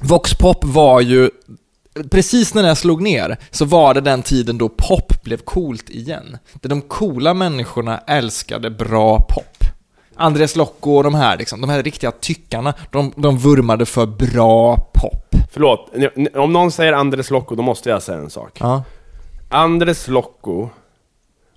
Voxpop 0.01 0.65
var 0.65 1.01
ju, 1.01 1.29
precis 2.11 2.53
när 2.53 2.63
det 2.63 2.75
slog 2.75 3.01
ner, 3.01 3.37
så 3.51 3.65
var 3.65 3.93
det 3.93 4.01
den 4.01 4.21
tiden 4.21 4.57
då 4.57 4.69
pop 4.69 5.23
blev 5.23 5.37
coolt 5.37 5.89
igen. 5.89 6.37
Där 6.53 6.69
de 6.69 6.81
coola 6.81 7.33
människorna 7.33 7.97
älskade 7.97 8.69
bra 8.69 9.19
pop. 9.19 9.45
Andres 10.15 10.55
Locco 10.55 10.91
och 10.91 11.03
de 11.03 11.15
här 11.15 11.37
liksom, 11.37 11.61
de 11.61 11.69
här 11.69 11.83
riktiga 11.83 12.11
tyckarna, 12.11 12.73
de, 12.91 13.13
de 13.15 13.37
vurmade 13.37 13.85
för 13.85 14.05
bra 14.05 14.75
pop. 14.93 15.35
Förlåt, 15.51 15.91
om 16.35 16.53
någon 16.53 16.71
säger 16.71 16.93
Andres 16.93 17.31
Locco, 17.31 17.55
då 17.55 17.63
måste 17.63 17.89
jag 17.89 18.03
säga 18.03 18.17
en 18.17 18.29
sak. 18.29 18.57
Ja. 18.59 18.83
Andres 19.49 20.07
Locco, 20.07 20.69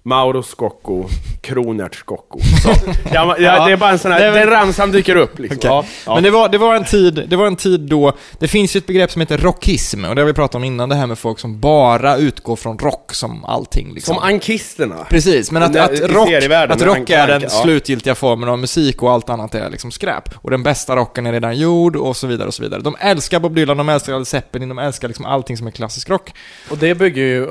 Mauro 0.04 0.42
Scocco, 0.42 1.08
Kronert 1.40 1.94
Scocco. 1.94 2.40
Så. 2.62 2.72
Ja, 3.12 3.36
ja, 3.38 3.66
det 3.66 3.72
är 3.72 3.76
bara 3.76 3.90
en 3.90 3.98
sån 3.98 4.12
här, 4.12 4.20
Det 4.20 4.26
är 4.26 4.32
den 4.32 4.50
ramsan 4.50 4.92
dyker 4.92 5.16
upp 5.16 5.38
liksom. 5.38 5.58
Okej. 5.58 5.70
Ja, 5.70 5.84
ja. 6.06 6.14
Men 6.14 6.22
det 6.22 6.30
var, 6.30 6.48
det, 6.48 6.58
var 6.58 6.76
en 6.76 6.84
tid, 6.84 7.24
det 7.28 7.36
var 7.36 7.46
en 7.46 7.56
tid 7.56 7.80
då, 7.80 8.12
det 8.38 8.48
finns 8.48 8.76
ju 8.76 8.78
ett 8.78 8.86
begrepp 8.86 9.10
som 9.10 9.20
heter 9.20 9.38
rockism, 9.38 10.04
och 10.04 10.14
det 10.14 10.20
har 10.20 10.26
vi 10.26 10.32
pratat 10.32 10.54
om 10.54 10.64
innan, 10.64 10.88
det 10.88 10.94
här 10.94 11.06
med 11.06 11.18
folk 11.18 11.38
som 11.38 11.60
bara 11.60 12.16
utgår 12.16 12.56
från 12.56 12.78
rock 12.78 13.14
som 13.14 13.44
allting 13.44 13.94
liksom. 13.94 14.14
Som 14.14 14.24
ankisterna. 14.24 15.06
Precis, 15.08 15.50
men 15.50 15.62
att, 15.62 15.76
att 15.76 16.00
rock, 16.00 16.28
att 16.68 16.82
rock 16.82 17.10
är 17.10 17.26
den 17.26 17.50
slutgiltiga 17.50 18.14
formen 18.14 18.48
av 18.48 18.58
musik 18.58 19.02
och 19.02 19.12
allt 19.12 19.30
annat 19.30 19.54
är 19.54 19.70
liksom 19.70 19.90
skräp. 19.90 20.24
Och 20.34 20.50
den 20.50 20.62
bästa 20.62 20.96
rocken 20.96 21.26
är 21.26 21.32
redan 21.32 21.58
gjord 21.58 21.96
och 21.96 22.16
så 22.16 22.26
vidare 22.26 22.48
och 22.48 22.54
så 22.54 22.62
vidare. 22.62 22.80
De 22.80 22.96
älskar 23.00 23.40
Bob 23.40 23.54
Dylan, 23.54 23.76
de 23.76 23.88
älskar 23.88 24.18
Led 24.18 24.26
Zeppelin, 24.26 24.68
de 24.68 24.78
älskar 24.78 25.08
liksom 25.08 25.24
allting 25.24 25.56
som 25.56 25.66
är 25.66 25.70
klassisk 25.70 26.10
rock. 26.10 26.32
Och 26.70 26.78
det 26.78 26.94
bygger 26.94 27.22
ju 27.22 27.46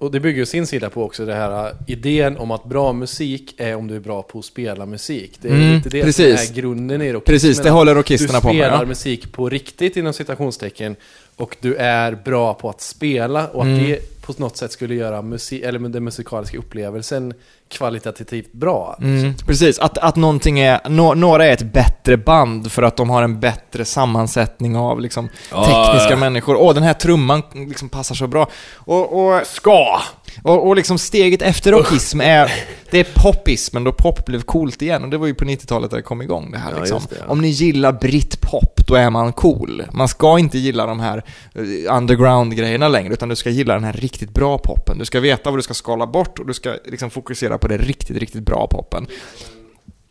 och 0.00 0.10
det 0.10 0.20
bygger 0.20 0.38
ju 0.38 0.46
sin 0.46 0.66
sida 0.66 0.90
på 0.90 1.04
också 1.04 1.26
det 1.26 1.34
här 1.34 1.66
uh, 1.66 1.72
idén 1.86 2.36
om 2.36 2.50
att 2.50 2.64
bra 2.64 2.92
musik 2.92 3.54
är 3.56 3.74
om 3.76 3.86
du 3.88 3.96
är 3.96 4.00
bra 4.00 4.22
på 4.22 4.38
att 4.38 4.44
spela 4.44 4.86
musik. 4.86 5.32
Det 5.40 5.48
är 5.48 5.52
Mm, 5.52 5.74
lite 5.76 5.88
det 5.88 6.02
precis. 6.02 6.46
som 6.46 6.54
är 6.56 6.60
grunden 6.60 7.02
i 7.02 7.12
rockismen. 7.12 7.34
Precis, 7.34 7.58
det 7.58 7.70
håller 7.70 7.94
rockisterna 7.94 8.38
Du 8.38 8.42
på 8.42 8.46
med. 8.52 8.56
spelar 8.64 8.80
Ja. 8.82 8.86
musik 8.88 9.32
på 9.32 9.48
riktigt 9.48 9.96
inom 9.96 10.12
citationstecken 10.12 10.96
och 11.36 11.56
du 11.60 11.74
är 11.74 12.14
bra 12.24 12.54
på 12.54 12.68
att 12.70 12.80
spela 12.80 13.46
och 13.48 13.62
att 13.62 13.66
Mm. 13.68 13.84
det 13.84 14.22
på 14.22 14.34
något 14.36 14.56
sätt 14.56 14.72
skulle 14.72 14.94
göra 14.94 15.22
musik, 15.22 15.62
eller 15.62 15.78
den 15.78 16.04
musikaliska 16.04 16.58
upplevelsen 16.58 17.34
kvalitativt 17.70 18.52
bra. 18.52 18.98
Mm, 19.00 19.34
precis, 19.46 19.78
att, 19.78 19.98
att 19.98 20.16
någonting 20.16 20.60
är, 20.60 20.88
nå, 20.88 21.14
några 21.14 21.46
är 21.46 21.52
ett 21.52 21.72
bättre 21.72 22.16
band 22.16 22.72
för 22.72 22.82
att 22.82 22.96
de 22.96 23.10
har 23.10 23.22
en 23.22 23.40
bättre 23.40 23.84
sammansättning 23.84 24.76
av 24.76 25.00
liksom, 25.00 25.28
tekniska 25.50 26.16
människor. 26.16 26.56
Åh, 26.56 26.74
den 26.74 26.82
här 26.82 26.94
trumman 26.94 27.42
liksom 27.54 27.88
passar 27.88 28.14
så 28.14 28.26
bra. 28.26 28.48
Och, 28.74 29.26
och, 29.26 29.46
Ska! 29.46 30.00
och, 30.42 30.68
och 30.68 30.76
liksom 30.76 30.98
steget 30.98 31.42
efter 31.42 31.72
rockism 31.72 32.20
är, 32.20 32.52
det 32.90 32.98
är 32.98 33.06
popismen, 33.14 33.84
då 33.84 33.92
pop 33.92 34.24
blev 34.26 34.42
coolt 34.42 34.82
igen. 34.82 35.04
Och 35.04 35.10
det 35.10 35.18
var 35.18 35.26
ju 35.26 35.34
på 35.34 35.44
90-talet 35.44 35.90
det 35.90 36.02
kom 36.02 36.22
igång 36.22 36.50
det 36.50 36.58
här 36.58 36.72
Ja, 36.72 36.78
liksom. 36.78 37.02
det, 37.10 37.16
ja. 37.18 37.24
Om 37.32 37.40
ni 37.40 37.48
gillar 37.48 37.92
britpop, 37.92 38.86
då 38.86 38.94
är 38.94 39.10
man 39.10 39.32
cool. 39.32 39.82
Man 39.92 40.08
ska 40.08 40.38
inte 40.38 40.58
gilla 40.58 40.86
de 40.86 41.00
här 41.00 41.24
eh, 41.54 41.96
underground-grejerna 41.96 42.88
längre, 42.88 43.12
utan 43.12 43.28
du 43.28 43.36
ska 43.36 43.50
gilla 43.50 43.74
den 43.74 43.84
här 43.84 43.92
riktigt 43.92 44.30
bra 44.30 44.58
poppen. 44.58 44.98
Du 44.98 45.04
ska 45.04 45.20
veta 45.20 45.50
vad 45.50 45.58
du 45.58 45.62
ska 45.62 45.74
skala 45.74 46.06
bort 46.06 46.38
och 46.38 46.46
du 46.46 46.54
ska 46.54 46.76
liksom 46.84 47.10
fokusera 47.10 47.58
på 47.60 47.68
det 47.68 47.76
riktigt, 47.76 48.16
riktigt 48.16 48.42
bra 48.42 48.66
poppen. 48.66 49.06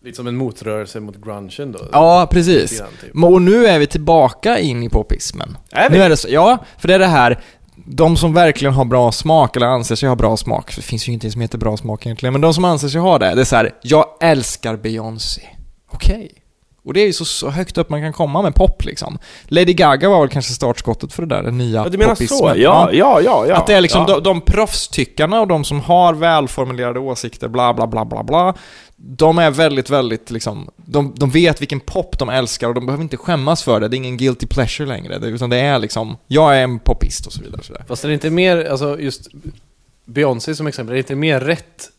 Lite 0.03 0.15
som 0.15 0.27
en 0.27 0.35
motrörelse 0.35 0.99
mot 0.99 1.15
grungen 1.21 1.71
då. 1.71 1.79
Ja, 1.91 2.27
precis. 2.31 2.79
Grann, 2.79 2.89
typ. 3.01 3.23
Och 3.23 3.41
nu 3.41 3.67
är 3.67 3.79
vi 3.79 3.87
tillbaka 3.87 4.59
in 4.59 4.83
i 4.83 4.89
popismen. 4.89 5.57
Är 5.71 5.89
vi? 5.89 5.97
Nu 5.97 6.03
är 6.03 6.09
det 6.09 6.17
så, 6.17 6.27
ja, 6.31 6.57
för 6.77 6.87
det 6.87 6.93
är 6.93 6.99
det 6.99 7.05
här, 7.05 7.39
de 7.85 8.17
som 8.17 8.33
verkligen 8.33 8.73
har 8.73 8.85
bra 8.85 9.11
smak, 9.11 9.55
eller 9.55 9.67
anser 9.67 9.95
sig 9.95 10.09
ha 10.09 10.15
bra 10.15 10.37
smak, 10.37 10.71
för 10.71 10.81
det 10.81 10.87
finns 10.87 11.07
ju 11.07 11.11
ingenting 11.11 11.31
som 11.31 11.41
heter 11.41 11.57
bra 11.57 11.77
smak 11.77 12.05
egentligen, 12.05 12.33
men 12.33 12.41
de 12.41 12.53
som 12.53 12.65
anser 12.65 12.87
sig 12.87 13.01
ha 13.01 13.19
det, 13.19 13.35
det 13.35 13.41
är 13.41 13.45
så 13.45 13.55
här, 13.55 13.75
jag 13.81 14.05
älskar 14.21 14.75
Beyoncé. 14.77 15.41
Okej. 15.91 16.31
Och 16.89 16.93
det 16.93 17.01
är 17.01 17.05
ju 17.05 17.13
så, 17.13 17.25
så 17.25 17.49
högt 17.49 17.77
upp 17.77 17.89
man 17.89 18.01
kan 18.01 18.13
komma 18.13 18.41
med 18.41 18.55
pop 18.55 18.85
liksom. 18.85 19.19
Lady 19.43 19.73
Gaga 19.73 20.09
var 20.09 20.19
väl 20.19 20.29
kanske 20.29 20.53
startskottet 20.53 21.13
för 21.13 21.25
det 21.25 21.35
där, 21.35 21.43
den 21.43 21.57
nya 21.57 21.83
Ja, 21.83 21.89
du 21.89 21.97
menar 21.97 22.15
så? 22.15 22.19
popismen. 22.19 22.61
Ja, 22.61 22.89
ja, 22.93 23.21
ja, 23.21 23.45
ja. 23.47 23.55
Att 23.55 23.67
det 23.67 23.73
är 23.73 23.81
liksom 23.81 24.05
ja. 24.07 24.13
de, 24.15 24.23
de 24.23 24.41
proffstyckarna 24.41 25.41
och 25.41 25.47
de 25.47 25.63
som 25.63 25.79
har 25.79 26.13
välformulerade 26.13 26.99
åsikter, 26.99 27.47
bla 27.47 27.73
bla 27.73 27.87
bla 27.87 28.05
bla 28.05 28.23
bla. 28.23 28.53
De 28.95 29.37
är 29.37 29.51
väldigt, 29.51 29.89
väldigt 29.89 30.31
liksom, 30.31 30.69
de, 30.75 31.13
de 31.15 31.29
vet 31.29 31.61
vilken 31.61 31.79
pop 31.79 32.19
de 32.19 32.29
älskar 32.29 32.67
och 32.67 32.73
de 32.73 32.85
behöver 32.85 33.03
inte 33.03 33.17
skämmas 33.17 33.63
för 33.63 33.79
det. 33.79 33.87
Det 33.87 33.95
är 33.95 33.97
ingen 33.97 34.17
guilty 34.17 34.47
pleasure 34.47 34.87
längre. 34.87 35.17
Det, 35.17 35.27
utan 35.27 35.49
det 35.49 35.57
är 35.57 35.79
liksom, 35.79 36.17
jag 36.27 36.57
är 36.57 36.63
en 36.63 36.79
popist 36.79 37.25
och 37.25 37.33
så 37.33 37.41
vidare. 37.41 37.59
Och 37.59 37.65
så 37.65 37.73
där. 37.73 37.83
Fast 37.87 38.03
är 38.03 38.07
det 38.07 38.13
inte 38.13 38.29
mer, 38.29 38.65
alltså 38.71 38.99
just 38.99 39.27
Beyoncé 40.05 40.55
som 40.55 40.67
exempel, 40.67 40.91
är 40.91 40.95
det 40.95 40.99
inte 40.99 41.15
mer 41.15 41.39
rätt 41.39 41.89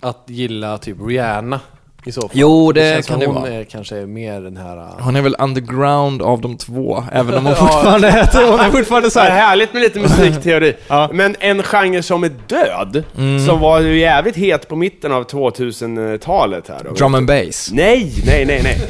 att 0.00 0.24
gilla 0.26 0.78
typ 0.78 0.96
Rihanna 1.06 1.60
I 2.08 2.12
så 2.12 2.20
fall. 2.20 2.30
Jo, 2.32 2.72
det 2.72 2.94
känns 2.94 3.06
kan 3.06 3.18
det 3.18 3.26
hon 3.26 3.34
vara. 3.34 3.48
Är, 3.50 3.64
kanske 3.64 3.96
är 3.96 4.06
mer 4.06 4.40
den 4.40 4.56
här... 4.56 4.76
uh, 4.76 4.84
Hon 5.00 5.16
är 5.16 5.20
väl 5.22 5.36
underground 5.38 6.22
av 6.22 6.40
de 6.40 6.56
två, 6.56 7.04
även 7.12 7.34
om 7.34 7.46
hon 7.46 7.54
fortfarande 7.66 8.10
heter, 8.10 8.50
hon 8.50 8.60
är 8.60 8.70
fortfarande 8.70 9.10
så 9.10 9.18
Det 9.18 9.24
är 9.26 9.30
här. 9.30 9.40
härligt 9.46 9.72
med 9.72 9.82
lite 9.82 10.00
musikteori. 10.00 10.74
Ja. 10.88 11.10
Men 11.12 11.36
en 11.40 11.62
genre 11.62 12.02
som 12.02 12.24
är 12.24 12.30
död, 12.46 13.04
Mm. 13.18 13.46
som 13.46 13.60
var 13.60 13.80
ju 13.80 13.98
jävligt 13.98 14.36
het 14.36 14.68
på 14.68 14.76
mitten 14.76 15.12
av 15.12 15.26
2000-talet 15.26 16.68
här 16.68 16.80
då. 16.84 16.90
Drum 16.94 17.14
and 17.14 17.26
bass. 17.26 17.70
Nej, 17.72 18.12
nej, 18.26 18.44
nej, 18.46 18.60
nej. 18.62 18.78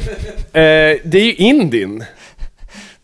Eh, 0.53 0.97
det 1.03 1.17
är 1.19 1.23
ju 1.25 1.33
indien, 1.33 2.03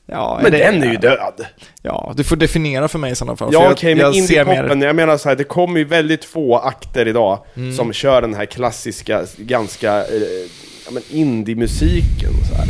Ja, 0.07 0.39
men 0.43 0.51
det- 0.51 0.57
den 0.57 0.83
är 0.83 0.91
ju 0.91 0.97
död. 0.97 1.45
Ja, 1.81 2.13
du 2.17 2.23
får 2.23 2.35
definiera 2.35 2.87
för 2.87 2.99
mig 2.99 3.11
i 3.11 3.15
sådana 3.15 3.37
fall. 3.37 3.49
Ja 3.53 3.71
okej, 3.71 3.95
men 3.95 4.03
jag 4.05 4.15
ser 4.15 4.45
mer- 4.45 4.51
indiepopen, 4.53 4.81
jag 4.81 4.95
menar 4.95 5.17
så 5.17 5.29
här, 5.29 5.35
det 5.35 5.43
kommer 5.43 5.77
ju 5.79 5.85
väldigt 5.85 6.25
få 6.25 6.57
akter 6.57 7.07
idag 7.07 7.39
Mm. 7.55 7.73
som 7.75 7.93
kör 7.93 8.21
den 8.21 8.33
här 8.33 8.45
klassiska, 8.45 9.23
ganska, 9.37 9.93
eh, 9.97 10.05
ja 10.85 10.91
men 10.91 11.03
indie-musiken 11.09 12.31
så 12.49 12.55
här. 12.55 12.65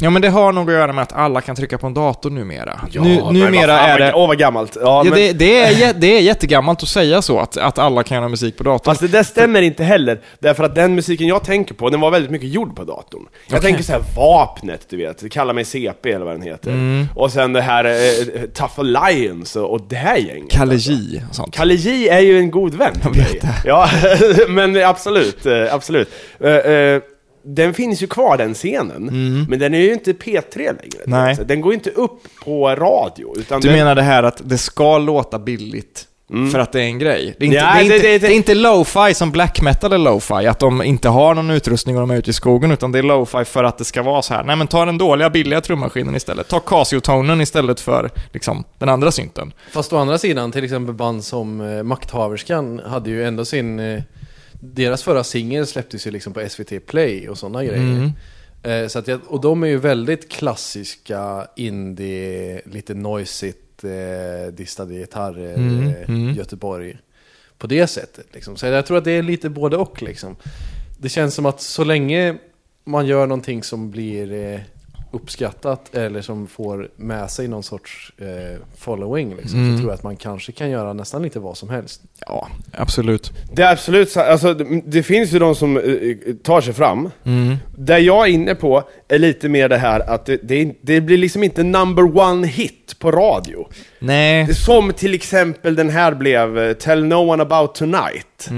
Ja 0.00 0.10
men 0.10 0.22
det 0.22 0.28
har 0.28 0.52
nog 0.52 0.70
att 0.70 0.76
göra 0.76 0.92
med 0.92 1.02
att 1.02 1.12
alla 1.12 1.40
kan 1.40 1.56
trycka 1.56 1.78
på 1.78 1.86
en 1.86 1.94
dator 1.94 2.30
numera. 2.30 2.80
Ja, 2.90 3.02
nu, 3.02 3.22
numera 3.32 3.80
är 3.80 3.98
det... 3.98 4.12
Åh 4.14 4.28
vad 4.28 4.38
gammalt. 4.38 4.76
Ja, 4.80 4.98
Ja, 5.04 5.10
men, 5.10 5.12
det, 5.12 5.32
det, 5.32 5.60
är, 5.60 5.94
det 5.94 6.06
är 6.06 6.20
jättegammalt 6.20 6.82
att 6.82 6.88
säga 6.88 7.22
så, 7.22 7.38
att, 7.38 7.56
att 7.56 7.78
alla 7.78 8.02
kan 8.02 8.16
göra 8.16 8.28
musik 8.28 8.56
på 8.56 8.64
datorn. 8.64 8.84
Fast 8.84 9.00
det 9.00 9.08
där 9.08 9.22
stämmer 9.22 9.62
inte 9.62 9.84
heller, 9.84 10.20
därför 10.38 10.64
att 10.64 10.74
den 10.74 10.94
musiken 10.94 11.26
jag 11.26 11.44
tänker 11.44 11.74
på, 11.74 11.90
den 11.90 12.00
var 12.00 12.10
väldigt 12.10 12.30
mycket 12.30 12.48
gjord 12.48 12.76
på 12.76 12.84
datorn. 12.84 13.22
Jag 13.46 13.58
Okej. 13.58 13.60
tänker 13.60 13.82
så 13.82 13.92
här 13.92 14.02
Vapnet, 14.16 14.86
du 14.88 14.96
vet, 14.96 15.32
Kalla 15.32 15.52
mig 15.52 15.64
CP 15.64 16.12
eller 16.12 16.24
vad 16.24 16.34
den 16.34 16.42
heter. 16.42 16.70
Mm. 16.70 17.06
Och 17.14 17.32
sen 17.32 17.52
det 17.52 17.60
här 17.60 17.84
eh, 17.84 18.42
Tough 18.54 18.80
Alliance 18.80 19.60
och, 19.60 19.72
och 19.72 19.80
det 19.88 19.96
här 19.96 20.16
gänget. 20.16 20.50
Kalle 20.50 20.72
alltså. 20.72 20.90
J 20.90 21.22
och 21.28 21.34
sånt. 21.34 21.54
Kalle 21.54 21.74
J 21.74 22.08
är 22.08 22.20
ju 22.20 22.38
en 22.38 22.50
god 22.50 22.74
vän 22.74 22.94
Jag 23.04 23.10
vet 23.10 23.40
det. 23.40 23.54
Ja, 23.64 23.90
men 24.48 24.84
absolut, 24.84 25.46
eh, 25.46 25.74
absolut. 25.74 26.08
Eh, 26.40 26.50
eh, 26.50 27.00
Den 27.54 27.74
finns 27.74 28.02
ju 28.02 28.06
kvar 28.06 28.36
den 28.36 28.54
scenen, 28.54 29.46
men 29.48 29.58
den 29.58 29.74
är 29.74 29.78
ju 29.80 29.92
inte 29.92 30.12
P3 30.12 30.56
längre. 30.58 31.04
Mm. 31.06 31.24
Nej. 31.24 31.36
Så 31.36 31.42
Den 31.44 31.60
går 31.60 31.72
ju 31.72 31.74
inte 31.78 31.90
upp 31.90 32.20
på 32.44 32.68
radio, 32.68 33.34
utan 33.38 33.60
Du 33.60 33.68
den, 33.68 33.76
menar 33.76 33.94
det 33.94 34.02
här 34.02 34.22
att 34.22 34.40
det 34.44 34.58
ska 34.58 34.98
låta 34.98 35.38
billigt 35.38 36.04
för 36.52 36.58
att 36.58 36.72
det 36.72 36.80
är 36.80 36.84
en 36.84 36.98
grej? 36.98 37.34
Det 37.38 37.44
är 37.44 37.46
inte, 37.46 37.56
Ja, 37.58 37.74
det 37.74 37.80
är 37.80 37.88
det- 37.88 37.94
inte, 37.96 38.08
det- 38.08 38.18
det 38.18 38.26
är 38.26 38.36
inte 38.36 38.54
lo-fi 38.54 39.14
som 39.14 39.30
black 39.30 39.60
metal 39.62 39.92
är 39.92 39.98
lo-fi, 39.98 40.34
att 40.46 40.58
de 40.58 40.82
inte 40.82 41.08
har 41.08 41.34
någon 41.34 41.50
utrustning 41.50 41.96
och 41.96 42.00
de 42.00 42.10
är 42.10 42.16
ute 42.16 42.30
i 42.30 42.32
skogen, 42.32 42.70
utan 42.70 42.92
det 42.92 42.98
är 42.98 43.02
lo-fi 43.02 43.44
för 43.44 43.64
att 43.64 43.78
det 43.78 43.84
ska 43.84 44.02
vara 44.02 44.22
så 44.22 44.34
här. 44.34 44.44
Nej 44.44 44.56
men 44.56 44.66
ta 44.66 44.84
den 44.84 44.98
dåliga, 44.98 45.30
billiga 45.30 45.60
trummaskinen 45.60 46.14
istället. 46.16 46.48
Ta 46.48 46.60
Casio-tonen 46.60 47.40
istället 47.40 47.80
för 47.80 48.10
liksom, 48.32 48.64
den 48.78 48.88
andra 48.88 49.10
synten. 49.10 49.52
Fast 49.72 49.92
å 49.92 49.96
andra 49.96 50.18
sidan, 50.18 50.52
till 50.52 50.64
exempel 50.64 50.94
band 50.94 51.24
som 51.24 51.60
eh, 51.60 51.82
Makthaverskan 51.82 52.80
hade 52.86 53.10
ju 53.10 53.24
ändå 53.24 53.44
sin... 53.44 53.78
Eh, 53.80 54.02
deras 54.60 55.02
förra 55.02 55.24
singel 55.24 55.66
släpptes 55.66 56.06
ju 56.06 56.10
liksom 56.10 56.32
på 56.32 56.48
SVT 56.48 56.86
Play 56.86 57.28
och 57.28 57.38
sådana 57.38 57.64
grejer. 57.64 58.12
Eh, 58.62 58.86
så 58.88 58.98
att 58.98 59.08
jag, 59.08 59.20
och 59.26 59.40
de 59.40 59.62
är 59.62 59.66
ju 59.66 59.76
väldigt 59.76 60.28
klassiska 60.28 61.46
indie, 61.56 62.60
lite 62.64 62.94
noisigt, 62.94 63.84
eh, 63.84 64.52
distade 64.52 64.94
gitarrer, 64.94 65.58
eh, 66.08 66.36
Göteborg. 66.36 66.98
På 67.58 67.66
det 67.66 67.86
sättet 67.86 68.26
liksom. 68.32 68.56
Så 68.56 68.66
jag 68.66 68.86
tror 68.86 68.98
att 68.98 69.04
det 69.04 69.12
är 69.12 69.22
lite 69.22 69.50
både 69.50 69.76
och 69.76 70.02
liksom. 70.02 70.36
Det 70.98 71.08
känns 71.08 71.34
som 71.34 71.46
att 71.46 71.60
så 71.60 71.84
länge 71.84 72.38
man 72.84 73.06
gör 73.06 73.26
någonting 73.26 73.62
som 73.62 73.90
blir 73.90 74.32
eh, 74.32 74.60
uppskattat 75.10 75.94
eller 75.94 76.22
som 76.22 76.46
får 76.46 76.88
med 76.96 77.30
sig 77.30 77.48
någon 77.48 77.62
sorts 77.62 78.12
eh, 78.18 78.60
following 78.76 79.36
liksom, 79.36 79.72
så 79.72 79.78
tror 79.78 79.90
jag 79.90 79.94
att 79.94 80.02
man 80.02 80.16
kanske 80.16 80.52
kan 80.52 80.70
göra 80.70 80.92
nästan 80.92 81.22
lite 81.22 81.40
vad 81.40 81.56
som 81.56 81.70
helst. 81.70 82.02
Ja, 82.26 82.48
absolut. 82.72 83.32
Det 83.52 83.62
är 83.62 83.72
absolut 83.72 84.10
så, 84.10 84.20
alltså 84.20 84.54
det, 84.54 84.82
det 84.86 85.02
finns 85.02 85.32
ju 85.32 85.38
de 85.38 85.54
som 85.54 85.76
eh, 85.76 85.82
tar 86.42 86.60
sig 86.60 86.74
fram. 86.74 87.10
Mm. 87.24 87.56
Det 87.76 87.98
jag 87.98 88.28
är 88.28 88.32
inne 88.32 88.54
på 88.54 88.82
är 89.08 89.18
lite 89.18 89.48
mer 89.48 89.68
det 89.68 89.78
här 89.78 90.00
att 90.00 90.26
det, 90.26 90.36
det, 90.42 90.72
det 90.80 91.00
blir 91.00 91.18
liksom 91.18 91.44
inte 91.44 91.62
number 91.62 92.18
one 92.18 92.46
hit 92.46 92.96
på 92.98 93.10
radio. 93.10 93.68
Nej. 93.98 94.54
Som 94.54 94.92
till 94.92 95.14
exempel 95.14 95.74
den 95.74 95.90
här 95.90 96.14
blev, 96.14 96.58
eh, 96.58 96.72
Tell 96.72 97.04
No 97.04 97.14
One 97.14 97.42
About 97.42 97.74
Tonight. 97.74 98.48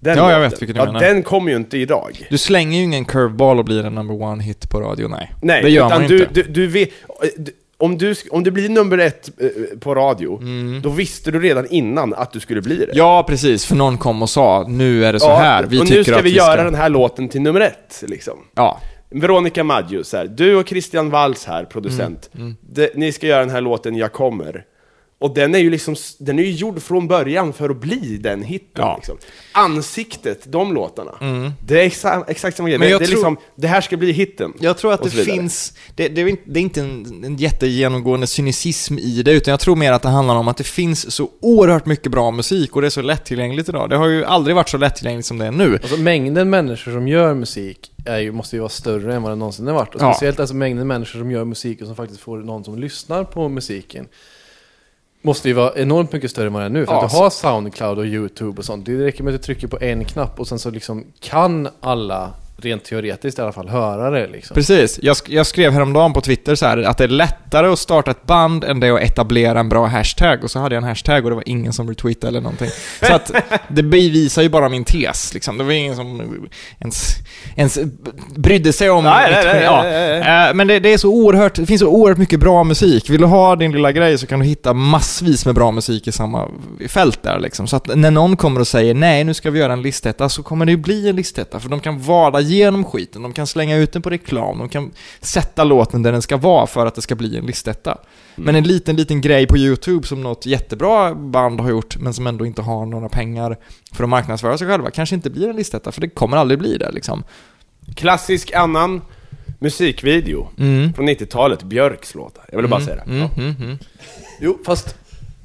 Den 0.00 0.12
Mm. 0.18 0.24
Ja, 0.24 0.32
jag 0.32 0.40
vet 0.40 0.62
vilken 0.62 0.74
du 0.74 0.80
ja, 0.80 0.86
menar. 0.86 1.00
Den 1.00 1.22
kommer 1.22 1.50
ju 1.50 1.56
inte 1.56 1.78
idag. 1.78 2.26
Du 2.30 2.38
slänger 2.38 2.78
ju 2.78 2.84
ingen 2.84 3.04
curveball 3.04 3.58
och 3.58 3.64
blir 3.64 3.84
en 3.86 3.94
number 3.94 4.22
one 4.22 4.42
hit 4.42 4.70
på 4.70 4.80
radio, 4.80 5.08
nej. 5.08 5.32
Nej, 5.42 5.62
det 5.62 5.70
gör 5.70 5.86
utan 5.86 6.00
man 6.00 6.08
du, 6.10 6.18
inte. 6.18 6.32
du, 6.34 6.42
du 6.42 6.66
vet, 6.66 6.88
du- 7.36 7.52
om, 7.78 7.98
du, 7.98 8.14
om 8.30 8.44
det 8.44 8.50
blir 8.50 8.68
nummer 8.68 8.98
ett 8.98 9.30
eh, 9.40 9.78
på 9.78 9.94
radio, 9.94 10.40
då 10.82 10.88
visste 10.90 11.30
du 11.30 11.40
redan 11.40 11.66
innan 11.70 12.14
att 12.14 12.32
du 12.32 12.40
skulle 12.40 12.62
bli 12.62 12.76
det. 12.76 12.84
Mm. 12.84 12.96
Ja, 12.96 13.24
precis. 13.28 13.66
För 13.66 13.76
någon 13.76 13.98
kom 13.98 14.22
och 14.22 14.30
sa, 14.30 14.64
nu 14.68 15.04
är 15.04 15.12
det 15.12 15.20
så 15.20 15.26
Ja, 15.26 15.36
här. 15.36 15.62
Vi 15.66 15.80
och 15.80 15.86
tycker 15.86 15.96
nu 15.98 16.04
ska 16.04 16.18
att 16.18 16.24
vi 16.24 16.30
göra 16.36 16.64
den 16.64 16.74
här 16.74 16.88
låten 16.88 17.28
till 17.28 17.40
nummer 17.42 17.60
ett, 17.60 18.04
liksom. 18.08 18.38
Ja. 18.54 18.80
Veronica 19.10 19.64
Maggio, 19.64 20.04
så 20.04 20.16
här, 20.16 20.26
du 20.26 20.56
och 20.56 20.68
Christian 20.68 21.10
Walls 21.10 21.44
här, 21.44 21.64
producent. 21.64 22.30
Mm, 22.34 22.56
Det, 22.60 22.90
ni 22.96 23.12
ska 23.12 23.26
göra 23.26 23.40
den 23.40 23.50
här 23.50 23.60
låten 23.60 23.96
Jag 23.96 24.12
kommer. 24.12 24.64
Och 25.20 25.34
den 25.34 25.54
är 25.54 25.58
ju 25.58 25.70
liksom, 25.70 25.96
den 26.18 26.38
är 26.38 26.42
ju 26.42 26.50
gjord 26.50 26.82
från 26.82 27.08
början 27.08 27.52
för 27.52 27.70
att 27.70 27.76
bli 27.80 28.16
den 28.20 28.42
hitten. 28.42 28.68
Ja. 28.74 28.84
Mm. 28.88 28.96
Liksom. 28.96 29.16
Ansiktet, 29.52 30.52
de 30.52 30.74
låtarna. 30.74 31.10
Det 31.66 31.80
är 31.80 31.84
exa, 31.86 32.24
exakt 32.28 32.56
samma 32.56 32.68
grej. 32.68 32.78
Men 32.78 32.86
Det, 32.86 32.90
jag 32.92 33.00
det 33.00 33.04
är 33.04 33.06
tror- 33.06 33.16
liksom, 33.16 33.36
det 33.56 33.66
här 33.68 33.80
ska 33.80 33.96
bli 33.96 34.12
hitten. 34.12 34.52
Jag 34.60 34.78
tror 34.78 34.92
att 34.92 35.02
det 35.02 35.10
finns, 35.10 35.72
det, 35.94 36.08
det, 36.08 36.20
är 36.20 36.26
inte- 36.28 36.42
det 36.46 36.58
är 36.60 36.62
inte 36.62 36.80
en, 36.80 37.24
en 37.24 37.36
jättegenomgående 37.36 38.26
cynism 38.26 38.98
i 38.98 39.22
det, 39.22 39.32
utan 39.32 39.50
jag 39.50 39.60
tror 39.60 39.76
mer 39.76 39.92
att 39.92 40.02
det 40.02 40.08
handlar 40.08 40.34
om 40.34 40.48
att 40.48 40.56
det 40.56 40.64
finns 40.64 41.12
så 41.12 41.28
oerhört 41.40 41.86
mycket 41.86 42.12
bra 42.12 42.30
musik 42.30 42.76
och 42.76 42.80
det 42.82 42.88
är 42.88 42.90
så 42.90 43.02
lättillgängligt 43.02 43.68
idag. 43.68 43.90
Det 43.90 43.96
har 43.96 44.06
ju 44.08 44.24
aldrig 44.24 44.56
varit 44.56 44.68
så 44.68 44.78
lättillgängligt 44.78 45.26
som 45.26 45.38
det 45.38 45.46
är 45.46 45.50
nu. 45.52 45.74
Alltså 45.82 45.96
mängden 45.96 46.50
människor 46.50 46.92
som 46.92 47.08
gör 47.08 47.34
musik 47.34 47.92
är 48.04 48.18
ju, 48.18 48.32
måste 48.32 48.56
ju 48.56 48.60
vara 48.60 48.68
större 48.68 49.14
än 49.14 49.22
vad 49.22 49.32
den 49.32 49.38
någonsin 49.38 49.66
har 49.66 49.74
varit. 49.74 49.94
Och 49.94 50.02
Ja. 50.02 50.12
speciellt 50.14 50.40
alltså 50.40 50.54
mängden 50.54 50.86
människor 50.86 51.18
som 51.18 51.30
gör 51.30 51.44
musik 51.44 51.80
och 51.80 51.86
som 51.86 51.96
faktiskt 51.96 52.20
får 52.20 52.38
någon 52.38 52.64
som 52.64 52.78
lyssnar 52.78 53.24
på 53.24 53.48
musiken. 53.48 54.08
Måste 55.22 55.48
ju 55.48 55.54
vara 55.54 55.72
enormt 55.74 56.12
mycket 56.12 56.30
större 56.30 56.46
än 56.46 56.52
vad 56.52 56.62
det 56.62 56.66
är 56.66 56.70
nu. 56.70 56.86
För 56.86 56.92
Ja, 56.92 57.04
att 57.04 57.10
du 57.10 57.16
har 57.16 57.30
Soundcloud 57.30 57.98
och 57.98 58.06
YouTube 58.06 58.58
och 58.58 58.64
sånt. 58.64 58.86
Det 58.86 59.04
räcker 59.04 59.24
med 59.24 59.34
att 59.34 59.40
du 59.40 59.44
trycker 59.44 59.68
på 59.68 59.78
en 59.80 60.04
knapp 60.04 60.40
och 60.40 60.48
sen 60.48 60.58
så 60.58 60.70
liksom 60.70 61.04
kan 61.20 61.68
alla, 61.80 62.30
rent 62.64 62.84
teoretiskt 62.84 63.38
i 63.38 63.42
alla 63.42 63.52
fall, 63.52 63.68
höra 63.68 64.10
det 64.10 64.26
liksom. 64.26 64.54
Precis. 64.54 64.98
Jag, 65.02 65.14
sk- 65.14 65.26
jag 65.34 65.46
skrev 65.46 65.72
häromdagen 65.72 66.12
på 66.12 66.20
Twitter 66.20 66.54
så 66.54 66.66
här 66.66 66.78
att 66.78 66.98
det 66.98 67.04
är 67.04 67.08
lättare 67.08 67.66
att 67.68 67.78
starta 67.78 68.10
ett 68.10 68.26
band 68.26 68.64
än 68.64 68.80
det 68.80 68.86
är 68.86 68.92
att 68.92 69.00
etablera 69.00 69.60
en 69.60 69.68
bra 69.68 69.86
hashtag. 69.86 70.44
Och 70.44 70.50
så 70.50 70.58
hade 70.58 70.74
jag 70.74 70.82
en 70.82 70.88
hashtag 70.88 71.24
och 71.24 71.30
det 71.30 71.34
var 71.36 71.48
ingen 71.48 71.72
som 71.72 71.88
retweetade 71.88 72.28
eller 72.28 72.40
någonting. 72.40 72.68
Så 73.02 73.12
att 73.14 73.32
det 73.68 73.82
bevisar 73.82 74.42
ju 74.42 74.48
bara 74.48 74.68
min 74.68 74.84
tes 74.84 75.34
liksom. 75.34 75.58
Det 75.58 75.64
var 75.64 75.72
ingen 75.72 75.96
som 75.96 76.32
ens, 76.78 77.14
ens 77.56 77.78
brydde 78.36 78.72
sig 78.72 78.90
om... 78.90 79.04
Nej, 79.04 79.30
nej, 79.32 79.44
nej, 79.44 79.62
ja. 79.64 79.82
nej, 79.82 80.20
nej, 80.20 80.48
Eh, 80.48 80.54
Men 80.54 80.66
det, 80.68 80.78
det 80.80 80.92
är 80.92 80.98
så 80.98 81.08
oerhört, 81.08 81.54
det 81.54 81.66
finns 81.66 81.80
så 81.80 81.88
oerhört 81.88 82.18
mycket 82.18 82.40
bra 82.40 82.64
musik. 82.64 83.10
Vill 83.10 83.20
du 83.20 83.26
ha 83.26 83.56
din 83.56 83.72
lilla 83.72 83.92
grej 83.92 84.18
så 84.18 84.26
kan 84.26 84.38
du 84.40 84.46
hitta 84.46 84.72
massvis 84.74 85.46
med 85.46 85.54
bra 85.54 85.70
musik 85.70 86.06
i 86.06 86.12
samma 86.12 86.48
fält 86.88 87.22
där 87.22 87.40
liksom. 87.40 87.66
Så 87.66 87.76
att 87.76 87.96
när 87.96 88.10
någon 88.10 88.36
kommer 88.36 88.60
och 88.60 88.66
säger 88.68 88.94
nej, 88.94 89.24
nu 89.24 89.34
ska 89.34 89.50
vi 89.50 89.58
göra 89.58 89.72
en 89.72 89.82
listetta, 89.82 90.28
så 90.28 90.42
kommer 90.42 90.64
det 90.66 90.72
ju 90.72 90.76
bli 90.78 91.08
en 91.08 91.16
listetta. 91.16 91.60
För 91.60 91.68
de 91.68 91.80
kan 91.80 91.98
vada 91.98 92.40
igenom 92.50 92.84
skiten, 92.84 93.22
de 93.22 93.32
kan 93.32 93.46
slänga 93.46 93.76
ut 93.76 93.92
den 93.92 94.02
på 94.02 94.10
reklam, 94.10 94.58
de 94.58 94.68
kan 94.68 94.90
sätta 95.20 95.64
låten 95.64 96.02
där 96.02 96.12
den 96.12 96.22
ska 96.22 96.36
vara 96.36 96.66
för 96.66 96.86
att 96.86 96.94
det 96.94 97.02
ska 97.02 97.14
bli 97.14 97.36
en 97.36 97.46
listetta. 97.46 97.98
Men 98.36 98.54
en 98.56 98.64
liten, 98.64 98.96
liten 98.96 99.20
grej 99.20 99.46
på 99.46 99.56
YouTube 99.58 100.06
som 100.06 100.22
något 100.22 100.46
jättebra 100.46 101.14
band 101.14 101.60
har 101.60 101.70
gjort, 101.70 101.96
men 101.98 102.14
som 102.14 102.26
ändå 102.26 102.46
inte 102.46 102.62
har 102.62 102.86
några 102.86 103.08
pengar 103.08 103.56
för 103.92 104.04
att 104.04 104.10
marknadsföra 104.10 104.58
sig 104.58 104.68
själva, 104.68 104.90
kanske 104.90 105.14
inte 105.14 105.30
blir 105.30 105.48
en 105.48 105.56
listetta, 105.56 105.92
för 105.92 106.00
det 106.00 106.08
kommer 106.08 106.36
aldrig 106.36 106.58
bli 106.58 106.76
det 106.78 106.90
liksom. 106.92 107.24
Klassisk 107.94 108.52
annan 108.52 109.00
musikvideo 109.58 110.48
Mm. 110.58 110.92
från 110.94 111.08
90-talet, 111.08 111.62
Björks 111.62 112.14
låtar. 112.14 112.44
Jag 112.50 112.56
ville 112.56 112.68
bara 112.68 112.80
säga 112.80 112.96
det. 112.96 113.02
Mm, 113.10 113.28
mm, 113.36 113.54
mm. 113.60 113.78
Jo, 114.40 114.58
fast... 114.66 114.96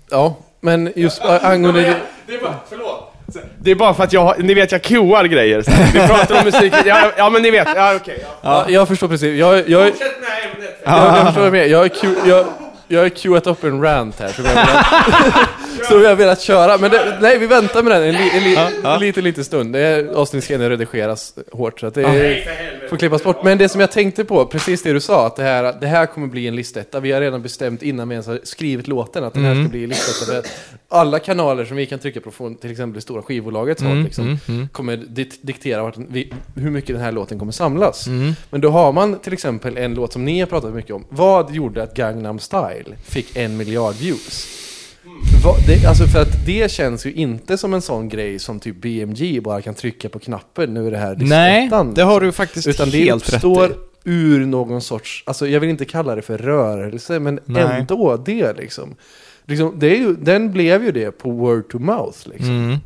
Ja, 0.09 0.37
men 0.61 0.93
just 0.95 1.21
angående... 1.21 1.99
Det 2.27 2.33
är 2.35 2.41
bara, 2.41 2.55
förlåt. 2.69 3.14
Det 3.59 3.71
är 3.71 3.75
bara 3.75 3.93
för 3.93 4.03
att 4.03 4.13
jag, 4.13 4.43
ni 4.43 4.53
vet 4.53 4.71
jag 4.71 4.81
cuar 4.81 5.23
grejer. 5.25 5.61
Så. 5.61 5.71
Vi 5.93 6.07
pratar 6.07 6.39
om 6.39 6.45
musik, 6.45 6.73
ja, 6.85 7.11
ja 7.17 7.29
men 7.29 7.41
ni 7.41 7.51
vet, 7.51 7.67
ja 7.75 7.95
okej. 7.95 8.23
ja. 8.23 8.29
Ja, 8.41 8.65
jag 8.69 8.87
förstår 8.87 9.07
precis. 9.07 9.39
Jag, 9.39 9.69
jag, 9.69 9.87
Fortsätt 9.87 10.21
med 10.21 10.29
ämnet. 10.55 10.81
jag, 10.85 11.17
jag 11.17 11.25
förstår 11.25 11.41
vad 11.41 11.51
menar. 11.51 11.65
Jag 11.65 11.89
jag, 12.25 12.45
jag 12.87 13.01
har 13.01 13.09
queuat 13.09 13.47
upp 13.47 13.63
en 13.63 13.81
rant 13.81 14.19
här 14.19 14.27
som 15.87 16.01
jag 16.01 16.09
har 16.09 16.15
velat, 16.15 16.41
köra. 16.41 16.77
Men 16.77 16.91
det, 16.91 17.17
nej, 17.21 17.37
vi 17.37 17.47
väntar 17.47 17.83
med 17.83 17.91
den 17.91 18.03
en, 18.03 18.13
li, 18.13 18.29
en, 18.33 18.43
li, 18.43 18.57
en 18.83 18.99
liten, 18.99 19.23
liten 19.23 19.43
stund. 19.43 19.73
Det 19.73 19.79
är, 19.79 20.07
avsnittet 20.07 20.43
ska 20.45 20.69
redigeras 20.69 21.33
hårt 21.51 21.79
så 21.79 21.87
att 21.87 21.93
det 21.93 22.03
är, 22.03 22.87
får 22.89 22.97
klippas 22.97 23.23
bort. 23.23 23.43
Men 23.43 23.57
det 23.57 23.69
som 23.69 23.81
jag 23.81 23.91
tänkte 23.91 24.25
på, 24.25 24.45
precis 24.45 24.83
det 24.83 24.93
du 24.93 24.99
sa, 24.99 25.27
att 25.27 25.35
det 25.35 25.43
här, 25.43 25.75
det 25.81 25.87
här 25.87 26.05
kommer 26.05 26.27
bli 26.27 26.47
en 26.47 26.55
listetta. 26.55 26.99
Vi 26.99 27.11
har 27.11 27.21
redan 27.21 27.41
bestämt 27.41 27.83
innan 27.83 28.09
vi 28.09 28.13
ens 28.13 28.27
har 28.27 28.39
skrivit 28.43 28.87
låten 28.87 29.23
att 29.23 29.33
den 29.33 29.45
här 29.45 29.55
ska 29.63 29.69
bli 29.69 29.83
en 29.83 29.89
listetta. 29.89 30.47
Alla 30.89 31.19
kanaler 31.19 31.65
som 31.65 31.77
vi 31.77 31.85
kan 31.85 31.99
trycka 31.99 32.21
på 32.21 32.31
från 32.31 32.55
till 32.55 32.71
exempel 32.71 32.95
det 32.95 33.01
stora 33.01 33.21
skivbolaget 33.21 33.81
Mm, 33.85 33.97
håll, 33.97 34.03
liksom, 34.03 34.39
kommer 34.71 34.97
dit, 34.97 35.39
diktera 35.41 35.91
vi, 35.97 36.33
hur 36.55 36.69
mycket 36.69 36.95
den 36.95 37.01
här 37.03 37.11
låten 37.11 37.39
kommer 37.39 37.51
samlas. 37.51 38.07
Men 38.49 38.61
då 38.61 38.69
har 38.69 38.91
man 38.91 39.19
till 39.19 39.33
exempel 39.33 39.77
en 39.77 39.93
låt 39.93 40.13
som 40.13 40.25
ni 40.25 40.39
har 40.39 40.47
pratat 40.47 40.73
mycket 40.73 40.95
om. 40.95 41.05
Vad 41.09 41.55
gjorde 41.55 41.83
att 41.83 41.93
Gangnam 41.93 42.39
Style 42.39 42.95
fick 43.07 43.37
en 43.37 43.57
miljard 43.57 43.95
views? 43.95 44.47
Va, 45.43 45.55
det, 45.67 45.85
alltså 45.85 46.07
för 46.07 46.21
att 46.21 46.45
det 46.45 46.71
känns 46.71 47.05
ju 47.05 47.13
inte 47.13 47.57
som 47.57 47.73
en 47.73 47.81
sån 47.81 48.09
grej 48.09 48.39
som 48.39 48.59
typ 48.59 48.75
BMG 48.81 49.41
bara 49.43 49.61
kan 49.61 49.73
trycka 49.73 50.09
på 50.09 50.19
knappen 50.19 50.73
nu 50.73 50.87
är 50.87 50.91
det 50.91 50.97
här 50.97 51.15
Nej, 51.19 51.69
det 51.95 52.03
har 52.03 52.21
du 52.21 52.31
faktiskt 52.31 52.67
Utan 52.67 52.89
det 52.89 52.97
helt 52.97 53.27
rätt 53.27 53.33
uppstår 53.33 53.71
i. 53.71 53.75
ur 54.03 54.45
någon 54.45 54.81
sorts, 54.81 55.23
alltså 55.25 55.47
jag 55.47 55.59
vill 55.59 55.69
inte 55.69 55.85
kalla 55.85 56.15
det 56.15 56.21
för 56.21 56.37
rörelse, 56.37 57.19
men 57.19 57.39
Nej. 57.45 57.79
ändå 57.79 58.17
det 58.17 58.53
liksom. 58.53 58.95
liksom 59.45 59.79
det 59.79 59.95
ju, 59.95 60.15
den 60.15 60.51
blev 60.51 60.83
ju 60.83 60.91
det 60.91 61.11
på 61.11 61.31
word 61.31 61.69
to 61.69 61.79
mouth 61.79 62.17
liksom. 62.29 62.49
Mm. 62.49 62.77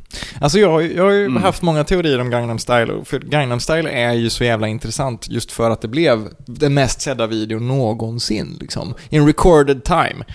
Alltså 0.41 0.59
jag, 0.59 0.91
jag 0.93 1.03
har 1.03 1.11
ju 1.11 1.38
haft 1.38 1.61
många 1.61 1.84
teorier 1.84 2.21
om 2.21 2.30
Gangnam 2.30 2.59
Style, 2.59 3.05
för 3.05 3.19
Gangnam 3.19 3.59
Style 3.59 3.89
är 3.89 4.13
ju 4.13 4.30
så 4.30 4.43
jävla 4.43 4.67
intressant 4.67 5.30
just 5.30 5.51
för 5.51 5.69
att 5.69 5.82
det 5.82 5.88
blev 5.88 6.27
den 6.45 6.73
mest 6.73 7.01
sedda 7.01 7.27
videon 7.27 7.67
någonsin, 7.67 8.57
liksom. 8.61 8.93
In 9.09 9.27
recorded 9.27 9.84
time. 9.84 10.25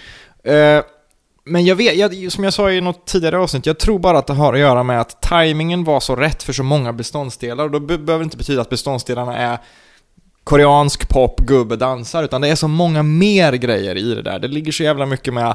Eh, 0.44 0.84
men 1.44 1.64
jag 1.64 1.76
vet, 1.76 1.96
jag, 1.96 2.32
som 2.32 2.44
jag 2.44 2.52
sa 2.52 2.70
i 2.70 2.80
något 2.80 3.06
tidigare 3.06 3.38
avsnitt, 3.38 3.66
jag 3.66 3.78
tror 3.78 3.98
bara 3.98 4.18
att 4.18 4.26
det 4.26 4.32
har 4.32 4.52
att 4.52 4.58
göra 4.58 4.82
med 4.82 5.00
att 5.00 5.22
timingen 5.22 5.84
var 5.84 6.00
så 6.00 6.16
rätt 6.16 6.42
för 6.42 6.52
så 6.52 6.62
många 6.62 6.92
beståndsdelar, 6.92 7.64
och 7.64 7.70
då 7.70 7.80
be- 7.80 7.98
behöver 7.98 8.22
det 8.22 8.24
inte 8.24 8.36
betyda 8.36 8.62
att 8.62 8.70
beståndsdelarna 8.70 9.36
är 9.36 9.58
koreansk 10.44 11.08
pop, 11.08 11.40
gubbe, 11.40 11.76
dansar, 11.76 12.22
utan 12.24 12.40
det 12.40 12.48
är 12.48 12.54
så 12.54 12.68
många 12.68 13.02
mer 13.02 13.52
grejer 13.52 13.96
i 13.96 14.14
det 14.14 14.22
där. 14.22 14.38
Det 14.38 14.48
ligger 14.48 14.72
så 14.72 14.82
jävla 14.82 15.06
mycket 15.06 15.34
med 15.34 15.54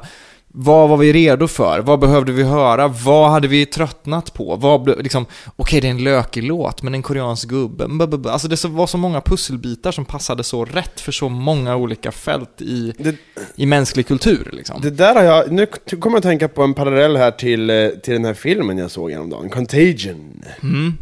vad 0.53 0.89
var 0.89 0.97
vi 0.97 1.13
redo 1.13 1.47
för? 1.47 1.79
Vad 1.79 1.99
behövde 1.99 2.31
vi 2.31 2.43
höra? 2.43 2.87
Vad 2.87 3.31
hade 3.31 3.47
vi 3.47 3.65
tröttnat 3.65 4.33
på? 4.33 4.55
Vad 4.55 5.03
liksom, 5.03 5.25
okej 5.55 5.81
det 5.81 5.87
är 5.87 5.91
en 5.91 6.03
lökig 6.03 6.43
låt, 6.43 6.83
men 6.83 6.93
en 6.93 7.01
koreansk 7.01 7.49
gubbe. 7.49 7.87
Alltså 8.29 8.47
det 8.47 8.65
var 8.65 8.87
så 8.87 8.97
många 8.97 9.21
pusselbitar 9.21 9.91
som 9.91 10.05
passade 10.05 10.43
så 10.43 10.65
rätt 10.65 10.99
för 10.99 11.11
så 11.11 11.29
många 11.29 11.75
olika 11.75 12.11
fält 12.11 12.61
i, 12.61 12.93
Det, 12.97 13.15
i 13.55 13.65
mänsklig 13.65 14.07
kultur 14.07 14.49
liksom. 14.53 14.81
det 14.81 14.89
där 14.89 15.15
har 15.15 15.23
jag, 15.23 15.51
nu 15.51 15.65
kommer 15.65 16.15
jag 16.15 16.17
att 16.17 16.23
tänka 16.23 16.47
på 16.47 16.63
en 16.63 16.73
parallell 16.73 17.17
här 17.17 17.31
till, 17.31 17.69
eh, 17.69 17.89
till 17.89 18.13
den 18.13 18.25
här 18.25 18.33
filmen 18.33 18.77
jag 18.77 18.91
såg 18.91 19.11
häromdagen, 19.11 19.49
Contagion. 19.49 20.43
Mm. 20.63 20.93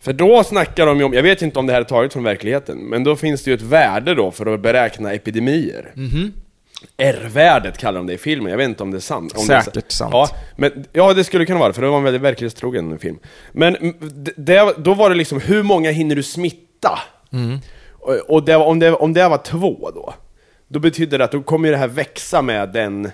För 0.00 0.12
då 0.12 0.44
snackar 0.44 0.86
de 0.86 0.98
ju 0.98 1.04
om, 1.04 1.12
jag 1.12 1.22
vet 1.22 1.42
inte 1.42 1.58
om 1.58 1.66
det 1.66 1.72
här 1.72 1.80
är 1.80 1.84
taget 1.84 2.12
från 2.12 2.24
verkligheten, 2.24 2.78
men 2.78 3.04
då 3.04 3.16
finns 3.16 3.42
det 3.42 3.50
ju 3.50 3.54
ett 3.54 3.62
värde 3.62 4.14
då 4.14 4.30
för 4.30 4.54
att 4.54 4.60
beräkna 4.60 5.12
epidemier. 5.12 5.92
Mhm. 5.94 6.32
R-värdet 6.96 7.78
kallar 7.78 7.98
de 7.98 8.06
det 8.06 8.12
i 8.12 8.18
filmen, 8.18 8.50
jag 8.50 8.56
vet 8.58 8.68
inte 8.68 8.82
om 8.82 8.90
det 8.90 8.98
är 8.98 9.00
sant. 9.00 9.32
Om 9.36 9.46
det 9.46 9.54
är 9.54 9.60
Säkert 9.60 9.92
sant. 9.92 10.10
Ja, 10.12 10.28
men, 10.56 10.84
ja, 10.92 11.14
det 11.14 11.24
skulle 11.24 11.46
kunna 11.46 11.58
vara 11.58 11.68
det, 11.68 11.74
för 11.74 11.82
det 11.82 11.88
var 11.88 11.98
en 11.98 12.04
väldigt 12.04 12.22
verklighetstrogen 12.22 12.98
film. 12.98 13.18
Men 13.52 13.76
mm, 13.76 13.94
det, 14.00 14.32
det, 14.36 14.74
då 14.78 14.94
var 14.94 15.10
det 15.10 15.16
liksom, 15.16 15.40
hur 15.40 15.62
många 15.62 15.90
hinner 15.90 16.16
du 16.16 16.22
smitta? 16.22 16.98
Mm. 17.32 17.58
Och, 17.92 18.14
och 18.14 18.44
det, 18.44 18.56
om, 18.56 18.78
det, 18.78 18.92
om 18.92 19.12
det 19.14 19.28
var 19.28 19.38
två 19.38 19.90
då, 19.94 20.14
då 20.68 20.78
betyder 20.78 21.18
det 21.18 21.24
att 21.24 21.32
då 21.32 21.42
kommer 21.42 21.70
det 21.70 21.76
här 21.76 21.88
växa 21.88 22.42
med 22.42 22.68
den... 22.68 23.10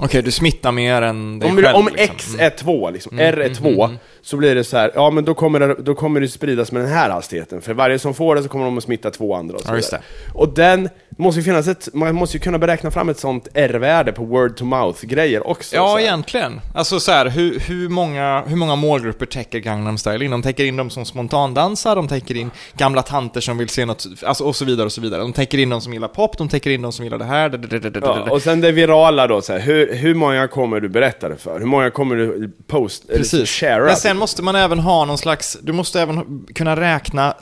Okej, 0.00 0.22
du 0.22 0.30
smittar 0.30 0.72
mer 0.72 1.02
än 1.02 1.38
dig 1.38 1.50
Om, 1.50 1.56
själv 1.56 1.76
om 1.76 1.88
liksom. 1.92 2.14
X 2.14 2.34
Mm. 2.34 2.46
är 2.46 2.50
2, 2.50 2.90
liksom, 2.90 3.18
R 3.18 3.38
är 3.38 3.54
2, 3.54 3.88
så 4.22 4.36
blir 4.36 4.54
det 4.54 4.64
så 4.64 4.76
här, 4.76 4.92
ja 4.94 5.10
men 5.10 5.24
då 5.24 5.34
kommer, 5.34 5.60
det, 5.60 5.74
då 5.78 5.94
kommer 5.94 6.20
det 6.20 6.28
spridas 6.28 6.72
med 6.72 6.82
den 6.82 6.90
här 6.90 7.10
hastigheten. 7.10 7.60
För 7.60 7.74
varje 7.74 7.98
som 7.98 8.14
får 8.14 8.36
det 8.36 8.42
så 8.42 8.48
kommer 8.48 8.64
de 8.64 8.78
att 8.78 8.84
smitta 8.84 9.10
två 9.10 9.34
andra 9.34 9.54
och 9.54 9.60
så 9.62 9.68
Ja, 9.70 9.76
just 9.76 9.92
vidare. 9.92 10.02
Och 10.34 10.54
den, 10.54 10.88
det 11.18 11.22
måste 11.24 11.40
ju 11.40 11.44
finnas 11.44 11.68
ett, 11.68 11.88
man 11.94 12.14
måste 12.14 12.36
ju 12.36 12.40
kunna 12.40 12.58
beräkna 12.58 12.90
fram 12.90 13.08
ett 13.08 13.18
sånt 13.18 13.48
R-värde 13.54 14.12
på 14.12 14.24
word 14.24 14.56
to 14.56 14.64
mouth-grejer 14.64 15.46
också. 15.46 15.70
så 15.70 15.76
Ja, 15.76 15.88
här. 15.94 16.00
egentligen. 16.00 16.60
Alltså 16.74 17.00
så 17.00 17.12
här, 17.12 17.26
hur, 17.26 17.58
hur, 17.60 17.88
många, 17.88 18.42
hur 18.46 18.56
många 18.56 18.76
målgrupper 18.76 19.26
täcker 19.26 19.58
Gangnam 19.58 19.98
Style 19.98 20.24
in? 20.24 20.30
De 20.30 20.42
täcker 20.42 20.64
in 20.64 20.76
de 20.76 20.90
som 20.90 21.04
spontandansar, 21.04 21.96
de 21.96 22.08
täcker 22.08 22.34
in 22.34 22.50
gamla 22.76 23.02
tanter 23.02 23.40
som 23.40 23.58
vill 23.58 23.68
se 23.68 23.84
något, 23.84 24.06
alltså 24.26 24.44
och 24.44 24.56
så 24.56 24.64
vidare 24.64 24.86
och 24.86 24.92
så 24.92 25.00
vidare. 25.00 25.20
De 25.20 25.32
täcker 25.32 25.58
in 25.58 25.68
de 25.70 25.80
som 25.80 25.92
gillar 25.92 26.08
pop, 26.08 26.38
de 26.38 26.48
täcker 26.48 26.70
in 26.70 26.82
de 26.82 26.92
som 26.92 27.04
gillar 27.04 27.18
det 27.18 27.24
här. 27.24 27.48
det- 27.48 27.58
det- 27.58 27.90
det- 27.90 28.00
Ja, 28.02 28.30
och 28.30 28.42
sen 28.42 28.60
det 28.60 28.72
virala 28.72 29.26
då, 29.26 29.42
så 29.42 29.52
här, 29.52 29.60
hur, 29.60 29.94
hur 29.94 30.14
många 30.14 30.48
kommer 30.48 30.80
du 30.80 30.88
berätta 30.88 31.28
det 31.28 31.36
för? 31.36 31.58
Hur 31.58 31.66
många 31.66 31.90
kommer 31.90 32.16
du 32.16 32.50
post, 32.66 33.04
eller 33.08 33.18
Precis. 33.18 33.50
sharea? 33.50 33.84
Men 33.86 33.96
sen 33.96 34.16
måste 34.18 34.42
man 34.42 34.56
även 34.56 34.78
ha 34.78 35.04
någon 35.04 35.18
slags, 35.18 35.58
du 35.62 35.72
måste 35.72 36.00
även 36.02 36.46
kunna 36.54 36.76
räkna 36.80 37.34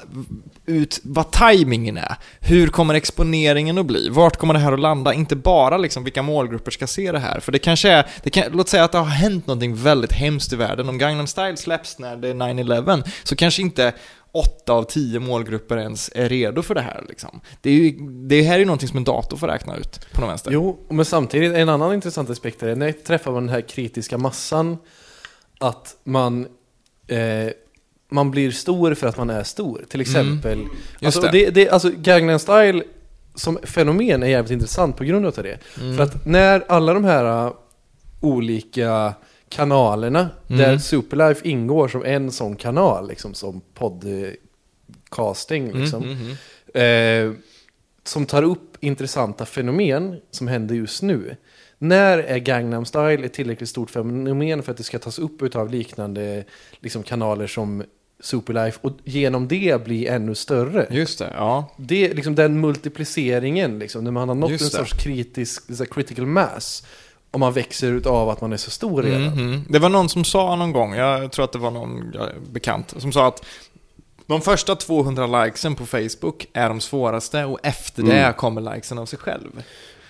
ut 0.66 1.00
vad 1.02 1.30
tajmingen 1.30 1.96
är. 1.96 2.16
Hur 2.40 2.66
kommer 2.66 2.94
exponeringen 2.94 3.78
att 3.78 3.86
bli? 3.86 4.08
Vart 4.08 4.36
kommer 4.36 4.54
det 4.54 4.60
här 4.60 4.72
att 4.72 4.80
landa? 4.80 5.14
Inte 5.14 5.36
bara 5.36 5.76
liksom 5.76 6.04
vilka 6.04 6.22
målgrupper 6.22 6.70
ska 6.70 6.86
se 6.86 7.12
det 7.12 7.18
här. 7.18 7.40
För 7.40 7.52
det 7.52 7.58
kanske 7.58 7.90
är, 7.90 8.06
det 8.22 8.30
kan, 8.30 8.52
låt 8.52 8.68
säga 8.68 8.84
att 8.84 8.92
det 8.92 8.98
har 8.98 9.04
hänt 9.04 9.46
någonting 9.46 9.74
väldigt 9.74 10.12
hemskt 10.12 10.52
i 10.52 10.56
världen. 10.56 10.88
Om 10.88 10.98
Gangnam 10.98 11.26
Style 11.26 11.56
släpps 11.56 11.98
när 11.98 12.16
det 12.16 12.28
är 12.28 12.34
9-11 12.34 13.08
så 13.24 13.36
kanske 13.36 13.62
inte 13.62 13.92
åtta 14.32 14.72
av 14.72 14.82
tio 14.82 15.20
målgrupper 15.20 15.76
ens 15.76 16.10
är 16.14 16.28
redo 16.28 16.62
för 16.62 16.74
det 16.74 16.80
här 16.80 17.04
liksom. 17.08 17.40
Det, 17.60 17.70
är 17.70 17.74
ju, 17.74 17.90
det 18.08 18.42
här 18.42 18.54
är 18.54 18.58
ju 18.58 18.64
någonting 18.64 18.88
som 18.88 18.96
en 18.96 19.04
dator 19.04 19.36
får 19.36 19.48
räkna 19.48 19.76
ut 19.76 20.12
på 20.12 20.20
något 20.20 20.30
vänster. 20.30 20.50
Jo, 20.50 20.78
men 20.88 21.04
samtidigt 21.04 21.54
en 21.54 21.68
annan 21.68 21.94
intressant 21.94 22.30
aspekt 22.30 22.62
är 22.62 22.76
när 22.76 22.92
träffar 22.92 23.32
man 23.32 23.46
den 23.46 23.54
här 23.54 23.60
kritiska 23.60 24.18
massan 24.18 24.78
att 25.58 25.96
man 26.04 26.46
eh, 27.06 27.50
man 28.08 28.30
blir 28.30 28.50
stor 28.50 28.94
för 28.94 29.06
att 29.06 29.18
man 29.18 29.30
är 29.30 29.42
stor. 29.42 29.84
Till 29.88 30.00
exempel, 30.00 30.66
alltså, 31.02 31.20
det. 31.20 31.30
det. 31.30 31.50
Det, 31.50 31.68
alltså 31.68 31.90
Gangnam 31.96 32.38
Style 32.38 32.82
som 33.34 33.58
fenomen 33.62 34.22
är 34.22 34.26
jävligt 34.26 34.52
intressant 34.52 34.96
på 34.96 35.04
grund 35.04 35.26
av 35.26 35.32
det. 35.32 35.58
För 35.96 36.00
att 36.00 36.26
när 36.26 36.64
alla 36.68 36.94
de 36.94 37.04
här 37.04 37.46
uh, 37.46 37.52
olika 38.20 39.14
kanalerna, 39.48 40.28
där 40.46 40.78
Superlife 40.78 41.48
ingår 41.48 41.88
som 41.88 42.04
en 42.04 42.32
sån 42.32 42.56
kanal, 42.56 43.08
liksom 43.08 43.34
som 43.34 43.60
podcasting, 43.74 45.72
liksom, 45.72 46.36
eh, 46.74 47.32
som 48.04 48.26
tar 48.26 48.42
upp 48.42 48.76
intressanta 48.80 49.46
fenomen 49.46 50.20
som 50.30 50.48
händer 50.48 50.74
just 50.74 51.02
nu. 51.02 51.36
När 51.78 52.18
är 52.18 52.38
Gangnam 52.38 52.84
Style 52.84 53.26
ett 53.26 53.32
tillräckligt 53.32 53.68
stort 53.68 53.90
fenomen 53.90 54.62
för 54.62 54.72
att 54.72 54.78
det 54.78 54.84
ska 54.84 54.98
tas 54.98 55.18
upp 55.18 55.42
utav 55.42 55.70
liknande 55.70 56.44
liksom, 56.80 57.02
kanaler 57.02 57.46
som 57.46 57.84
Superlife 58.20 58.78
och 58.82 58.92
genom 59.04 59.48
det 59.48 59.84
bli 59.84 60.06
ännu 60.06 60.34
större? 60.34 60.86
Just 60.90 61.18
det, 61.18 61.32
ja. 61.34 61.74
Det, 61.76 62.14
liksom 62.14 62.34
den 62.34 62.60
multipliceringen, 62.60 63.78
liksom, 63.78 64.04
när 64.04 64.10
man 64.10 64.28
har 64.28 64.34
nått 64.34 64.50
Just 64.50 64.74
en 64.74 64.80
det. 64.80 64.88
sorts 64.88 65.02
kritisk, 65.02 65.92
critical 65.94 66.26
mass, 66.26 66.86
och 67.30 67.40
man 67.40 67.52
växer 67.52 67.92
utav 67.92 68.28
att 68.28 68.40
man 68.40 68.52
är 68.52 68.56
så 68.56 68.70
stor 68.70 69.02
redan. 69.02 69.22
Mhm. 69.22 69.64
Det 69.68 69.78
var 69.78 69.88
någon 69.88 70.08
som 70.08 70.24
sa 70.24 70.56
någon 70.56 70.72
gång, 70.72 70.94
jag 70.94 71.32
tror 71.32 71.44
att 71.44 71.52
det 71.52 71.58
var 71.58 71.70
någon 71.70 72.12
bekant, 72.52 72.94
som 72.96 73.12
sa 73.12 73.28
att 73.28 73.44
de 74.26 74.40
första 74.40 74.76
200 74.76 75.44
likesen 75.44 75.74
på 75.74 75.86
Facebook 75.86 76.46
är 76.52 76.68
de 76.68 76.80
svåraste 76.80 77.44
och 77.44 77.58
efter 77.62 78.02
det 78.02 78.34
kommer 78.36 78.74
likesen 78.74 78.98
av 78.98 79.06
sig 79.06 79.18
själv. 79.18 79.62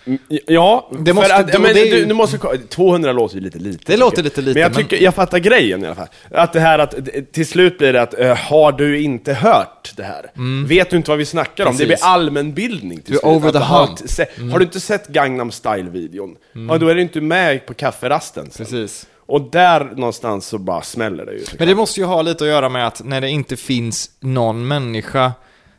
Mm, 0.06 0.18
Ja, 0.46 0.90
Det 0.98 1.12
måste- 1.12 1.30
för 1.30 1.40
att, 1.40 1.52
det- 1.52 1.58
men, 1.58 1.74
det 1.74 1.80
ju- 1.80 1.90
du, 2.00 2.04
du 2.04 2.14
måste, 2.14 2.38
200 2.68 3.12
låter 3.12 3.34
ju 3.34 3.40
lite 3.40 3.58
lite. 3.58 3.92
Det 3.92 3.96
låter 3.96 4.18
jag. 4.18 4.24
lite 4.24 4.40
lite, 4.40 4.54
Men 4.54 4.62
jag 4.62 4.74
men- 4.74 4.82
tycker, 4.84 5.04
jag 5.04 5.14
fattar 5.14 5.38
grejen 5.38 5.82
i 5.82 5.86
alla 5.86 5.94
fall. 5.94 6.08
Att 6.30 6.52
det 6.52 6.60
här 6.60 6.78
att, 6.78 6.94
till 7.32 7.46
slut 7.46 7.78
blir 7.78 7.92
det 7.92 8.02
att, 8.02 8.18
eh, 8.18 8.34
har 8.36 8.72
du 8.72 9.00
inte 9.00 9.32
hört 9.34 9.92
det 9.96 10.02
här? 10.02 10.30
Vet 10.66 10.90
du 10.90 10.96
inte 10.96 11.10
vad 11.10 11.18
vi 11.18 11.24
snackar 11.24 11.66
om? 11.66 11.76
Det 11.76 11.84
Mm. 11.84 11.88
Precis. 11.90 12.02
blir 12.04 12.10
allmänbildning 12.12 13.00
till 13.00 13.12
Du 13.12 13.16
är 13.18 13.20
slut. 13.20 13.32
over 13.32 13.52
the 13.52 13.58
har, 13.58 13.86
hump. 13.86 13.98
se, 14.06 14.26
har 14.52 14.58
du 14.58 14.64
inte 14.64 14.80
sett 14.80 15.08
Gangnam 15.08 15.50
Style-videon? 15.50 16.36
Ja, 16.68 16.78
då 16.78 16.88
är 16.88 16.94
du 16.94 17.00
inte 17.02 17.20
med 17.20 17.66
på 17.66 17.74
kafferasten 17.74 18.50
sen. 18.50 18.66
Precis. 18.66 19.06
Och 19.28 19.40
där 19.50 19.84
någonstans 19.96 20.46
så 20.46 20.58
bara 20.58 20.82
smäller 20.82 21.26
det 21.26 21.32
ju. 21.32 21.44
Men 21.58 21.68
det 21.68 21.74
måste 21.74 22.00
ju 22.00 22.06
ha 22.06 22.22
lite 22.22 22.44
att 22.44 22.50
göra 22.50 22.68
med 22.68 22.86
att 22.86 23.04
när 23.04 23.20
det 23.20 23.28
inte 23.30 23.56
finns 23.56 24.10
någon 24.20 24.68
människa 24.68 25.32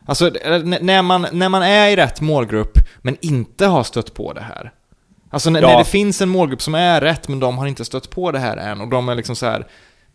Alltså 0.08 0.30
n- 0.44 0.78
när 0.80 1.02
man, 1.02 1.26
när 1.32 1.48
man 1.48 1.62
är 1.62 1.88
i 1.88 1.96
rätt 1.96 2.20
målgrupp 2.20 2.78
men 2.98 3.16
inte 3.20 3.66
har 3.66 3.82
stött 3.84 4.14
på 4.14 4.32
det 4.32 4.40
här 4.40 4.72
Alltså 5.30 5.50
när, 5.50 5.62
Ja. 5.62 5.68
när 5.68 5.78
det 5.78 5.84
finns 5.84 6.20
en 6.20 6.28
målgrupp 6.28 6.62
som 6.62 6.74
är 6.74 7.00
rätt 7.00 7.28
men 7.28 7.40
de 7.40 7.58
har 7.58 7.66
inte 7.66 7.84
stött 7.84 8.10
på 8.10 8.32
det 8.32 8.38
här 8.38 8.56
än 8.56 8.80
och 8.80 8.88
de 8.88 9.08
är 9.08 9.14
liksom 9.14 9.36
så 9.36 9.46
här 9.46 9.66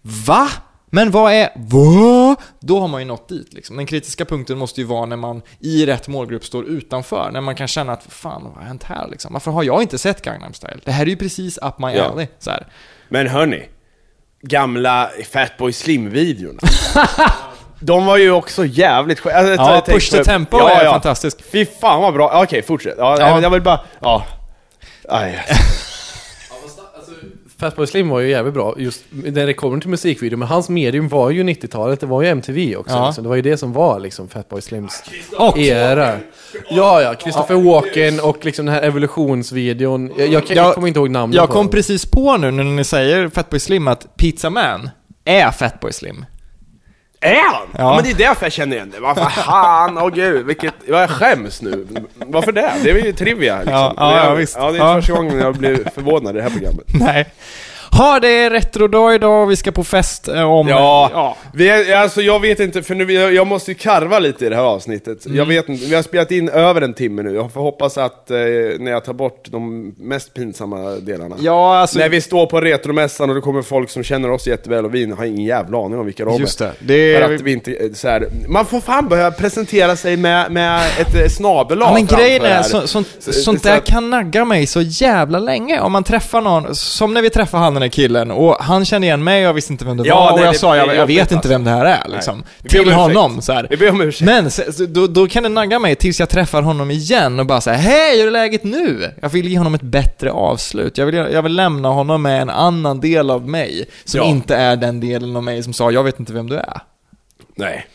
Va? 0.01 0.47
Men 0.89 1.11
vad 1.11 1.33
är... 1.33 1.49
Va? 1.55 2.35
Då 2.59 2.79
har 2.79 2.87
man 2.87 3.01
ju 3.01 3.05
nått 3.07 3.27
dit 3.29 3.53
liksom. 3.53 3.77
Den 3.77 3.85
kritiska 3.85 4.25
punkten 4.25 4.57
måste 4.57 4.81
ju 4.81 4.87
vara 4.87 5.05
när 5.05 5.15
man 5.17 5.41
i 5.59 5.85
rätt 5.85 6.07
målgrupp 6.07 6.45
står 6.45 6.65
utanför. 6.65 7.29
När 7.33 7.41
man 7.41 7.55
kan 7.55 7.67
känna 7.67 7.91
att 7.93 8.03
fan, 8.09 8.43
vad 8.43 8.53
har 8.53 8.61
hänt 8.61 8.83
här 8.83 9.07
liksom? 9.11 9.33
Varför 9.33 9.51
har 9.51 9.63
jag 9.63 9.81
inte 9.81 9.97
sett 9.97 10.21
Gangnam 10.21 10.53
Style? 10.53 10.79
Det 10.85 10.91
här 10.91 11.05
är 11.05 11.09
ju 11.09 11.15
precis 11.15 11.57
up 11.57 11.79
my 11.79 11.91
Ja. 11.95 12.03
alley. 12.03 12.27
Så 12.39 12.51
här. 12.51 12.67
Men 13.09 13.27
hörni, 13.27 13.63
gamla 14.41 15.09
Fatboy 15.31 15.73
Slim-videorna. 15.73 16.59
De 17.85 18.05
var 18.05 18.17
ju 18.17 18.31
också 18.31 18.65
jävligt 18.65 19.19
skö- 19.21 19.33
alltså, 19.33 19.53
Ja, 19.53 19.73
jag 19.75 19.85
Push 19.85 20.11
the 20.11 20.23
Tempo 20.23 20.57
ja, 20.59 20.69
är 20.69 20.85
ja. 20.85 20.91
fantastisk. 20.91 21.43
Fy 21.51 21.65
fan 21.65 22.01
vad 22.01 22.13
bra, 22.13 22.41
okej 22.43 22.61
fortsätt. 22.61 22.95
Ja, 22.97 23.17
Ja. 23.19 23.41
Jag 23.41 23.49
vill 23.49 23.61
bara, 23.61 23.79
ja. 23.99 24.25
Aj. 25.09 25.45
Fatboy 27.59 27.87
Slim 27.87 28.09
var 28.09 28.19
ju 28.19 28.29
jävligt 28.29 28.53
bra 28.53 28.75
just 28.77 29.03
när 29.11 29.45
det 29.45 29.53
kommer 29.53 29.79
till 29.79 29.89
musikvideo, 29.89 30.37
men 30.37 30.47
hans 30.47 30.69
medium 30.69 31.07
var 31.07 31.29
ju 31.29 31.43
90-talet, 31.43 31.99
det 31.99 32.05
var 32.05 32.21
ju 32.21 32.27
MTV 32.29 32.75
också. 32.75 32.95
Ja. 32.95 33.05
Liksom. 33.05 33.23
Det 33.23 33.29
var 33.29 33.35
ju 33.35 33.41
det 33.41 33.57
som 33.57 33.73
var 33.73 33.99
liksom 33.99 34.29
Fatboy 34.29 34.61
Slims 34.61 35.03
Och 35.37 35.57
era. 35.57 36.17
Ja, 36.69 37.01
ja, 37.01 37.15
Christopher 37.15 37.55
Walken 37.55 38.19
och 38.19 38.45
liksom 38.45 38.65
den 38.65 38.75
här 38.75 38.81
evolutionsvideon. 38.81 40.11
Jag, 40.17 40.27
jag, 40.27 40.43
jag 40.47 40.57
Jag- 40.57 40.73
kommer 40.75 40.87
inte 40.87 40.99
ihåg 40.99 41.09
namnet 41.09 41.35
jag 41.35 41.47
på 41.47 41.53
kom 41.53 41.65
den. 41.65 41.71
precis 41.71 42.05
på 42.05 42.37
nu 42.37 42.51
när 42.51 42.63
ni 42.63 42.83
säger 42.83 43.29
Fatboy 43.29 43.59
Slim 43.59 43.87
att 43.87 44.17
Pizza 44.17 44.49
Man 44.49 44.89
är 45.25 45.51
Fatboy 45.51 45.93
Slim. 45.93 46.25
Är 47.23 47.53
han? 47.53 47.67
Ja. 47.77 47.95
Men 47.95 48.03
det 48.03 48.09
är 48.11 48.27
därför 48.27 48.45
jag 48.45 48.53
känner 48.53 48.75
igen 48.75 48.91
det. 48.95 48.99
Vad 48.99 49.31
fan, 49.33 49.97
åh 49.97 50.09
gud, 50.09 50.45
vilket... 50.45 50.73
Jag 50.87 51.09
skäms 51.09 51.61
nu. 51.61 51.87
Varför 52.15 52.51
det? 52.51 52.71
Det 52.83 52.89
är 52.89 52.95
ju 53.05 53.13
trivia 53.13 53.55
liksom. 53.57 53.73
Ja, 53.73 53.93
ja, 53.97 54.25
ja, 54.25 54.33
visst. 54.33 54.55
Ja, 54.59 54.71
det 54.71 54.77
är 54.77 54.85
Ja. 54.85 54.95
första 54.95 55.13
gången 55.13 55.39
jag 55.39 55.55
blir 55.55 55.89
förvånad 55.95 56.35
i 56.35 56.37
det 56.37 56.43
här 56.43 56.49
programmet. 56.49 56.85
Nej. 56.99 57.25
Ha, 57.97 58.19
det 58.19 58.27
är 58.27 58.49
retrodag 58.49 59.15
idag 59.15 59.43
och 59.43 59.51
vi 59.51 59.55
ska 59.55 59.71
på 59.71 59.83
fest 59.83 60.27
eh, 60.27 60.51
om... 60.51 60.67
Ja, 60.67 61.37
Vi 61.53 61.69
är, 61.69 61.95
alltså 61.97 62.21
jag 62.21 62.39
vet 62.39 62.59
inte, 62.59 62.83
för 62.83 62.95
nu, 62.95 63.13
jag, 63.13 63.47
måste 63.47 63.71
ju 63.71 63.75
karva 63.75 64.19
lite 64.19 64.45
i 64.45 64.49
det 64.49 64.55
här 64.55 64.63
avsnittet. 64.63 65.25
Mm. 65.25 65.37
Jag 65.37 65.45
vet 65.45 65.69
inte, 65.69 65.85
vi 65.85 65.95
har 65.95 66.03
spelat 66.03 66.31
in 66.31 66.49
över 66.49 66.81
en 66.81 66.93
timme 66.93 67.23
nu. 67.23 67.33
Jag 67.35 67.51
får 67.53 67.61
hoppas 67.61 67.97
att 67.97 68.31
eh, 68.31 68.37
när 68.79 68.91
jag 68.91 69.05
tar 69.05 69.13
bort 69.13 69.47
de 69.51 69.93
mest 69.97 70.33
pinsamma 70.33 70.77
delarna. 70.95 71.35
Ja, 71.39 71.77
alltså... 71.77 71.99
När 71.99 72.09
vi 72.09 72.21
står 72.21 72.45
på 72.45 72.61
retromässan 72.61 73.29
och 73.29 73.35
det 73.35 73.41
kommer 73.41 73.61
folk 73.61 73.89
som 73.89 74.03
känner 74.03 74.31
oss 74.31 74.47
jätteväl 74.47 74.85
och 74.85 74.95
vi 74.95 75.11
har 75.11 75.25
ingen 75.25 75.45
jävla 75.45 75.77
aning 75.85 75.99
om 75.99 76.05
vilka 76.05 76.25
de 76.25 76.39
Just 76.39 76.61
är. 76.61 76.71
det. 76.79 77.13
det 77.13 77.19
För 77.27 77.33
att 77.33 77.41
vi 77.41 77.51
inte, 77.51 77.71
eh, 77.73 77.91
så 77.93 78.07
här, 78.07 78.27
man 78.47 78.65
får 78.65 78.79
fan 78.81 79.07
börja 79.07 79.31
presentera 79.31 79.95
sig 79.95 80.17
med, 80.17 80.51
med 80.51 80.81
ett 80.99 81.15
eh, 81.15 81.27
snabel-A 81.27 81.85
Ja, 81.87 81.93
men 81.93 82.05
grejen 82.05 82.45
är, 82.45 82.61
så, 82.63 82.87
sånt, 82.87 83.07
Så- 83.19 83.33
sånt 83.33 83.61
så 83.61 83.67
där 83.67 83.77
att- 83.77 83.85
kan 83.85 84.09
nagga 84.09 84.45
mig 84.45 84.67
så 84.67 84.81
jävla 84.81 85.39
länge. 85.39 85.79
Om 85.79 85.91
man 85.91 86.03
träffar 86.03 86.41
någon, 86.41 86.75
som 86.75 87.13
när 87.13 87.21
vi 87.21 87.29
träffade 87.29 87.63
han 87.63 87.82
där 87.83 87.89
killen, 87.89 88.31
och 88.31 88.55
han 88.59 88.85
kände 88.85 89.07
igen 89.07 89.23
mig 89.23 89.43
och 89.43 89.47
jag 89.49 89.53
visste 89.53 89.73
inte 89.73 89.85
vem 89.85 89.97
det 89.97 90.07
Ja, 90.07 90.15
var, 90.15 90.31
och 90.31 90.35
nej, 90.37 90.45
jag 90.45 90.53
det- 90.53 90.57
sa 90.57 90.77
jag, 90.77 90.95
jag 90.95 91.05
vet 91.05 91.17
inte 91.21 91.35
alltså. 91.35 91.49
vem 91.49 91.63
det 91.63 91.71
här 91.71 91.85
är 91.85 92.03
liksom. 92.09 92.43
Till 92.69 92.91
honom 92.93 93.41
så 93.41 93.53
här. 93.53 93.67
Vi 93.69 93.77
ber 93.77 93.89
om 93.89 94.01
ursäkt. 94.01 94.25
Men 94.25 94.51
så, 94.51 94.61
då, 94.89 95.07
då 95.07 95.27
kan 95.27 95.43
det 95.43 95.49
nagga 95.49 95.79
mig 95.79 95.95
tills 95.95 96.19
jag 96.19 96.29
träffar 96.29 96.61
honom 96.61 96.91
igen 96.91 97.39
och 97.39 97.45
bara 97.45 97.61
säga 97.61 97.77
Hej, 97.77 98.19
hur 98.19 98.27
är 98.27 98.31
läget 98.31 98.63
nu? 98.63 99.11
Jag 99.21 99.29
vill 99.29 99.47
ge 99.47 99.57
honom 99.57 99.75
ett 99.75 99.81
bättre 99.81 100.31
avslut. 100.31 100.97
Jag 100.97 101.05
vill, 101.05 101.15
jag 101.15 101.41
vill 101.41 101.55
lämna 101.55 101.89
honom 101.89 102.21
med 102.21 102.41
en 102.41 102.49
annan 102.49 102.99
del 102.99 103.29
av 103.29 103.49
mig, 103.49 103.85
som 104.05 104.17
Ja. 104.19 104.25
inte 104.25 104.55
är 104.55 104.75
den 104.75 104.99
delen 104.99 105.35
av 105.35 105.43
mig 105.43 105.63
som 105.63 105.73
sa 105.73 105.91
jag 105.91 106.03
vet 106.03 106.19
inte 106.19 106.33
vem 106.33 106.49
du 106.49 106.55
är. 106.55 106.81
Nej. 107.55 107.85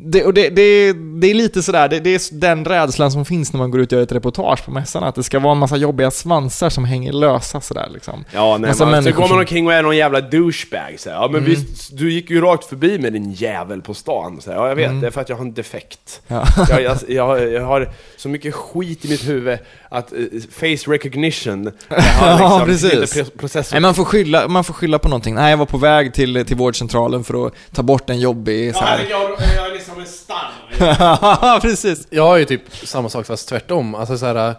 Det, 0.00 0.24
och 0.24 0.34
det, 0.34 0.48
det, 0.48 0.92
det 0.92 1.30
är 1.30 1.34
lite 1.34 1.62
sådär, 1.62 1.88
det, 1.88 2.00
det 2.00 2.14
är 2.14 2.34
den 2.40 2.64
rädslan 2.64 3.10
som 3.12 3.24
finns 3.24 3.52
när 3.52 3.58
man 3.58 3.70
går 3.70 3.80
ut 3.80 3.92
och 3.92 3.96
gör 3.96 4.02
ett 4.02 4.12
reportage 4.12 4.64
på 4.64 4.70
mässan, 4.70 5.04
att 5.04 5.14
det 5.14 5.22
ska 5.22 5.38
vara 5.38 5.52
en 5.52 5.58
massa 5.58 5.76
jobbiga 5.76 6.10
svansar 6.10 6.70
som 6.70 6.84
hänger 6.84 7.12
lösa 7.12 7.60
sådär 7.60 7.88
liksom. 7.92 8.24
Ja, 8.32 8.58
nej, 8.58 8.70
Massa 8.70 8.86
man, 8.86 9.02
så 9.04 9.12
går 9.12 9.28
man 9.28 9.38
omkring 9.38 9.66
och 9.66 9.72
är 9.72 9.82
någon 9.82 9.96
jävla 9.96 10.20
douchebag 10.20 10.94
så 10.98 11.10
här. 11.10 11.16
Ja 11.16 11.28
men 11.28 11.40
Mm. 11.40 11.50
visst, 11.50 11.96
du 11.98 12.12
gick 12.12 12.30
ju 12.30 12.40
rakt 12.40 12.64
förbi 12.64 12.98
med 12.98 13.12
din 13.12 13.32
jävel 13.32 13.82
på 13.82 13.94
stan 13.94 14.40
så 14.40 14.50
här. 14.50 14.58
Ja 14.58 14.68
jag 14.68 14.76
vet, 14.76 14.88
Mm. 14.88 15.00
det 15.00 15.06
är 15.06 15.10
för 15.10 15.20
att 15.20 15.28
jag 15.28 15.36
har 15.36 15.44
en 15.44 15.52
defekt. 15.54 16.20
Ja. 16.26 16.44
Jag, 16.68 16.82
jag, 16.82 16.96
jag, 17.08 17.52
jag 17.52 17.64
har 17.64 17.90
så 18.16 18.28
mycket 18.28 18.54
skit 18.54 19.04
i 19.04 19.08
mitt 19.08 19.28
huvud 19.28 19.58
att 19.88 20.12
eh, 20.12 20.18
face 20.50 20.92
recognition 20.92 21.70
jag 21.88 21.96
har 22.00 22.38
Ja, 22.60 22.64
liksom 22.66 22.90
precis. 22.90 23.30
processor. 23.30 23.74
Nej, 23.74 23.80
man 23.80 23.94
får, 23.94 24.04
skylla, 24.04 24.48
man 24.48 24.64
får 24.64 24.74
skylla 24.74 24.98
på 24.98 25.08
någonting. 25.08 25.34
Nej, 25.34 25.50
jag 25.50 25.56
var 25.56 25.66
på 25.66 25.78
väg 25.78 26.14
till, 26.14 26.44
till 26.46 26.56
vårdcentralen 26.56 27.24
för 27.24 27.46
att 27.46 27.52
ta 27.72 27.82
bort 27.82 28.10
en 28.10 28.20
jobbig 28.20 28.74
så 28.74 28.80
här. 28.84 29.06
jag, 29.10 29.20
jag 29.56 29.66
är 29.66 29.74
liksom 29.96 30.00
en 30.00 30.06
starr. 30.06 30.96
Ja, 30.98 31.58
precis. 31.62 32.06
Jag 32.10 32.22
har 32.22 32.36
ju 32.36 32.44
typ 32.44 32.62
samma 32.76 33.08
sak 33.08 33.26
fast 33.26 33.48
tvärtom. 33.48 33.94
Alltså 33.94 34.18
så 34.18 34.26
här, 34.26 34.54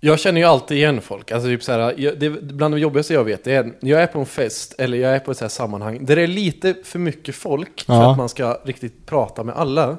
jag 0.00 0.18
känner 0.18 0.40
ju 0.40 0.46
alltid 0.46 0.76
igen 0.76 1.00
folk. 1.00 1.30
Alltså 1.32 1.48
typ 1.48 1.62
så 1.62 1.72
här, 1.72 1.94
jag, 1.96 2.18
det, 2.18 2.30
bland 2.30 2.74
det 2.74 2.80
jobbigaste 2.80 3.14
jag 3.14 3.24
vet 3.24 3.44
det 3.44 3.54
är 3.54 3.72
när 3.80 3.90
jag 3.90 4.02
är 4.02 4.06
på 4.06 4.18
en 4.18 4.26
fest 4.26 4.74
eller 4.78 4.98
jag 4.98 5.14
är 5.14 5.18
på 5.18 5.30
ett 5.30 5.38
så 5.38 5.44
här 5.44 5.48
sammanhang 5.48 6.04
där 6.06 6.16
det 6.16 6.22
är 6.22 6.26
lite 6.26 6.74
för 6.84 6.98
mycket 6.98 7.34
folk 7.34 7.84
för 7.86 7.92
Ja. 7.94 8.10
att 8.10 8.16
man 8.18 8.28
ska 8.28 8.60
riktigt 8.64 9.06
prata 9.06 9.44
med 9.44 9.54
alla. 9.56 9.96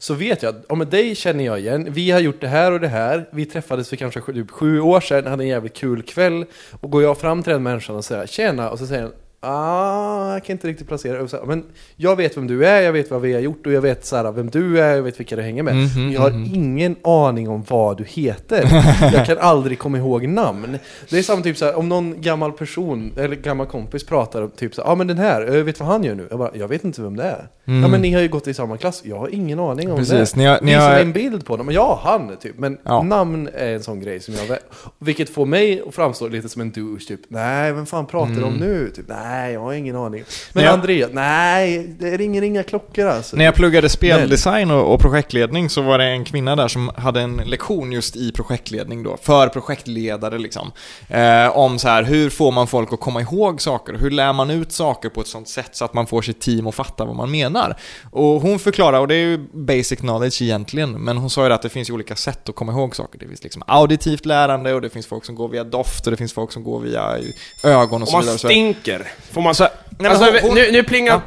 Så 0.00 0.14
vet 0.14 0.42
jag, 0.42 0.54
ja 0.68 0.74
men 0.74 0.90
dig 0.90 1.14
känner 1.14 1.44
jag 1.44 1.58
igen, 1.58 1.86
vi 1.90 2.10
har 2.10 2.20
gjort 2.20 2.40
det 2.40 2.48
här 2.48 2.72
och 2.72 2.80
det 2.80 2.88
här, 2.88 3.28
vi 3.32 3.46
träffades 3.46 3.88
för 3.88 3.96
kanske 3.96 4.20
sju, 4.20 4.32
typ 4.32 4.50
sju 4.50 4.80
år 4.80 5.00
sedan, 5.00 5.26
hade 5.26 5.44
en 5.44 5.48
jävligt 5.48 5.76
kul 5.76 6.02
kväll. 6.02 6.44
Och 6.80 6.90
går 6.90 7.02
jag 7.02 7.18
fram 7.18 7.42
till 7.42 7.52
den 7.52 7.62
människan 7.62 7.96
och 7.96 8.04
säger 8.04 8.26
tjena, 8.26 8.70
och 8.70 8.78
så 8.78 8.86
säger 8.86 9.02
han 9.02 9.12
Ah, 9.40 10.32
jag 10.32 10.44
kan 10.44 10.54
inte 10.54 10.68
riktigt 10.68 10.88
placera 10.88 11.44
Men 11.46 11.64
jag 11.96 12.16
vet 12.16 12.36
vem 12.36 12.46
du 12.46 12.66
är, 12.66 12.80
jag 12.82 12.92
vet 12.92 13.10
vad 13.10 13.20
vi 13.20 13.32
har 13.34 13.40
gjort 13.40 13.66
och 13.66 13.72
jag 13.72 13.80
vet 13.80 14.04
så 14.06 14.16
här, 14.16 14.32
vem 14.32 14.50
du 14.50 14.80
är, 14.80 14.96
jag 14.96 15.02
vet 15.02 15.20
vilka 15.20 15.36
du 15.36 15.42
hänger 15.42 15.62
med. 15.62 15.76
Mhm, 15.76 15.88
Men 15.96 16.12
jag 16.12 16.20
har 16.20 16.30
mhm. 16.30 16.50
ingen 16.54 16.96
aning 17.04 17.48
om 17.48 17.64
vad 17.68 17.96
du 17.96 18.04
heter. 18.04 18.68
jag 19.12 19.26
kan 19.26 19.38
aldrig 19.38 19.78
komma 19.78 19.98
ihåg 19.98 20.28
namn. 20.28 20.78
Det 21.10 21.18
är 21.18 21.22
samma 21.22 21.42
typ 21.42 21.56
så 21.56 21.64
här, 21.64 21.78
om 21.78 21.88
någon 21.88 22.20
gammal 22.20 22.52
person, 22.52 23.12
eller 23.16 23.36
gammal 23.36 23.66
kompis 23.66 24.06
pratar 24.06 24.42
om 24.42 24.50
typ 24.50 24.74
så 24.74 24.80
ja 24.80 24.86
ah, 24.90 24.94
men 24.94 25.06
den 25.06 25.18
här, 25.18 25.40
jag 25.42 25.64
vet 25.64 25.80
vad 25.80 25.88
han 25.88 26.04
gör 26.04 26.14
nu. 26.14 26.26
Jag 26.30 26.38
bara, 26.38 26.50
jag 26.54 26.68
vet 26.68 26.84
inte 26.84 27.02
vem 27.02 27.16
det 27.16 27.24
är. 27.24 27.48
Mm. 27.66 27.82
Ja 27.82 27.88
men 27.88 28.00
ni 28.00 28.12
har 28.12 28.20
ju 28.20 28.28
gått 28.28 28.46
i 28.48 28.54
samma 28.54 28.76
klass, 28.76 29.02
jag 29.04 29.18
har 29.18 29.28
ingen 29.28 29.58
aning 29.58 29.90
om 29.92 29.98
Precis, 29.98 30.32
det. 30.32 30.38
ni 30.38 30.44
har- 30.46 30.58
ni 30.62 30.72
har- 30.72 30.98
en 30.98 31.12
bild 31.12 31.46
på 31.46 31.52
honom, 31.52 31.70
ja 31.72 32.00
han 32.04 32.36
typ. 32.36 32.58
Men 32.58 32.78
Ja. 32.84 33.02
namn 33.02 33.48
är 33.54 33.74
en 33.74 33.82
sån 33.82 34.00
grej 34.00 34.20
som 34.20 34.34
jag 34.34 34.46
vet. 34.46 34.64
Vilket 34.98 35.30
får 35.30 35.46
mig 35.46 35.82
att 35.88 35.94
framstå 35.94 36.28
lite 36.28 36.48
som 36.48 36.62
en 36.62 36.70
douche 36.70 37.04
typ. 37.08 37.20
Nej, 37.28 37.72
vem 37.72 37.86
fan 37.86 38.06
pratar 38.06 38.34
de 38.34 38.42
om 38.44 38.54
Mm. 38.54 38.68
nu? 38.68 38.90
Typ, 38.90 39.04
nej, 39.08 39.27
jag 39.52 39.60
har 39.60 39.72
ingen 39.72 39.96
aning. 39.96 40.24
Men 40.52 40.64
jag- 40.64 40.72
Andrea, 40.74 41.08
nej, 41.12 41.86
det 41.98 42.16
ringer 42.16 42.42
inga 42.42 42.62
klockor 42.62 43.06
alltså. 43.06 43.36
När 43.36 43.44
jag 43.44 43.54
pluggade 43.54 43.88
speldesign 43.88 44.70
och, 44.70 44.94
och 44.94 45.00
projektledning 45.00 45.70
så 45.70 45.82
var 45.82 45.98
det 45.98 46.04
en 46.04 46.24
kvinna 46.24 46.56
där 46.56 46.68
som 46.68 46.90
hade 46.96 47.20
en 47.20 47.36
lektion 47.36 47.92
just 47.92 48.16
i 48.16 48.32
projektledning 48.32 49.02
då, 49.02 49.16
för 49.22 49.48
projektledare 49.48 50.38
liksom. 50.38 50.72
Eh, 51.08 51.56
om 51.56 51.78
så 51.78 51.88
här, 51.88 52.02
hur 52.02 52.30
får 52.30 52.52
man 52.52 52.66
folk 52.66 52.92
att 52.92 53.00
komma 53.00 53.20
ihåg 53.20 53.60
saker? 53.62 53.94
Hur 53.98 54.10
lär 54.10 54.32
man 54.32 54.50
ut 54.50 54.72
saker 54.72 55.08
på 55.08 55.20
ett 55.20 55.26
sånt 55.26 55.48
sätt 55.48 55.70
så 55.76 55.84
att 55.84 55.94
man 55.94 56.06
får 56.06 56.22
sitt 56.22 56.40
team 56.40 56.66
att 56.66 56.74
fatta 56.74 57.04
vad 57.04 57.16
man 57.16 57.30
menar? 57.30 57.76
Och 58.10 58.40
hon 58.40 58.58
förklarar, 58.58 59.00
och 59.00 59.08
det 59.08 59.14
är 59.14 59.18
ju 59.26 59.38
basic 59.52 59.98
knowledge 60.00 60.42
egentligen, 60.42 60.90
men 60.92 61.16
hon 61.16 61.30
sa 61.30 61.46
ju 61.46 61.52
att 61.52 61.62
det 61.62 61.68
finns 61.68 61.90
olika 61.90 62.16
sätt 62.16 62.48
att 62.48 62.54
komma 62.54 62.72
ihåg 62.72 62.96
saker. 62.96 63.18
Det 63.18 63.26
finns 63.28 63.42
liksom 63.42 63.62
auditivt 63.66 64.26
lärande 64.26 64.74
och 64.74 64.80
det 64.80 64.90
finns 64.90 65.06
folk 65.06 65.24
som 65.24 65.34
går 65.34 65.48
via 65.48 65.64
doft 65.64 66.06
och 66.06 66.10
det 66.10 66.16
finns 66.16 66.32
folk 66.32 66.52
som 66.52 66.64
går 66.64 66.80
via 66.80 67.16
ögon 67.64 67.92
och 67.92 67.94
Om 68.00 68.06
så 68.06 68.12
man 68.12 68.20
vidare. 68.20 68.34
och 68.34 68.40
så- 68.40 68.48
stinker, 68.48 69.06
får 69.32 69.40
man... 69.40 69.54
Så, 69.54 69.62
nej, 69.64 69.70
men 69.98 70.06
alltså, 70.10 70.24
hon- 70.24 70.40
hon- 70.42 70.54
nu, 70.54 70.72
nu 70.72 70.82
plingar... 70.82 71.20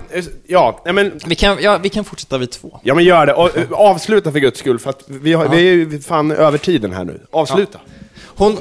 Ja, 0.48 0.82
nej 0.86 0.94
men... 0.94 1.20
vi, 1.26 1.36
kan, 1.36 1.58
ja, 1.62 1.78
vi 1.78 1.90
kan 1.90 2.04
fortsätta 2.04 2.38
vid 2.38 2.52
två. 2.52 2.80
Ja 2.84 2.94
men 2.96 3.04
gör 3.04 3.26
det, 3.26 3.34
och, 3.34 3.58
eh, 3.58 3.72
avsluta 3.72 4.32
för 4.32 4.40
guds 4.40 4.60
skull, 4.60 4.80
för 4.80 4.90
att 4.90 5.04
vi, 5.08 5.34
har, 5.34 5.46
Ja. 5.46 5.52
vi 5.52 5.58
är 5.70 5.74
ju 5.74 6.00
fan 6.02 6.32
över 6.32 6.58
tiden 6.58 6.94
här 6.94 7.04
nu. 7.04 7.22
Avsluta. 7.32 7.80
Hon, 8.42 8.58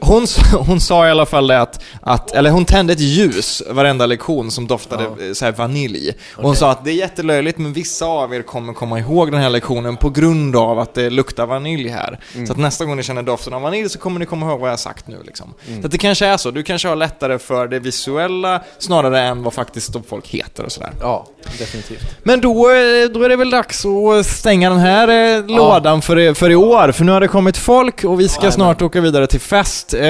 hon, 0.00 0.26
hon 0.66 0.80
sa 0.80 1.06
i 1.06 1.10
alla 1.10 1.26
fall 1.26 1.46
det 1.46 1.60
att, 1.60 1.82
att, 2.00 2.30
eller 2.30 2.50
hon 2.50 2.64
tände 2.64 2.92
ett 2.92 3.00
ljus 3.00 3.62
varenda 3.70 4.06
lektion 4.06 4.50
som 4.50 4.66
doftade 4.66 5.04
eh, 5.04 5.32
så 5.32 5.44
här 5.44 5.52
vanilj. 5.52 6.12
Och 6.36 6.44
hon 6.44 6.56
sa 6.56 6.70
att 6.70 6.84
det 6.84 6.90
är 6.90 6.94
jättelöjligt 6.94 7.58
men 7.58 7.72
vissa 7.72 8.06
av 8.06 8.34
er 8.34 8.42
kommer 8.42 8.72
komma 8.72 8.98
ihåg 8.98 9.32
den 9.32 9.40
här 9.40 9.50
lektionen 9.50 9.96
på 9.96 10.10
grund 10.10 10.56
av 10.56 10.78
att 10.78 10.94
det 10.94 11.10
luktar 11.10 11.46
vanilj 11.46 11.88
här. 11.88 12.20
Mm. 12.34 12.46
Så 12.46 12.52
att 12.52 12.58
nästa 12.58 12.84
gång 12.84 12.96
ni 12.96 13.02
känner 13.02 13.22
doften 13.22 13.54
av 13.54 13.62
vanilj 13.62 13.88
så 13.88 13.98
kommer 13.98 14.20
ni 14.20 14.26
komma 14.26 14.46
ihåg 14.46 14.60
vad 14.60 14.70
jag 14.70 14.78
sagt 14.78 15.08
nu 15.08 15.16
liksom. 15.24 15.54
Mm. 15.68 15.80
Så 15.82 15.86
att 15.86 15.92
det 15.92 15.98
kanske 15.98 16.26
är 16.26 16.36
så, 16.36 16.50
du 16.50 16.62
kanske 16.62 16.88
har 16.88 16.96
lättare 16.96 17.38
för 17.38 17.68
det 17.68 17.78
visuella 17.78 18.62
snarare 18.78 19.20
än 19.20 19.42
vad 19.42 19.54
faktiskt 19.54 19.96
folk 20.08 20.28
heter 20.28 20.64
och 20.64 20.72
sådär. 20.72 20.92
Ja, 21.00 21.26
definitivt. 21.58 22.16
Men 22.22 22.40
då, 22.40 22.70
eh, 22.70 23.10
då 23.14 23.22
är 23.22 23.28
det 23.28 23.36
väl 23.36 23.50
dags 23.50 23.86
att 23.86 24.26
stänga 24.26 24.70
den 24.70 24.78
här 24.78 25.36
eh, 25.36 25.46
lådan 25.46 26.02
för, 26.02 26.34
för 26.34 26.50
i 26.50 26.56
år, 26.56 26.92
för 26.92 27.04
nu 27.04 27.12
har 27.12 27.20
det 27.20 27.28
kommit 27.28 27.56
folk 27.56 28.04
och 28.04 28.20
vi 28.20 28.28
ska 28.28 28.50
snart 28.50 28.82
åka 28.86 29.00
vidare 29.00 29.26
till 29.26 29.40
fest. 29.40 29.94
Eh, 29.94 30.00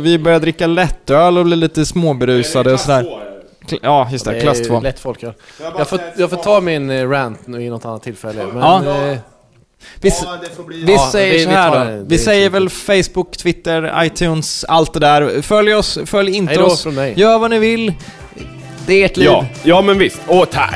vi 0.00 0.18
börjar 0.24 0.40
dricka 0.40 0.66
lättöl 0.66 1.38
och 1.38 1.44
bli 1.44 1.56
lite 1.56 1.86
småberusade 1.86 2.72
och 2.72 2.80
sådär. 2.80 3.06
Ja, 3.82 4.08
just 4.12 4.24
det. 4.24 4.32
Det 4.32 4.40
Klass 4.40 4.60
är 4.60 4.64
2. 4.64 4.80
lätt 4.80 4.98
folköl. 5.00 5.32
Jag 5.78 5.88
får, 5.88 6.00
jag 6.16 6.30
får 6.30 6.36
ta 6.36 6.60
min 6.60 6.90
eh, 6.90 7.08
rant 7.08 7.46
nu 7.46 7.62
i 7.62 7.68
något 7.70 7.84
annat 7.84 8.02
tillfälle. 8.02 8.46
Men, 8.52 8.62
Ja. 8.62 9.08
eh, 9.10 9.18
Vi, 10.00 10.10
vi 10.84 10.92
Ja, 10.92 11.08
säger 11.12 11.32
vi- 11.38 11.44
så 11.44 11.50
här 11.50 11.78
då. 11.78 11.84
det. 11.90 12.04
Vi 12.06 12.18
säger 12.18 12.50
väl 12.50 12.68
Facebook, 12.70 13.36
Twitter, 13.36 14.04
iTunes, 14.04 14.64
allt 14.64 14.92
det 14.94 15.00
där. 15.00 15.42
Följ 15.42 15.74
oss, 15.74 15.98
följ 16.06 16.36
inte 16.36 16.62
oss. 16.62 16.86
Gör 17.14 17.38
vad 17.38 17.50
ni 17.50 17.58
vill. 17.58 17.94
Det 18.86 18.94
är 18.94 19.04
ert 19.06 19.16
liv. 19.16 19.26
Ja, 19.26 19.46
ja 19.62 19.82
men 19.82 19.98
visst. 19.98 20.20
Åh, 20.28 20.44
ta- 20.44 20.70